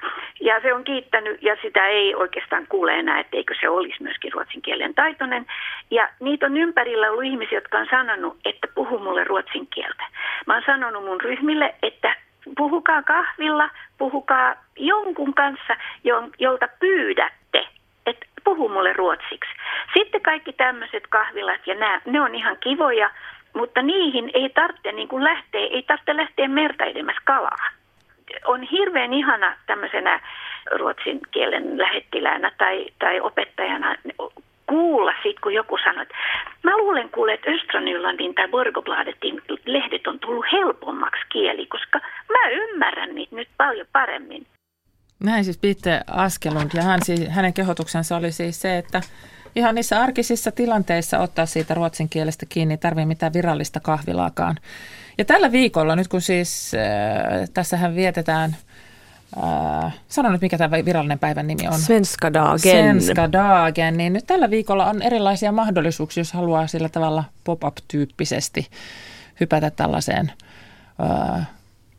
Se 0.62 0.74
on 0.74 0.84
kiittänyt 0.84 1.44
ja 1.44 1.58
sitä 1.62 1.88
ei 1.88 2.16
oikeastaan 2.16 2.68
kuule 2.68 2.94
enää, 2.96 3.20
etteikö 3.20 3.54
se 3.62 3.70
olisi 3.70 4.04
myöskin 4.04 4.34
ruotsin 4.34 4.62
kielen 4.62 4.96
taitoinen. 4.96 5.46
Ja 5.92 6.10
niitä 6.20 6.46
on 6.46 6.58
ympärillä 6.58 7.12
ollut 7.12 7.24
ihmisiä, 7.24 7.58
jotka 7.58 7.78
on 7.78 7.88
sanonut, 7.92 8.38
että 8.46 8.68
puhu 8.76 9.00
mulle 9.00 9.24
ruotsin 9.24 9.68
kieltä. 9.68 10.04
Mä 10.48 10.54
oon 10.54 10.64
sanonut 10.66 11.06
mun 11.06 11.22
ryhmille, 11.22 11.76
että 11.84 12.16
puhukaa 12.58 13.04
kahvilla, 13.04 13.70
puhukaa 13.98 14.56
jonkun 14.76 15.34
kanssa, 15.34 15.76
jolta 16.40 16.68
pyydätte, 16.80 17.68
että 18.06 18.26
puhu 18.44 18.70
mulle 18.70 18.94
ruotsiksi. 18.94 19.52
Sitten 19.94 20.22
kaikki 20.22 20.54
tämmöiset 20.54 21.04
kahvilat 21.10 21.68
ja 21.68 21.76
nämä, 21.76 22.02
ne 22.06 22.22
on 22.22 22.36
ihan 22.36 22.58
kivoja, 22.60 23.10
mutta 23.54 23.82
niihin 23.82 24.32
ei 24.34 24.50
tarvitse 24.50 24.92
niin 24.92 25.24
lähteä, 25.24 25.62
ei 25.62 25.84
tarvitse 25.84 26.18
lähteä 26.18 26.48
merta 26.48 26.86
edemmäs 26.86 27.18
kalaa. 27.24 27.79
On 28.46 28.62
hirveän 28.64 29.14
ihana 29.14 29.56
tämmöisenä 29.68 30.20
ruotsin 30.80 31.20
kielen 31.32 31.78
lähettiläänä 31.78 32.52
tai, 32.58 32.86
tai 33.00 33.20
opettajana 33.20 33.96
kuulla 34.68 35.14
sit, 35.24 35.40
kun 35.40 35.54
joku 35.54 35.78
sanoo, 35.78 36.02
että 36.02 36.16
mä 36.64 36.78
luulen 36.78 37.10
kuule, 37.10 37.34
että 37.34 37.52
Östranylandin 37.52 38.36
tai 38.36 38.48
Borgobladetin 38.48 39.42
lehdet 39.66 40.08
on 40.08 40.20
tullut 40.20 40.46
helpommaksi 40.52 41.22
kieli, 41.30 41.66
koska 41.66 42.00
mä 42.30 42.50
ymmärrän 42.50 43.16
niitä 43.16 43.36
nyt 43.36 43.50
paljon 43.58 43.88
paremmin. 43.94 44.46
Näin 45.24 45.44
siis 45.44 45.58
Pitte 45.58 46.02
Askelund 46.08 46.70
ja 46.74 46.84
hän, 46.84 47.00
siis, 47.04 47.30
hänen 47.30 47.54
kehotuksensa 47.54 48.18
oli 48.18 48.32
siis 48.32 48.62
se, 48.62 48.78
että 48.78 49.02
ihan 49.56 49.76
niissä 49.76 50.02
arkisissa 50.02 50.52
tilanteissa 50.52 51.20
ottaa 51.20 51.46
siitä 51.46 51.74
ruotsin 51.74 52.10
kielestä 52.10 52.46
kiinni, 52.50 52.74
ei 52.74 52.78
tarvitse 52.78 53.06
mitään 53.06 53.34
virallista 53.34 53.80
kahvilaakaan. 53.80 54.56
Ja 55.20 55.26
tällä 55.26 55.52
viikolla, 55.52 55.96
nyt 55.96 56.08
kun 56.08 56.22
siis 56.22 56.72
äh, 56.74 57.50
tässähän 57.54 57.96
vietetään 57.96 58.56
Äh, 59.38 59.94
sano 60.08 60.32
nyt, 60.32 60.42
mikä 60.42 60.58
tämä 60.58 60.86
virallinen 60.86 61.20
päivän 61.20 61.48
nimi 61.48 61.68
on. 61.68 61.80
Svenska 61.80 62.34
dagen. 62.34 62.60
Svenska 62.60 63.32
dagen. 63.32 63.98
Niin 63.98 64.14
nyt 64.14 64.28
tällä 64.28 64.50
viikolla 64.50 64.86
on 64.86 65.02
erilaisia 65.02 65.52
mahdollisuuksia, 65.52 66.22
jos 66.22 66.34
haluaa 66.34 66.68
sillä 66.68 66.90
tavalla 66.90 67.24
pop-up-tyyppisesti 67.44 68.68
hypätä 69.40 69.72
tällaiseen 69.72 70.32
äh, 71.38 71.48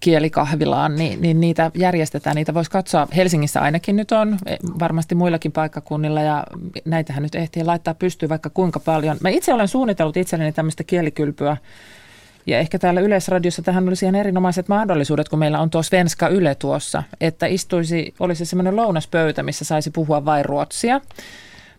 kielikahvilaan, 0.01 0.97
niin, 0.97 1.23
niin 1.23 1.41
niitä 1.41 1.71
järjestetään. 1.75 2.37
Niitä 2.37 2.55
voisi 2.55 2.71
katsoa, 2.71 3.09
Helsingissä 3.17 3.61
ainakin 3.61 3.97
nyt 3.97 4.13
on, 4.13 4.39
e, 4.47 4.57
varmasti 4.81 5.15
muillakin 5.15 5.53
paikkakunnilla 5.53 6.23
ja 6.23 6.45
näitähän 6.85 7.23
nyt 7.23 7.35
ehtii 7.35 7.65
laittaa 7.65 7.95
pystyyn 7.95 8.31
vaikka 8.31 8.51
kuinka 8.51 8.81
paljon. 8.81 9.17
Mä 9.21 9.29
itse 9.29 9.55
olen 9.55 9.69
suunnitellut 9.69 10.17
itselleni 10.17 10.53
tämmöistä 10.53 10.85
kielikylpyä 10.85 11.57
ja 12.47 12.59
ehkä 12.59 12.79
täällä 12.79 13.01
Yleisradiossa 13.01 13.63
tähän 13.63 13.89
olisi 13.89 14.05
ihan 14.05 14.15
erinomaiset 14.15 14.69
mahdollisuudet, 14.69 15.29
kun 15.29 15.39
meillä 15.39 15.61
on 15.61 15.71
tuo 15.71 15.83
Svenska 15.83 16.29
Yle 16.29 16.55
tuossa, 16.55 17.03
että 17.21 17.47
istuisi, 17.47 18.15
olisi 18.21 18.45
semmoinen 18.45 18.77
lounaspöytä, 18.77 19.43
missä 19.43 19.65
saisi 19.65 19.91
puhua 19.91 20.25
vain 20.25 20.45
ruotsia. 20.45 21.01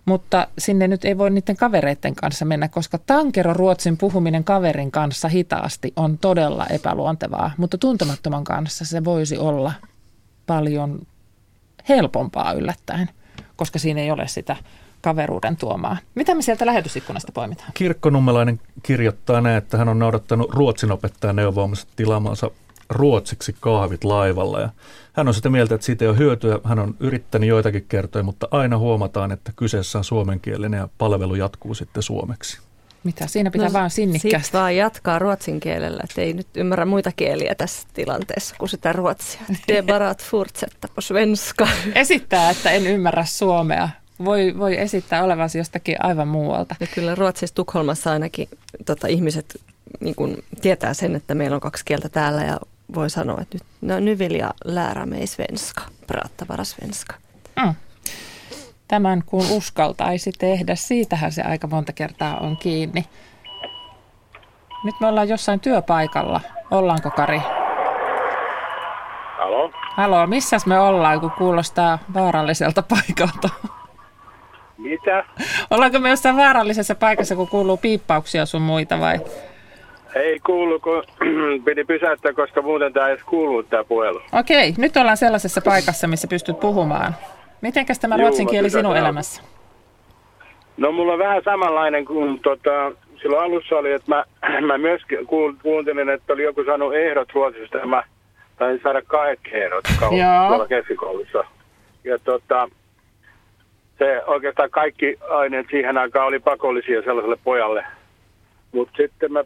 Mutta 0.06 0.48
sinne 0.58 0.88
nyt 0.88 1.06
ei 1.06 1.18
voi 1.18 1.30
niiden 1.30 1.58
kavereiden 1.58 2.16
kanssa 2.16 2.46
mennä, 2.46 2.68
koska 2.68 2.98
tankero 2.98 3.54
ruotsin 3.54 3.98
puhuminen 3.98 4.44
kaverin 4.44 4.92
kanssa 4.92 5.28
hitaasti 5.28 5.94
on 5.96 6.18
todella 6.18 6.68
epäluontevaa, 6.68 7.52
mutta 7.58 7.78
tuntemattoman 7.78 8.44
kanssa 8.44 8.86
se 8.86 9.04
voisi 9.04 9.38
olla 9.38 9.74
paljon 10.48 11.02
helpompaa 11.90 12.54
yllättäen, 12.54 13.10
koska 13.56 13.80
siinä 13.80 14.02
ei 14.02 14.12
ole 14.12 14.28
sitä 14.28 14.56
kaveruuden 15.02 15.58
tuomaa. 15.58 15.98
Mitä 16.16 16.36
me 16.36 16.42
sieltä 16.42 16.66
lähetysikkunasta 16.66 17.32
poimitaan? 17.32 17.72
Kirkkonummelainen 17.74 18.60
kirjoittaa 18.84 19.42
näin, 19.42 19.58
että 19.58 19.78
hän 19.78 19.90
on 19.90 20.00
noudattanut 20.00 20.54
ruotsin 20.54 20.92
opettajan 20.92 21.36
neuvoamassa 21.36 21.88
tilaamansa 21.96 22.52
ruotsiksi 22.90 23.56
kahvit 23.60 24.04
laivalla. 24.04 24.60
Ja 24.60 24.70
hän 25.14 25.28
on 25.28 25.34
sitä 25.34 25.50
mieltä, 25.50 25.76
että 25.76 25.86
siitä 25.86 26.06
ei 26.06 26.10
ole 26.10 26.18
hyötyä. 26.18 26.60
Hän 26.64 26.80
on 26.80 26.96
yrittänyt 27.00 27.50
joitakin 27.50 27.86
kertoja, 27.90 28.24
mutta 28.24 28.48
aina 28.52 28.78
huomataan, 28.78 29.32
että 29.32 29.52
kyseessä 29.56 29.98
on 29.98 30.04
suomenkielinen 30.04 30.78
ja 30.78 30.90
palvelu 30.98 31.36
jatkuu 31.36 31.74
sitten 31.74 32.04
suomeksi. 32.04 32.60
Mitä? 33.04 33.28
Siinä 33.28 33.52
pitää 33.52 33.68
no, 33.68 33.74
vaan 33.74 33.90
sinnikkäästi. 33.90 34.46
Sitten 34.46 34.60
vaan 34.60 34.76
jatkaa 34.76 35.20
ruotsin 35.20 35.60
kielellä, 35.60 36.02
että 36.04 36.22
ei 36.22 36.34
nyt 36.34 36.48
ymmärrä 36.56 36.86
muita 36.86 37.12
kieliä 37.16 37.56
tässä 37.56 37.88
tilanteessa 37.94 38.56
kuin 38.60 38.70
sitä 38.70 38.94
ruotsia. 38.94 39.42
Det 39.68 39.86
barat 39.86 40.24
fortsätta 40.24 40.88
på 40.96 41.02
svenska. 41.02 41.68
Esittää, 41.96 42.50
että 42.50 42.72
en 42.72 42.88
ymmärrä 42.88 43.26
suomea. 43.26 43.90
Voi, 44.26 44.54
voi 44.58 44.80
esittää 44.80 45.24
olevansa 45.24 45.58
jostakin 45.58 45.96
aivan 46.00 46.28
muualta. 46.28 46.76
Ja 46.80 46.88
kyllä 46.88 47.16
Ruotsissa 47.16 47.56
Tukholmassa 47.56 48.12
ainakin 48.12 48.50
tota, 48.86 49.08
ihmiset 49.08 49.62
niin 50.00 50.16
kun, 50.16 50.38
tietää 50.62 50.94
sen, 50.94 51.16
että 51.16 51.36
meillä 51.36 51.56
on 51.56 51.62
kaksi 51.62 51.86
kieltä 51.86 52.10
täällä 52.10 52.44
ja 52.44 52.60
voi 52.96 53.10
sanoa, 53.10 53.42
että 53.42 53.56
nyt, 53.56 53.64
no, 53.82 54.00
nu 54.00 54.18
vill 54.20 54.36
jag 54.36 54.52
lära 54.66 55.06
mig 55.06 55.28
svenska, 55.28 55.82
prata 56.08 56.46
bara 56.46 56.64
svenska. 56.64 57.16
Mm. 57.64 57.74
Tämän 58.88 59.24
kun 59.26 59.46
uskaltaisi 59.52 60.32
tehdä, 60.38 60.76
siitähän 60.76 61.32
se 61.32 61.42
aika 61.42 61.68
monta 61.68 61.94
kertaa 61.94 62.38
on 62.38 62.58
kiinni. 62.58 63.06
Nyt 64.84 64.96
me 65.02 65.08
ollaan 65.08 65.30
jossain 65.30 65.60
työpaikalla. 65.60 66.42
Ollaanko 66.72 67.12
Kari? 67.12 67.42
Halo? 69.38 69.72
Halo, 69.96 70.28
missäs 70.28 70.66
me 70.66 70.80
ollaan, 70.80 71.20
kun 71.20 71.32
kuulostaa 71.32 72.00
vaaralliselta 72.14 72.84
paikalta? 72.84 73.50
Mitä? 74.82 75.26
Ollaanko 75.72 76.00
me 76.00 76.10
jossain 76.10 76.38
vaarallisessa 76.38 76.96
paikassa, 76.96 77.36
kun 77.36 77.48
kuuluu 77.48 77.78
piippauksia 77.78 78.46
sun 78.46 78.62
muita 78.62 79.00
vai? 79.00 79.20
Ei 80.16 80.40
kuulu, 80.40 80.80
kun 80.80 81.04
piti 81.66 81.84
pysäyttää, 81.84 82.34
koska 82.34 82.62
muuten 82.62 82.94
tämä 82.94 83.08
ei 83.08 83.14
edes 83.14 83.24
kuulu 83.24 83.64
tämä 83.64 83.84
puhelu. 83.84 84.22
Okei, 84.40 84.74
nyt 84.78 84.98
ollaan 84.98 85.18
sellaisessa 85.18 85.62
paikassa, 85.62 86.08
missä 86.08 86.28
pystyt 86.28 86.60
puhumaan. 86.60 87.16
Mitenkäs 87.62 88.00
tämä 88.00 88.18
ruotsin 88.18 88.48
kieli 88.48 88.70
sinun 88.70 88.98
elämässä? 88.98 89.42
No 90.78 90.92
mulla 90.92 91.14
on 91.14 91.20
vähän 91.20 91.42
samanlainen 91.46 92.06
kuin 92.06 92.40
tota, 92.40 92.92
silloin 93.22 93.44
alussa 93.44 93.76
oli, 93.76 93.92
että 93.92 94.16
mä, 94.16 94.24
mä 94.68 94.78
myös 94.78 95.02
kuuntelin, 95.64 96.10
että 96.10 96.34
oli 96.34 96.44
joku 96.44 96.64
saanut 96.64 96.96
ehdot 96.96 97.34
ruotsista 97.34 97.78
ja 97.78 97.86
mä 97.86 98.04
tain 98.58 98.80
saada 98.84 99.02
kaikki 99.02 99.50
ehdot 99.54 99.84
tuolla 100.00 100.68
keskikoulussa. 100.68 101.44
Ja 102.04 102.20
tota, 102.20 102.70
se 104.02 104.22
oikeastaan 104.28 104.70
kaikki 104.70 105.18
aineet 105.30 105.68
siihen 105.72 105.98
aikaan 105.98 106.28
oli 106.28 106.40
pakollisia 106.40 107.02
sellaiselle 107.02 107.38
pojalle. 107.44 107.86
Mutta 108.72 108.98
sitten 108.98 109.32
mä 109.32 109.44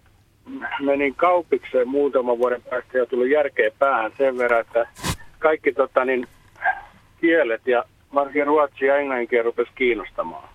menin 0.80 1.16
kaupikseen 1.16 1.88
muutaman 1.88 2.38
vuoden 2.38 2.62
päästä 2.62 2.98
ja 2.98 3.06
tuli 3.06 3.32
järkeä 3.32 3.72
päähän 3.80 4.12
sen 4.18 4.38
verran, 4.38 4.62
että 4.62 4.88
kaikki 5.40 5.74
tota, 5.74 6.06
niin, 6.06 6.28
kielet 7.22 7.68
ja 7.68 7.84
varsinkin 8.14 8.48
ruotsi 8.48 8.86
ja 8.86 8.98
englannin 8.98 9.28
kieli 9.28 9.44
rupesi 9.44 9.72
kiinnostamaan. 9.76 10.50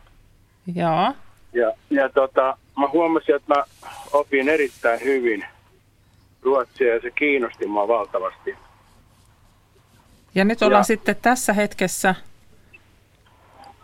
Joo. 0.74 1.12
Ja, 1.53 1.72
ja 1.90 2.09
tota, 2.09 2.57
mä 2.78 2.88
huomasin, 2.88 3.34
että 3.34 3.55
mä 3.55 3.64
opin 4.12 4.48
erittäin 4.48 5.01
hyvin 5.05 5.44
ruotsia 6.42 6.94
ja 6.94 7.01
se 7.01 7.11
kiinnosti 7.11 7.66
mua 7.66 7.88
valtavasti. 7.88 8.57
Ja 10.34 10.44
nyt 10.44 10.62
ollaan 10.62 10.80
ja, 10.80 10.84
sitten 10.84 11.16
tässä 11.22 11.53
hetkessä. 11.53 12.14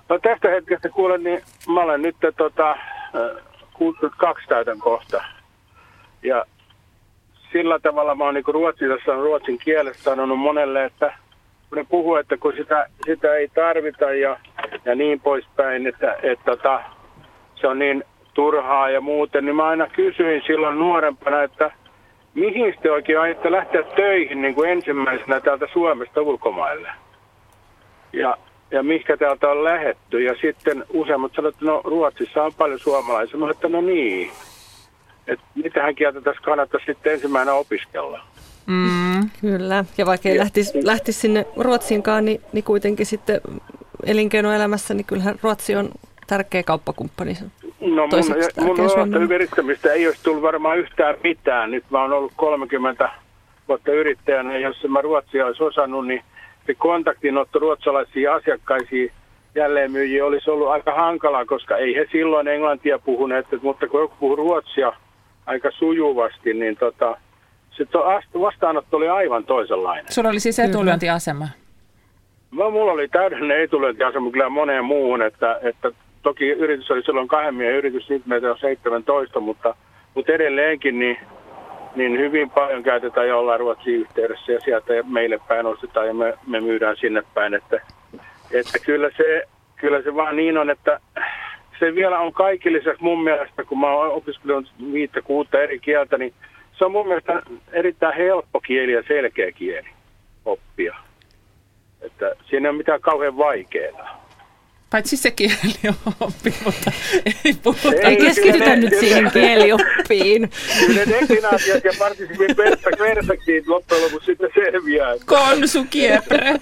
No 0.09 0.19
tästä 0.19 0.49
hetkestä 0.49 0.89
kuulen, 0.89 1.25
niin 1.25 1.43
mä 1.75 1.81
olen 1.81 2.03
nyt 2.03 2.17
tota, 2.37 2.77
62 3.73 4.47
täytän 4.49 4.79
kohta. 4.79 5.25
Ja 6.23 6.45
sillä 7.53 7.79
tavalla 7.79 8.15
mä 8.15 8.25
oon 8.25 8.35
niin 8.35 8.45
ruotsissa 8.47 9.15
ruotsin 9.15 9.59
kielestä 9.59 10.03
sanonut 10.03 10.39
monelle, 10.39 10.85
että 10.85 11.15
kun 11.69 11.79
ne 11.79 11.87
puhuu, 11.89 12.17
että 12.17 12.37
kun 12.37 12.53
sitä, 12.57 12.87
sitä 13.07 13.35
ei 13.35 13.49
tarvita 13.49 14.13
ja, 14.13 14.39
ja 14.85 14.95
niin 14.95 15.21
poispäin, 15.21 15.87
että, 15.87 16.13
että, 16.13 16.33
että 16.33 16.45
tota, 16.45 16.81
se 17.55 17.67
on 17.67 17.79
niin 17.79 18.05
turhaa 18.35 18.91
ja 18.91 19.01
muuten, 19.01 19.45
niin 19.45 19.57
mä 19.57 19.69
aina 19.69 19.87
kysyin 19.87 20.43
silloin 20.47 20.79
nuorempana, 20.79 21.43
että 21.43 21.71
mihin 22.35 22.75
te 22.83 22.91
oikein 22.91 23.21
aiotte 23.21 23.53
lähteä 23.53 23.83
töihin 23.83 24.43
niin 24.43 24.55
kuin 24.55 24.71
ensimmäisenä 24.71 25.41
täältä 25.41 25.67
Suomesta 25.73 26.21
ulkomaille? 26.21 26.89
Ja, 28.13 28.37
ja 28.71 28.83
mihinkä 28.83 29.17
täältä 29.17 29.49
on 29.49 29.65
lähetty? 29.65 30.23
Ja 30.23 30.35
sitten 30.41 30.85
useimmat 30.93 31.33
sanoivat, 31.35 31.55
että 31.55 31.67
no 31.67 31.81
Ruotsissa 31.85 32.43
on 32.43 32.55
paljon 32.55 32.79
suomalaisia. 32.79 33.39
Mä 33.39 33.51
että 33.51 33.69
no 33.69 33.81
niin, 33.81 34.31
että 35.27 35.45
mitähän 35.55 35.95
kieltä 35.95 36.21
tässä 36.21 36.43
kannattaa 36.45 36.81
sitten 36.87 37.13
ensimmäisenä 37.13 37.55
opiskella. 37.55 38.21
Mm. 38.67 39.31
Kyllä, 39.41 39.85
ja 39.99 40.07
vaikka 40.07 40.29
ei 40.29 40.39
lähtisi, 40.39 40.87
lähtisi 40.87 41.21
sinne 41.21 41.47
Ruotsiinkaan, 41.57 42.25
niin, 42.25 42.41
niin 42.53 42.65
kuitenkin 42.65 43.07
sitten 43.07 43.41
elinkeinoelämässä, 44.07 44.95
niin 44.95 45.05
kyllähän 45.05 45.39
Ruotsi 45.43 45.77
on 45.77 45.89
tärkeä 46.27 46.63
kauppakumppani. 46.63 47.37
No 47.81 48.07
mun, 48.61 48.77
mun 49.13 49.33
yrittämistä 49.33 49.93
ei 49.93 50.07
olisi 50.07 50.23
tullut 50.23 50.43
varmaan 50.43 50.79
yhtään 50.79 51.15
mitään. 51.25 51.71
Nyt 51.71 51.85
mä 51.91 52.03
oon 52.03 52.13
ollut 52.13 52.33
30 52.37 53.09
vuotta 53.69 53.93
yrittäjänä, 53.93 54.59
ja 54.59 54.69
jos 54.69 54.87
mä 54.89 55.01
ruotsia 55.01 55.47
olisi 55.47 55.63
osannut, 55.63 56.07
niin 56.07 56.23
se 56.67 56.75
kontaktinotto 56.75 57.59
ruotsalaisiin 57.59 58.31
asiakkaisiin 58.31 59.13
jälleenmyyjiä 59.55 60.25
olisi 60.25 60.51
ollut 60.51 60.69
aika 60.69 60.95
hankalaa, 60.95 61.45
koska 61.45 61.77
ei 61.77 61.95
he 61.95 62.07
silloin 62.13 62.49
englantia 62.49 62.99
puhuneet, 62.99 63.47
mutta 63.63 63.89
kun 63.89 64.01
joku 64.01 64.15
puhuu 64.21 64.37
ruotsia 64.37 64.93
aika 65.47 65.71
sujuvasti, 65.71 66.55
niin 66.55 66.77
tota, 66.77 67.17
se 67.77 67.85
vastaanotto 68.41 68.97
oli 68.97 69.09
aivan 69.09 69.45
toisenlainen. 69.45 70.13
Sulla 70.13 70.29
oli 70.29 70.41
siis 70.41 70.59
etulyöntiasema? 70.59 71.49
No, 72.51 72.71
mulla 72.71 72.93
oli 72.93 73.09
täydellinen 73.09 73.63
etulyöntiasema 73.63 74.31
kyllä 74.31 74.49
moneen 74.49 74.85
muuhun, 74.85 75.23
että, 75.23 75.59
että 75.63 75.93
toki 76.23 76.49
yritys 76.49 76.91
oli 76.91 77.03
silloin 77.03 77.29
kahden 77.29 77.55
miehen 77.55 77.77
yritys, 77.77 78.09
nyt 78.09 78.27
meitä 78.27 78.51
on 78.51 78.59
17, 78.59 79.41
mutta, 79.41 79.75
mutta 80.15 80.33
edelleenkin 80.33 80.99
niin, 80.99 81.19
niin 81.97 82.19
hyvin 82.19 82.51
paljon 82.51 82.83
käytetään 82.83 83.29
ja 83.29 83.37
ollaan 83.37 83.61
Ruotsin 83.61 83.95
yhteydessä 83.95 84.53
ja 84.53 84.61
sieltä 84.61 84.93
meille 85.09 85.39
päin 85.49 85.67
ostetaan 85.67 86.07
ja 86.07 86.15
me, 86.15 86.35
me 86.47 86.61
myydään 86.61 86.97
sinne 86.97 87.23
päin, 87.35 87.55
että, 87.55 87.81
että 88.53 88.79
kyllä, 88.79 89.11
se, 89.17 89.43
kyllä 89.77 90.03
se 90.03 90.15
vaan 90.15 90.37
niin 90.37 90.59
on, 90.59 90.71
että 90.71 91.01
se 91.79 91.95
vielä 91.95 92.19
on 92.19 92.33
lisäksi 92.65 93.03
mun 93.03 93.25
mielestä, 93.25 93.65
kun 93.65 93.81
mä 93.81 93.87
oon 93.87 94.11
opiskellut 94.11 94.73
viittä 94.93 95.23
kuutta 95.23 95.63
eri 95.63 95.79
kieltä, 95.79 96.19
niin 96.19 96.35
se 96.79 96.85
on 96.85 96.93
mun 96.93 97.07
mielestä 97.07 97.43
erittäin 97.73 98.17
helppo 98.17 98.61
kieli 98.61 98.93
ja 98.93 99.03
selkeä 99.09 99.53
kieli 99.53 99.89
oppia. 100.45 100.97
Että 102.01 102.37
siinä 102.51 102.69
ei 102.69 102.71
ole 102.71 102.79
mitään 102.79 103.01
kauhean 103.01 103.37
vaikeaa. 103.37 104.26
Paitsi 104.91 105.17
se 105.17 105.31
kielioppi, 105.31 106.55
mutta 106.65 106.93
ei 107.45 107.55
puhuta. 107.63 107.93
Ei, 107.93 108.05
ei 108.05 108.17
keskitytä 108.17 108.77
nyt 108.77 108.91
ne, 108.91 108.99
siihen 108.99 109.31
kielioppiin. 109.33 110.51
Kyllä 110.87 111.05
ne 111.05 111.13
destinaatiot 111.13 111.85
ja 111.85 111.93
partisivin 111.99 112.57
perspektiivit 112.97 113.67
loppujen 113.67 114.05
lopuksi 114.05 114.27
sitten 114.27 114.51
selviää. 114.55 115.15
Konsu 115.27 115.87
kiepre. 115.91 116.55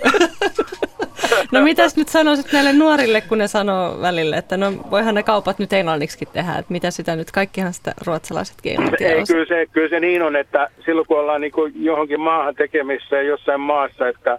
No 1.52 1.60
mitäs 1.62 1.96
nyt 1.96 2.08
sanoisit 2.08 2.52
näille 2.52 2.72
nuorille, 2.72 3.20
kun 3.20 3.38
ne 3.38 3.48
sanoo 3.48 4.00
välille, 4.00 4.36
että 4.36 4.56
no 4.56 4.72
voihan 4.90 5.14
ne 5.14 5.22
kaupat 5.22 5.58
nyt 5.58 5.72
englanniksi 5.72 6.26
tehdä, 6.32 6.52
että 6.52 6.72
mitä 6.72 6.90
sitä 6.90 7.16
nyt, 7.16 7.30
kaikkihan 7.30 7.72
sitä 7.72 7.94
ruotsalaiset 8.06 8.56
kielet 8.62 9.00
Ei, 9.00 9.24
kyllä 9.26 9.46
se, 9.46 9.66
kyllä 9.72 9.88
se 9.88 10.00
niin 10.00 10.22
on, 10.22 10.36
että 10.36 10.68
silloin 10.84 11.06
kun 11.06 11.18
ollaan 11.20 11.40
niin 11.40 11.52
kuin 11.52 11.72
johonkin 11.84 12.20
maahan 12.20 12.54
tekemissä 12.54 13.22
jossain 13.22 13.60
maassa, 13.60 14.08
että, 14.08 14.38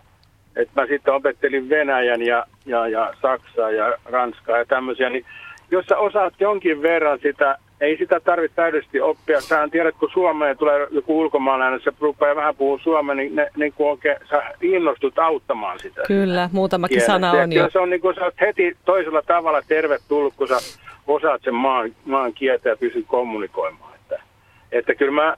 että 0.56 0.82
mä 0.82 0.88
sitten 0.88 1.14
opettelin 1.14 1.70
Venäjän 1.70 2.22
ja, 2.22 2.46
ja, 2.66 2.88
ja 2.88 3.14
Saksaa 3.22 3.72
ja 3.72 3.98
Ranskaa 4.06 4.58
ja 4.58 4.66
tämmöisiä, 4.66 5.10
niin 5.10 5.26
jos 5.72 5.86
sä 5.86 5.98
osaat 5.98 6.34
jonkin 6.40 6.82
verran 6.82 7.20
sitä 7.22 7.58
ei 7.82 7.98
sitä 7.98 8.20
tarvitse 8.20 8.56
täydellisesti 8.56 9.02
oppia. 9.02 9.42
Sähän 9.42 9.72
tiedät, 9.72 9.96
kun 10.00 10.10
Suomeen 10.14 10.58
tulee 10.58 10.88
joku 10.92 11.20
ulkomaalainen, 11.20 11.80
se 11.84 11.92
rupeaa 12.00 12.36
vähän 12.36 12.56
puhua 12.56 12.80
suomea, 12.84 13.16
niin, 13.16 13.36
ne, 13.36 13.50
niin 13.58 13.74
kuin 13.74 13.90
oikein, 13.90 14.18
sä 14.30 14.44
innostut 14.62 15.20
auttamaan 15.20 15.80
sitä. 15.80 16.02
Kyllä, 16.08 16.50
muutamakin 16.52 16.98
kieltä. 16.98 17.14
sana 17.14 17.32
on 17.32 17.54
jo. 17.54 17.70
Se 17.70 17.80
on 17.80 17.90
niin 17.90 18.02
kuin 18.02 18.16
sä 18.16 18.26
oot 18.26 18.42
heti 18.42 18.78
toisella 18.86 19.22
tavalla 19.22 19.62
tervetullut, 19.68 20.34
kun 20.38 20.48
sä 20.48 20.58
osaat 21.08 21.42
sen 21.44 21.56
maan, 21.56 21.96
maan 22.06 22.34
kieltä 22.34 22.70
ja 22.70 22.78
pystyt 22.78 23.06
kommunikoimaan. 23.08 23.94
Että, 23.96 24.22
että 24.72 24.96
kyllä 24.96 25.12
mä, 25.12 25.36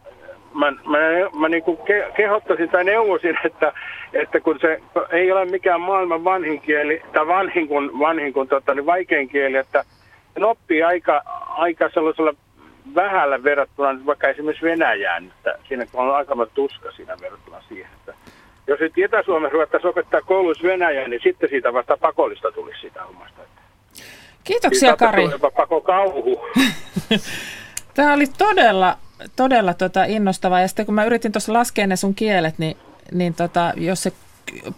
mä, 0.59 0.71
mä, 0.71 0.97
mä 1.39 1.49
niin 1.49 1.63
kuin 1.63 1.77
ke, 1.77 2.11
kehottaisin 2.17 2.69
tai 2.69 2.83
neuvosin, 2.83 3.37
että, 3.45 3.73
että 4.13 4.39
kun 4.39 4.59
se 4.61 4.81
ei 5.11 5.31
ole 5.31 5.45
mikään 5.45 5.81
maailman 5.81 6.23
vanhin 6.23 6.61
kieli, 6.61 7.01
tai 7.13 7.27
vanhin 7.27 7.67
kuin, 7.67 7.99
vanhin 7.99 8.33
kuin 8.33 8.47
tota, 8.47 8.73
niin 8.73 8.85
vaikein 8.85 9.29
kieli, 9.29 9.57
että– 9.57 9.83
sen 10.37 10.43
oppii 10.43 10.83
aika, 10.83 11.21
aika 11.47 11.89
sellaisella 11.93 12.33
vähällä 12.95 13.43
verrattuna 13.43 14.05
vaikka 14.05 14.27
esimerkiksi 14.27 14.65
Venäjään, 14.65 15.25
että 15.25 15.59
siinä 15.67 15.85
on 15.93 16.15
aika 16.15 16.47
tuska 16.53 16.91
siinä 16.91 17.17
verrattuna 17.21 17.61
siihen. 17.69 17.89
Että 17.99 18.13
jos 18.67 18.79
nyt 18.79 18.97
Itä-Suomessa 18.97 19.53
ruvettaisiin 19.53 19.89
opettaa 19.89 20.21
kouluissa 20.21 20.67
Venäjää, 20.67 21.07
niin 21.07 21.21
sitten 21.23 21.49
siitä 21.49 21.73
vasta 21.73 21.97
pakollista 21.97 22.51
tulisi 22.51 22.81
sitä 22.81 23.05
omasta. 23.05 23.41
Kiitoksia 24.43 24.95
Kari. 24.95 25.29
Pako 25.55 25.81
kauhu. 25.81 26.45
Tämä 27.93 28.13
oli 28.13 28.25
todella, 28.37 28.97
todella 29.36 29.74
tota 29.74 30.03
innostavaa. 30.03 30.61
Ja 30.61 30.68
sitten 30.68 30.86
kun 30.86 30.95
mä 30.95 31.05
yritin 31.05 31.32
tuossa 31.32 31.53
laskea 31.53 31.88
ne 31.88 31.95
sun 31.95 32.15
kielet, 32.15 32.55
niin, 32.57 32.78
niin 33.11 33.34
tota, 33.34 33.74
jos 33.76 34.03
se 34.03 34.11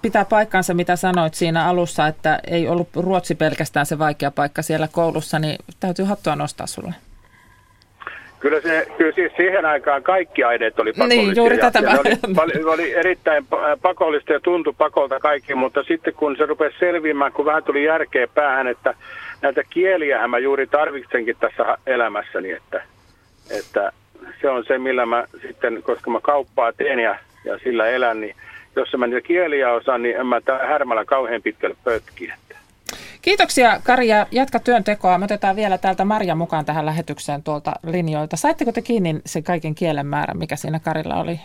pitää 0.01 0.25
paikkansa, 0.25 0.73
mitä 0.73 0.95
sanoit 0.95 1.33
siinä 1.33 1.65
alussa, 1.65 2.07
että 2.07 2.39
ei 2.47 2.67
ollut 2.67 2.89
ruotsi 2.95 3.35
pelkästään 3.35 3.85
se 3.85 3.99
vaikea 3.99 4.31
paikka 4.31 4.61
siellä 4.61 4.87
koulussa, 4.91 5.39
niin 5.39 5.55
täytyy 5.79 6.05
hattua 6.05 6.35
nostaa 6.35 6.67
sulle. 6.67 6.93
Kyllä, 8.39 8.61
se, 8.61 8.87
kyllä 8.97 9.11
siis 9.11 9.31
siihen 9.37 9.65
aikaan 9.65 10.03
kaikki 10.03 10.43
aineet 10.43 10.79
oli 10.79 10.93
pakollisia. 10.93 11.23
Niin, 11.23 11.35
juuri 11.35 11.57
tätä 11.57 11.79
ja 11.79 11.99
oli, 11.99 12.19
oli, 12.37 12.63
oli 12.63 12.93
erittäin 12.93 13.47
pakollista 13.81 14.33
ja 14.33 14.39
tuntui 14.39 14.73
pakolta 14.77 15.19
kaikki, 15.19 15.55
mutta 15.55 15.83
sitten 15.83 16.13
kun 16.13 16.35
se 16.37 16.45
rupesi 16.45 16.79
selviämään, 16.79 17.31
kun 17.31 17.45
vähän 17.45 17.63
tuli 17.63 17.83
järkeä 17.83 18.27
päähän, 18.27 18.67
että 18.67 18.93
näitä 19.41 19.61
kieliähän 19.69 20.29
mä 20.29 20.37
juuri 20.37 20.67
tarvitsenkin 20.67 21.35
tässä 21.39 21.77
elämässäni, 21.87 22.51
että, 22.51 22.83
että 23.49 23.91
se 24.41 24.49
on 24.49 24.63
se, 24.67 24.77
millä 24.77 25.05
mä 25.05 25.23
sitten, 25.41 25.83
koska 25.83 26.11
mä 26.11 26.19
kauppaa 26.21 26.73
teen 26.73 26.99
ja, 26.99 27.15
ja 27.45 27.59
sillä 27.63 27.87
elän, 27.87 28.21
niin 28.21 28.35
jos 28.75 28.89
mä 28.97 29.07
niitä 29.07 29.27
kieliä 29.27 29.73
osaan, 29.73 30.01
niin 30.01 30.15
en 30.15 30.27
mä 30.27 30.41
härmällä 30.67 31.05
kauhean 31.05 31.41
pitkälle 31.41 31.75
pötkiä. 31.83 32.35
Kiitoksia 33.21 33.79
Kari 33.83 34.07
ja 34.07 34.27
jatka 34.31 34.59
työntekoa. 34.59 35.17
Me 35.17 35.25
otetaan 35.25 35.55
vielä 35.55 35.77
täältä 35.77 36.05
Marja 36.05 36.35
mukaan 36.35 36.65
tähän 36.65 36.85
lähetykseen 36.85 37.43
tuolta 37.43 37.71
linjoilta. 37.87 38.37
Saitteko 38.37 38.71
te 38.71 38.81
kiinni 38.81 39.21
sen 39.25 39.43
kaiken 39.43 39.75
kielen 39.75 40.05
määrän, 40.05 40.37
mikä 40.37 40.55
siinä 40.55 40.79
Karilla 40.79 41.15
oli? 41.15 41.39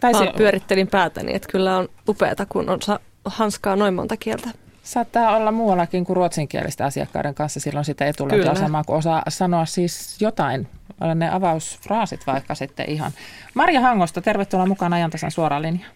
Tai 0.00 0.14
se... 0.14 0.32
pyörittelin 0.36 0.88
päätäni, 0.88 1.34
että 1.34 1.48
kyllä 1.52 1.76
on 1.76 1.88
upeata, 2.08 2.46
kun 2.48 2.70
on 2.70 2.78
hanskaa 3.24 3.76
noin 3.76 3.94
monta 3.94 4.16
kieltä. 4.16 4.48
Saattaa 4.82 5.36
olla 5.36 5.52
muuallakin 5.52 6.04
kuin 6.04 6.16
ruotsinkielistä 6.16 6.84
asiakkaiden 6.84 7.34
kanssa 7.34 7.60
silloin 7.60 7.84
sitä 7.84 8.06
etulyöntiasemaa, 8.06 8.84
kun 8.84 8.96
osaa 8.96 9.22
sanoa 9.28 9.64
siis 9.64 10.22
jotain, 10.22 10.68
ne 11.14 11.30
avausfraasit 11.32 12.26
vaikka 12.26 12.54
sitten 12.54 12.90
ihan. 12.90 13.10
Marja 13.54 13.80
Hangosta, 13.80 14.20
tervetuloa 14.20 14.66
mukaan 14.66 14.92
ajantasan 14.92 15.30
suoraan 15.30 15.62
linjaan. 15.62 15.92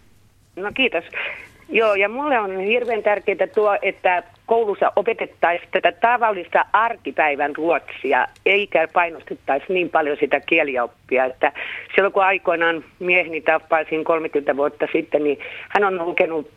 No 0.56 0.70
kiitos. 0.74 1.04
Joo, 1.68 1.94
ja 1.94 2.08
mulle 2.08 2.38
on 2.38 2.60
hirveän 2.60 3.02
tärkeää 3.02 3.46
tuo, 3.54 3.78
että 3.82 4.22
koulussa 4.46 4.92
opetettaisiin 4.96 5.68
tätä 5.72 5.92
tavallista 5.92 6.64
arkipäivän 6.72 7.56
ruotsia, 7.56 8.26
eikä 8.46 8.88
painostettaisi 8.92 9.72
niin 9.72 9.90
paljon 9.90 10.16
sitä 10.20 10.40
kielioppia. 10.40 11.24
Että 11.24 11.52
silloin 11.94 12.12
kun 12.12 12.24
aikoinaan 12.24 12.84
mieheni 12.98 13.40
tappaisin 13.40 14.04
30 14.04 14.56
vuotta 14.56 14.86
sitten, 14.92 15.24
niin 15.24 15.38
hän 15.68 15.84
on 15.84 16.06
lukenut 16.06 16.50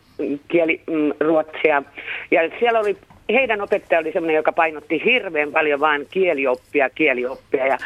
kieli, 0.48 0.82
mm, 0.88 1.12
ruotsia. 1.20 1.84
Ja 2.32 2.42
siellä 2.60 2.80
oli 2.80 2.98
heidän 3.34 3.62
opettaja 3.62 4.00
oli 4.00 4.12
sellainen, 4.12 4.36
joka 4.36 4.52
painotti 4.52 5.02
hirveän 5.06 5.52
paljon 5.52 5.80
vain 5.80 6.08
kielioppia, 6.12 6.90
kielioppia. 6.90 7.68
Ja 7.68 7.78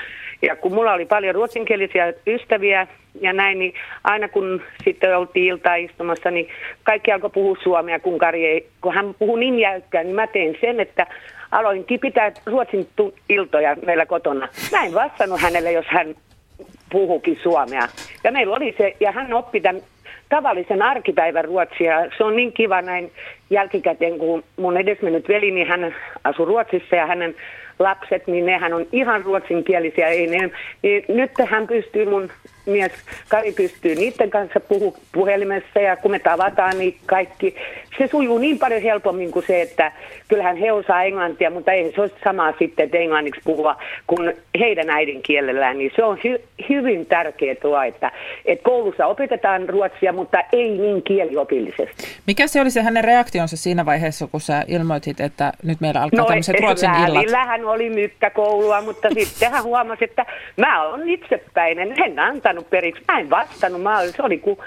ja 0.41 0.55
kun 0.55 0.73
mulla 0.73 0.93
oli 0.93 1.05
paljon 1.05 1.35
ruotsinkielisiä 1.35 2.13
ystäviä 2.27 2.87
ja 3.21 3.33
näin, 3.33 3.59
niin 3.59 3.73
aina 4.03 4.29
kun 4.29 4.61
sitten 4.83 5.17
oltiin 5.17 5.45
iltaa 5.45 5.75
istumassa, 5.75 6.31
niin 6.31 6.47
kaikki 6.83 7.11
alkoi 7.11 7.29
puhua 7.29 7.57
suomea, 7.63 7.99
kun 7.99 8.17
Kari 8.17 8.45
ei, 8.45 8.67
kun 8.81 8.93
hän 8.93 9.15
puhui 9.19 9.39
niin 9.39 9.59
jäykkään, 9.59 10.05
niin 10.05 10.15
mä 10.15 10.27
tein 10.27 10.57
sen, 10.61 10.79
että 10.79 11.07
aloin 11.51 11.85
pitää 12.01 12.31
ruotsin 12.45 12.87
iltoja 13.29 13.75
meillä 13.85 14.05
kotona. 14.05 14.47
Mä 14.71 14.85
en 14.85 14.93
vastannut 14.93 15.41
hänelle, 15.41 15.71
jos 15.71 15.85
hän 15.87 16.15
puhukin 16.91 17.39
suomea. 17.43 17.87
Ja 18.23 18.31
meillä 18.31 18.55
oli 18.55 18.75
se, 18.77 18.95
ja 18.99 19.11
hän 19.11 19.33
oppi 19.33 19.61
tämän 19.61 19.81
tavallisen 20.29 20.81
arkipäivän 20.81 21.45
ruotsia. 21.45 21.97
Se 22.17 22.23
on 22.23 22.35
niin 22.35 22.53
kiva 22.53 22.81
näin 22.81 23.11
jälkikäteen, 23.49 24.17
kun 24.17 24.43
mun 24.57 24.77
edesmennyt 24.77 25.27
veli, 25.27 25.51
niin 25.51 25.67
hän 25.67 25.95
asui 26.23 26.45
Ruotsissa 26.45 26.95
ja 26.95 27.05
hänen 27.05 27.35
lapset, 27.79 28.27
niin 28.27 28.45
nehän 28.45 28.73
on 28.73 28.87
ihan 28.91 29.25
ruotsinkielisiä. 29.25 30.07
Ei 30.07 30.27
ne, 30.27 30.49
niin 30.83 31.05
nyt 31.07 31.31
hän 31.49 31.67
pystyy, 31.67 32.05
mun 32.05 32.29
mies 32.65 32.91
Kari 33.29 33.51
pystyy 33.51 33.95
niiden 33.95 34.29
kanssa 34.29 34.59
puhu 34.59 34.95
puhelimessa 35.11 35.79
ja 35.79 35.95
kun 35.95 36.11
me 36.11 36.19
tavataan, 36.19 36.77
niin 36.77 36.97
kaikki, 37.05 37.55
se 37.97 38.07
sujuu 38.07 38.37
niin 38.37 38.59
paljon 38.59 38.81
helpommin 38.81 39.31
kuin 39.31 39.45
se, 39.47 39.61
että 39.61 39.91
kyllähän 40.27 40.57
he 40.57 40.71
osaa 40.71 41.03
englantia, 41.03 41.49
mutta 41.49 41.71
ei 41.71 41.91
se 41.95 42.01
ole 42.01 42.11
samaa 42.23 42.53
sitten, 42.59 42.85
että 42.85 42.97
englanniksi 42.97 43.41
puhua 43.43 43.75
kuin 44.07 44.33
heidän 44.59 44.89
äidinkielellään, 44.89 45.77
niin 45.77 45.91
se 45.95 46.03
on 46.03 46.19
hy, 46.23 46.41
hyvin 46.69 47.05
tärkeää 47.05 47.55
tuo, 47.55 47.81
että, 47.81 48.11
että 48.45 48.63
koulussa 48.63 49.05
opetetaan 49.05 49.69
ruotsia, 49.69 50.13
mutta 50.13 50.37
ei 50.51 50.77
niin 50.77 51.03
kieliopillisesti. 51.03 52.03
Mikä 52.27 52.47
se 52.47 52.61
oli 52.61 52.71
se 52.71 52.81
hänen 52.81 53.03
reaktionsa 53.03 53.57
siinä 53.57 53.85
vaiheessa, 53.85 54.27
kun 54.27 54.41
sä 54.41 54.63
ilmoitit, 54.67 55.19
että 55.19 55.53
nyt 55.63 55.81
meillä 55.81 56.01
alkaa 56.01 56.19
no, 56.19 56.25
tämmöiset 56.25 56.59
ruotsin 56.59 56.89
illat? 57.07 57.47
hän 57.47 57.65
oli 57.65 57.89
mykkäkoulua, 57.89 58.81
mutta 58.81 59.07
sitten 59.13 59.51
hän 59.51 59.63
huomasi, 59.63 60.03
että 60.03 60.25
mä 60.57 60.83
olen 60.83 61.09
itsepäinen, 61.09 62.03
en 62.03 62.19
antanut 62.19 62.54
periksi, 62.63 63.03
mä 63.07 63.19
en 63.19 63.29
vastannut, 63.29 63.81
mä, 63.81 64.07
se, 64.07 64.23
oli 64.23 64.37
ku, 64.37 64.63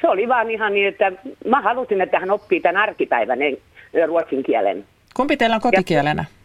se 0.00 0.08
oli 0.08 0.28
vaan 0.28 0.50
ihan 0.50 0.74
niin, 0.74 0.88
että 0.88 1.12
mä 1.46 1.60
halusin, 1.60 2.00
että 2.00 2.18
hän 2.18 2.30
oppii 2.30 2.60
tämän 2.60 2.82
arkipäivän 2.82 3.38
ruotsin 4.06 4.42
kielen. 4.42 4.84
Kumpi 5.14 5.36
teillä 5.36 5.56
on 5.56 5.62
kotikielenä? 5.62 6.24
Ja, 6.24 6.42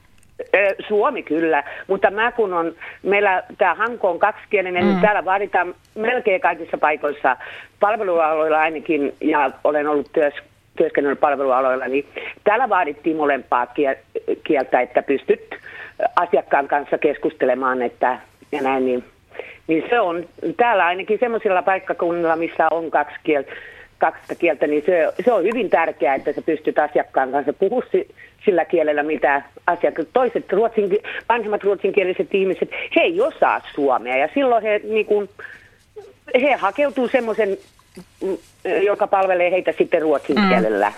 Suomi 0.87 1.23
kyllä, 1.23 1.63
mutta 1.87 2.11
mä 2.11 2.31
kun 2.31 2.53
on, 2.53 2.75
meillä 3.03 3.43
tämä 3.57 3.75
Hanko 3.75 4.09
on 4.09 4.19
kaksikielinen, 4.19 4.73
niin 4.73 4.85
mm. 4.85 4.91
niin 4.91 5.01
täällä 5.01 5.25
vaaditaan 5.25 5.75
melkein 5.95 6.41
kaikissa 6.41 6.77
paikoissa, 6.77 7.37
palvelualoilla 7.79 8.59
ainakin, 8.59 9.15
ja 9.21 9.51
olen 9.63 9.87
ollut 9.87 10.11
työssä 10.13 10.41
työskennellyt 10.77 11.19
palvelualoilla, 11.19 11.85
niin 11.85 12.07
täällä 12.43 12.69
vaadittiin 12.69 13.17
molempaa 13.17 13.67
kieltä, 14.43 14.81
että 14.81 15.03
pystyt 15.03 15.55
asiakkaan 16.15 16.67
kanssa 16.67 16.97
keskustelemaan, 16.97 17.81
että 17.81 18.19
ja 18.51 18.61
näin, 18.61 18.85
niin, 18.85 19.03
niin 19.67 19.83
se 19.89 19.99
on 19.99 20.25
täällä 20.57 20.85
ainakin 20.85 21.19
semmoisilla 21.19 21.61
paikkakunnilla, 21.61 22.35
missä 22.35 22.67
on 22.71 22.91
kaksi 22.91 23.15
kieltä, 23.23 23.51
kaksi 23.97 24.35
kieltä, 24.35 24.67
niin 24.67 24.83
se, 24.85 25.13
se 25.25 25.31
on 25.31 25.43
hyvin 25.43 25.69
tärkeää, 25.69 26.15
että 26.15 26.33
sä 26.33 26.41
pystyt 26.41 26.79
asiakkaan 26.79 27.31
kanssa 27.31 27.53
puhumaan 27.53 27.91
sillä 28.45 28.65
kielellä, 28.65 29.03
mitä 29.03 29.41
asiakkaat, 29.67 30.07
toiset 30.13 30.53
ruotsin, 30.53 30.97
vanhemmat 31.29 31.63
ruotsinkieliset 31.63 32.35
ihmiset, 32.35 32.69
he 32.95 33.01
ei 33.01 33.21
osaa 33.21 33.61
suomea 33.75 34.17
ja 34.17 34.29
silloin 34.33 34.63
he, 34.63 34.81
niin 34.83 35.05
kuin, 35.05 35.29
he 36.41 36.53
hakeutuu 36.53 37.07
semmoisen, 37.07 37.57
joka 38.85 39.07
palvelee 39.07 39.51
heitä 39.51 39.73
sitten 39.77 40.01
ruotsin 40.01 40.41
mm. 40.41 40.47
kielellä. 40.49 40.93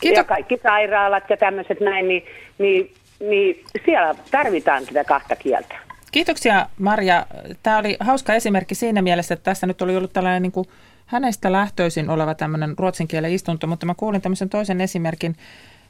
Kiitos. 0.00 0.16
Ja 0.16 0.24
kaikki 0.24 0.60
sairaalat 0.62 1.30
ja 1.30 1.36
tämmöiset 1.36 1.80
näin, 1.80 2.08
niin, 2.08 2.24
niin 2.58 2.90
niin 3.22 3.64
siellä 3.84 4.14
tarvitaan 4.30 4.84
sitä 4.84 5.04
kahta 5.04 5.36
kieltä. 5.36 5.74
Kiitoksia 6.12 6.66
Marja. 6.78 7.26
Tämä 7.62 7.78
oli 7.78 7.96
hauska 8.00 8.34
esimerkki 8.34 8.74
siinä 8.74 9.02
mielessä, 9.02 9.34
että 9.34 9.44
tässä 9.44 9.66
nyt 9.66 9.82
oli 9.82 9.96
ollut 9.96 10.12
tällainen 10.12 10.42
niin 10.42 10.52
kuin 10.52 10.68
hänestä 11.06 11.52
lähtöisin 11.52 12.10
oleva 12.10 12.34
tämmöinen 12.34 12.74
ruotsin 12.78 13.08
kielen 13.08 13.32
istunto, 13.32 13.66
mutta 13.66 13.86
mä 13.86 13.94
kuulin 13.94 14.20
tämmöisen 14.20 14.48
toisen 14.48 14.80
esimerkin, 14.80 15.36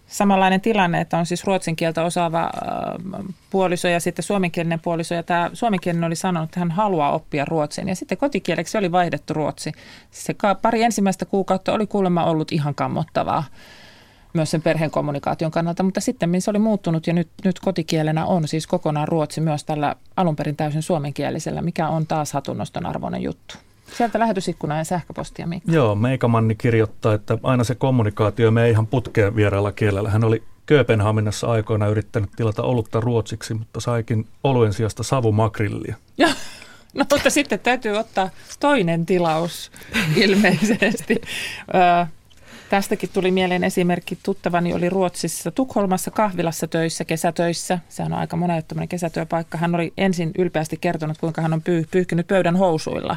samanlainen 0.07 0.61
tilanne, 0.61 1.01
että 1.01 1.19
on 1.19 1.27
siis 1.27 1.45
ruotsin 1.45 1.77
kieltä 1.77 2.03
osaava 2.03 2.43
äh, 2.43 3.25
puoliso 3.51 3.89
ja 3.89 4.01
sitten 4.01 4.23
suomenkielinen 4.23 4.81
puoliso. 4.81 5.15
Ja 5.15 5.23
tämä 5.23 5.51
suomenkielinen 5.53 6.07
oli 6.07 6.17
sanonut, 6.17 6.49
että 6.49 6.61
hän 6.61 6.71
haluaa 6.71 7.13
oppia 7.13 7.45
ruotsin. 7.45 7.89
Ja 7.89 7.97
sitten 7.97 8.19
kotikieleksi 8.19 8.79
oli 8.79 8.93
vaihdettu 8.93 9.35
ruotsi. 9.35 9.73
Se 10.11 10.35
pari 10.63 10.83
ensimmäistä 10.83 11.25
kuukautta 11.25 11.73
oli 11.73 11.87
kuulemma 11.87 12.25
ollut 12.25 12.53
ihan 12.53 12.75
kammottavaa 12.75 13.45
myös 14.33 14.51
sen 14.51 14.63
perheen 14.63 14.91
kommunikaation 14.91 15.51
kannalta, 15.51 15.83
mutta 15.83 16.01
sitten 16.01 16.43
se 16.43 16.51
oli 16.51 16.59
muuttunut 16.59 17.07
ja 17.07 17.13
nyt, 17.13 17.29
nyt 17.45 17.61
kotikielenä 17.61 18.27
on 18.27 18.49
siis 18.49 18.67
kokonaan 18.67 19.09
ruotsi 19.09 19.41
myös 19.41 19.65
tällä 19.65 19.97
alun 20.17 20.37
perin 20.37 20.57
täysin 20.57 20.83
suomenkielisellä, 20.83 21.63
mikä 21.63 21.89
on 21.89 22.07
taas 22.07 22.33
hatunnoston 22.33 22.87
arvoinen 22.87 23.23
juttu. 23.23 23.55
Sieltä 23.97 24.19
lähetysikkuna 24.19 24.79
ja 24.79 24.85
sähköpostia, 24.85 25.47
Mikko. 25.47 25.73
Joo, 25.73 25.95
Meikamanni 25.95 26.55
kirjoittaa, 26.55 27.15
että 27.15 27.39
aina 27.43 27.65
se 27.65 27.75
kommunikaatio 27.75 28.51
me 28.51 28.65
ei 28.65 28.71
ihan 28.71 28.87
putkeen 28.87 29.37
vieraalla 29.37 29.73
kielellä. 29.73 30.11
Hän 30.11 30.25
oli 30.25 30.43
Kööpenhaminassa 30.67 31.47
aikoina 31.47 31.87
yrittänyt 31.87 32.31
tilata 32.37 32.63
olutta 32.63 33.01
ruotsiksi, 33.01 33.55
mutta 33.55 33.81
saikin 33.81 34.27
oluen 34.45 34.73
sijasta 34.73 35.03
savumakrillia. 35.03 35.97
No 36.95 37.05
mutta 37.11 37.31
sitten 37.31 37.61
täytyy 37.61 37.97
ottaa 37.97 38.31
toinen 38.61 39.07
tilaus 39.07 39.73
ilmeisesti. 40.17 41.21
Tästäkin 42.73 43.11
tuli 43.13 43.31
mieleen 43.31 43.65
esimerkki. 43.65 44.19
Tuttavani 44.23 44.75
oli 44.75 44.89
Ruotsissa 44.89 45.51
Tukholmassa 45.51 46.11
kahvilassa 46.11 46.69
töissä, 46.69 47.05
kesätöissä. 47.05 47.79
Sehän 47.89 48.13
on 48.13 48.19
aika 48.19 48.37
monettomainen 48.37 48.89
kesätyöpaikka. 48.89 49.59
Hän 49.59 49.75
oli 49.75 49.93
ensin 49.99 50.31
ylpeästi 50.39 50.77
kertonut, 50.81 51.19
kuinka 51.19 51.43
hän 51.43 51.53
on 51.53 51.63
pyy- 51.63 51.87
pyyhkinyt 51.91 52.27
pöydän 52.27 52.57
housuilla. 52.57 53.17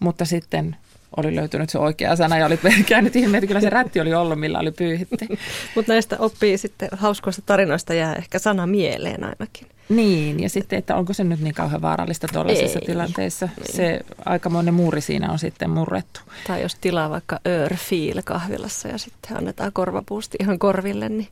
Mutta 0.00 0.24
sitten 0.24 0.76
oli 1.16 1.36
löytynyt 1.36 1.70
se 1.70 1.78
oikea 1.78 2.16
sana 2.16 2.38
ja 2.38 2.46
oli 2.46 2.58
käynyt 2.86 3.16
ilmi, 3.16 3.36
että 3.36 3.46
kyllä 3.46 3.60
se 3.60 3.70
rätti 3.70 4.00
oli 4.00 4.14
ollut, 4.14 4.40
millä 4.40 4.58
oli 4.58 4.70
pyyhitty. 4.70 5.26
Mutta 5.74 5.92
näistä 5.92 6.16
oppii 6.18 6.58
sitten 6.58 6.88
hauskoista 6.92 7.42
tarinoista 7.46 7.94
jää 7.94 8.14
ehkä 8.14 8.38
sana 8.38 8.66
mieleen 8.66 9.24
ainakin. 9.24 9.68
Niin, 9.88 10.42
ja 10.42 10.48
sitten, 10.48 10.78
että 10.78 10.96
onko 10.96 11.12
se 11.12 11.24
nyt 11.24 11.40
niin 11.40 11.54
kauhean 11.54 11.82
vaarallista 11.82 12.28
tuollaisessa 12.32 12.78
Ei, 12.78 12.86
tilanteessa. 12.86 13.48
Niin. 13.56 13.76
Se 13.76 14.00
aikamoinen 14.24 14.74
muuri 14.74 15.00
siinä 15.00 15.32
on 15.32 15.38
sitten 15.38 15.70
murrettu. 15.70 16.20
Tai 16.46 16.62
jos 16.62 16.74
tilaa 16.74 17.10
vaikka 17.10 17.40
Örfiil 17.46 18.22
kahvilassa 18.24 18.88
ja 18.88 18.98
sitten 18.98 19.36
annetaan 19.36 19.72
korvapuusti 19.72 20.36
ihan 20.40 20.58
korville, 20.58 21.08
niin 21.08 21.28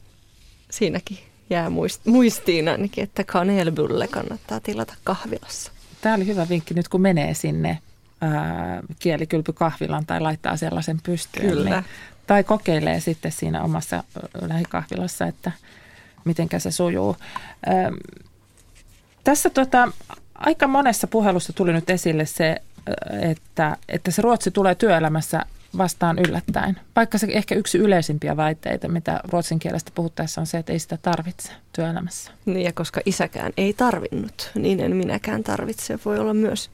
siinäkin 0.70 1.18
jää 1.50 1.70
muistiin 2.06 2.68
ainakin, 2.68 3.04
että 3.04 3.24
kanelbulle 3.24 4.08
kannattaa 4.08 4.60
tilata 4.60 4.94
kahvilassa. 5.04 5.72
Tämä 6.00 6.14
oli 6.14 6.26
hyvä 6.26 6.48
vinkki 6.48 6.74
nyt, 6.74 6.88
kun 6.88 7.00
menee 7.00 7.34
sinne 7.34 7.78
ää, 8.22 8.80
kielikylpykahvilan 8.98 10.06
tai 10.06 10.20
laittaa 10.20 10.56
sellaisen 10.56 10.98
pystyyn. 11.02 11.48
Kyllä. 11.48 11.70
Niin, 11.70 11.84
tai 12.26 12.44
kokeilee 12.44 13.00
sitten 13.00 13.32
siinä 13.32 13.62
omassa 13.62 14.04
lähikahvilassa, 14.40 15.26
että 15.26 15.52
miten 16.24 16.48
se 16.58 16.70
sujuu. 16.70 17.16
Ää, 17.66 17.90
tässä 19.24 19.50
tota, 19.50 19.88
aika 20.34 20.66
monessa 20.66 21.06
puhelussa 21.06 21.52
tuli 21.52 21.72
nyt 21.72 21.90
esille 21.90 22.26
se, 22.26 22.56
että, 23.20 23.76
että 23.88 24.10
se 24.10 24.22
ruotsi 24.22 24.50
tulee 24.50 24.74
työelämässä 24.74 25.46
vastaan 25.78 26.18
yllättäen. 26.18 26.80
Vaikka 26.96 27.18
se 27.18 27.26
ehkä 27.30 27.54
yksi 27.54 27.78
yleisimpiä 27.78 28.36
väitteitä, 28.36 28.88
mitä 28.88 29.20
ruotsin 29.24 29.58
kielestä 29.58 29.90
puhuttaessa 29.94 30.40
on 30.40 30.46
se, 30.46 30.58
että 30.58 30.72
ei 30.72 30.78
sitä 30.78 30.98
tarvitse 31.02 31.52
työelämässä. 31.72 32.32
Niin 32.46 32.64
ja 32.64 32.72
koska 32.72 33.00
isäkään 33.04 33.52
ei 33.56 33.72
tarvinnut, 33.72 34.50
niin 34.54 34.80
en 34.80 34.96
minäkään 34.96 35.44
tarvitse. 35.44 35.98
Voi 36.04 36.18
olla 36.18 36.34
myös 36.34 36.70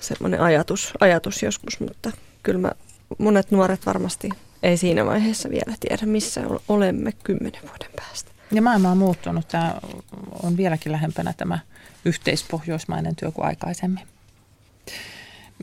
semmoinen 0.00 0.40
ajatus, 0.40 0.92
ajatus 1.00 1.42
joskus, 1.42 1.80
mutta 1.80 2.12
kyllä 2.42 2.58
mä, 2.60 2.72
monet 3.18 3.50
nuoret 3.50 3.86
varmasti 3.86 4.28
ei 4.62 4.76
siinä 4.76 5.06
vaiheessa 5.06 5.50
vielä 5.50 5.76
tiedä, 5.80 6.06
missä 6.06 6.40
olemme 6.68 7.12
kymmenen 7.12 7.62
vuoden 7.62 7.90
päästä. 7.96 8.30
Ja 8.52 8.62
maailma 8.62 8.90
on 8.90 8.98
muuttunut. 8.98 9.48
Tämä 9.48 9.74
on 10.42 10.56
vieläkin 10.56 10.92
lähempänä 10.92 11.34
tämä 11.36 11.58
yhteispohjoismainen 12.04 13.16
työ 13.16 13.30
kuin 13.30 13.46
aikaisemmin. 13.46 14.06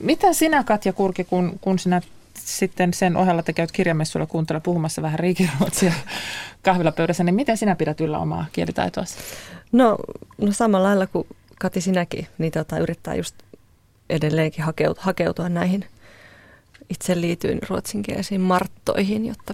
Mitä 0.01 0.33
sinä 0.33 0.63
Katja 0.63 0.93
Kurki, 0.93 1.23
kun, 1.23 1.59
kun 1.61 1.79
sinä 1.79 2.01
sitten 2.35 2.93
sen 2.93 3.17
ohella 3.17 3.43
te 3.43 3.53
käyt 3.53 3.71
kirjamessuilla 3.71 4.27
kuuntele 4.27 4.59
puhumassa 4.59 5.01
vähän 5.01 5.19
riikiruotsia 5.19 5.93
kahvilapöydässä, 6.63 7.23
niin 7.23 7.35
miten 7.35 7.57
sinä 7.57 7.75
pidät 7.75 8.01
yllä 8.01 8.19
omaa 8.19 8.45
kielitaitoa? 8.53 9.03
No, 9.71 9.97
no 10.41 10.51
samalla 10.51 10.87
lailla 10.87 11.07
kuin 11.07 11.27
Kati 11.59 11.81
sinäkin, 11.81 12.27
niin 12.37 12.51
tota, 12.51 12.77
yrittää 12.77 13.15
just 13.15 13.35
edelleenkin 14.09 14.63
hakeutua, 14.63 15.03
hakeutua 15.03 15.49
näihin 15.49 15.85
itse 16.89 17.21
liityin 17.21 17.59
ruotsinkielisiin 17.69 18.41
marttoihin, 18.41 19.25
jotta 19.25 19.53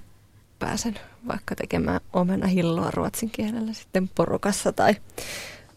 pääsen 0.60 1.00
vaikka 1.28 1.56
tekemään 1.56 2.00
omena 2.14 2.48
hilloa 2.48 2.92
ruotsin 2.92 3.30
kielellä 3.30 3.74
sitten 3.74 4.10
porukassa 4.16 4.72
tai, 4.72 4.96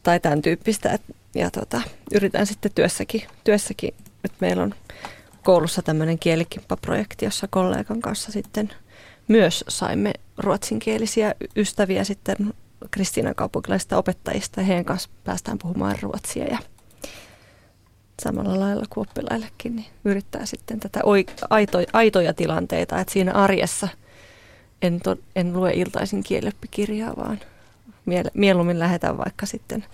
tai 0.03 0.21
tämän 0.21 0.43
tyyppistä. 0.43 0.99
Ja 1.35 1.51
tota, 1.51 1.81
yritän 2.15 2.47
sitten 2.47 2.73
työssäkin, 2.75 3.23
työssäkin 3.45 3.95
että 4.25 4.39
meillä 4.41 4.63
on 4.63 4.75
koulussa 5.43 5.83
tämmöinen 5.83 6.19
kielikimppaprojekti, 6.19 7.25
jossa 7.25 7.49
kollegan 7.51 8.01
kanssa 8.01 8.33
sitten 8.33 8.73
myös 9.29 9.65
saimme 9.69 10.13
ruotsinkielisiä 10.39 11.35
ystäviä 11.57 12.05
sitten 12.05 12.37
Kristiinan 12.91 13.35
kaupunkilaisista 13.35 13.99
opettajista 13.99 14.61
ja 14.61 14.67
heidän 14.67 14.85
kanssa 14.85 15.09
päästään 15.25 15.59
puhumaan 15.59 15.99
ruotsia 16.03 16.45
ja 16.45 16.59
samalla 18.23 18.61
lailla 18.61 18.85
kuin 18.91 19.09
oppilaillekin, 19.09 19.77
niin 19.77 19.87
yrittää 20.05 20.47
sitten 20.47 20.81
tätä 20.81 21.01
aitoja, 21.51 21.87
aitoja 21.93 22.35
tilanteita, 22.35 23.01
että 23.01 23.13
siinä 23.13 23.33
arjessa 23.33 23.89
en, 24.83 25.01
to, 25.01 25.17
en 25.37 25.53
lue 25.53 25.71
iltaisin 25.71 26.23
kielioppikirjaa, 26.23 27.17
vaan 27.17 27.41
mieluummin 28.35 28.79
lähetän 28.79 29.19
vaikka 29.19 29.47
sitten 29.47 29.85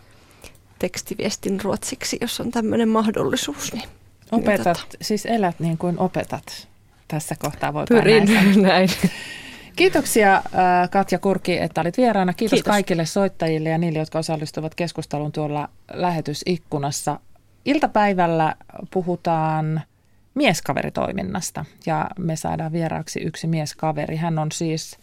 tekstiviestin 0.78 1.60
ruotsiksi, 1.60 2.18
jos 2.20 2.40
on 2.40 2.50
tämmöinen 2.50 2.88
mahdollisuus. 2.88 3.72
Niin 3.72 3.88
Opetat, 4.32 4.86
niin, 4.92 4.98
siis 5.02 5.26
elät 5.26 5.60
niin 5.60 5.78
kuin 5.78 5.98
opetat. 5.98 6.68
Tässä 7.08 7.34
kohtaa 7.38 7.72
voi 7.72 7.84
Pyrin 7.88 8.24
näin. 8.24 8.62
näin. 8.62 8.88
Kiitoksia 9.76 10.36
äh, 10.36 10.90
Katja 10.90 11.18
Kurki, 11.18 11.58
että 11.58 11.80
olit 11.80 11.96
vieraana. 11.96 12.32
Kiitos, 12.32 12.56
Kiitos 12.56 12.72
kaikille 12.72 13.06
soittajille 13.06 13.68
ja 13.68 13.78
niille, 13.78 13.98
jotka 13.98 14.18
osallistuvat 14.18 14.74
keskusteluun 14.74 15.32
tuolla 15.32 15.68
lähetysikkunassa. 15.92 17.20
Iltapäivällä 17.68 18.54
puhutaan 18.90 19.80
mieskaveritoiminnasta 20.34 21.64
ja 21.86 22.10
me 22.18 22.36
saadaan 22.36 22.72
vieraaksi 22.72 23.20
yksi 23.20 23.46
mieskaveri. 23.46 24.16
Hän 24.16 24.38
on 24.38 24.52
siis 24.52 24.98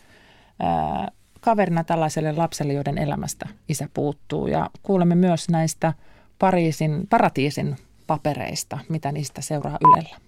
äh, 0.63 1.07
kaverina 1.41 1.83
tällaiselle 1.83 2.31
lapselle, 2.31 2.73
joiden 2.73 2.97
elämästä 2.97 3.47
isä 3.69 3.89
puuttuu 3.93 4.47
ja 4.47 4.69
kuulemme 4.83 5.15
myös 5.15 5.49
näistä 5.49 5.93
Pariisin, 6.39 7.07
Paratiisin 7.09 7.75
papereista, 8.07 8.79
mitä 8.89 9.11
niistä 9.11 9.41
seuraa 9.41 9.77
Ylellä. 9.81 10.24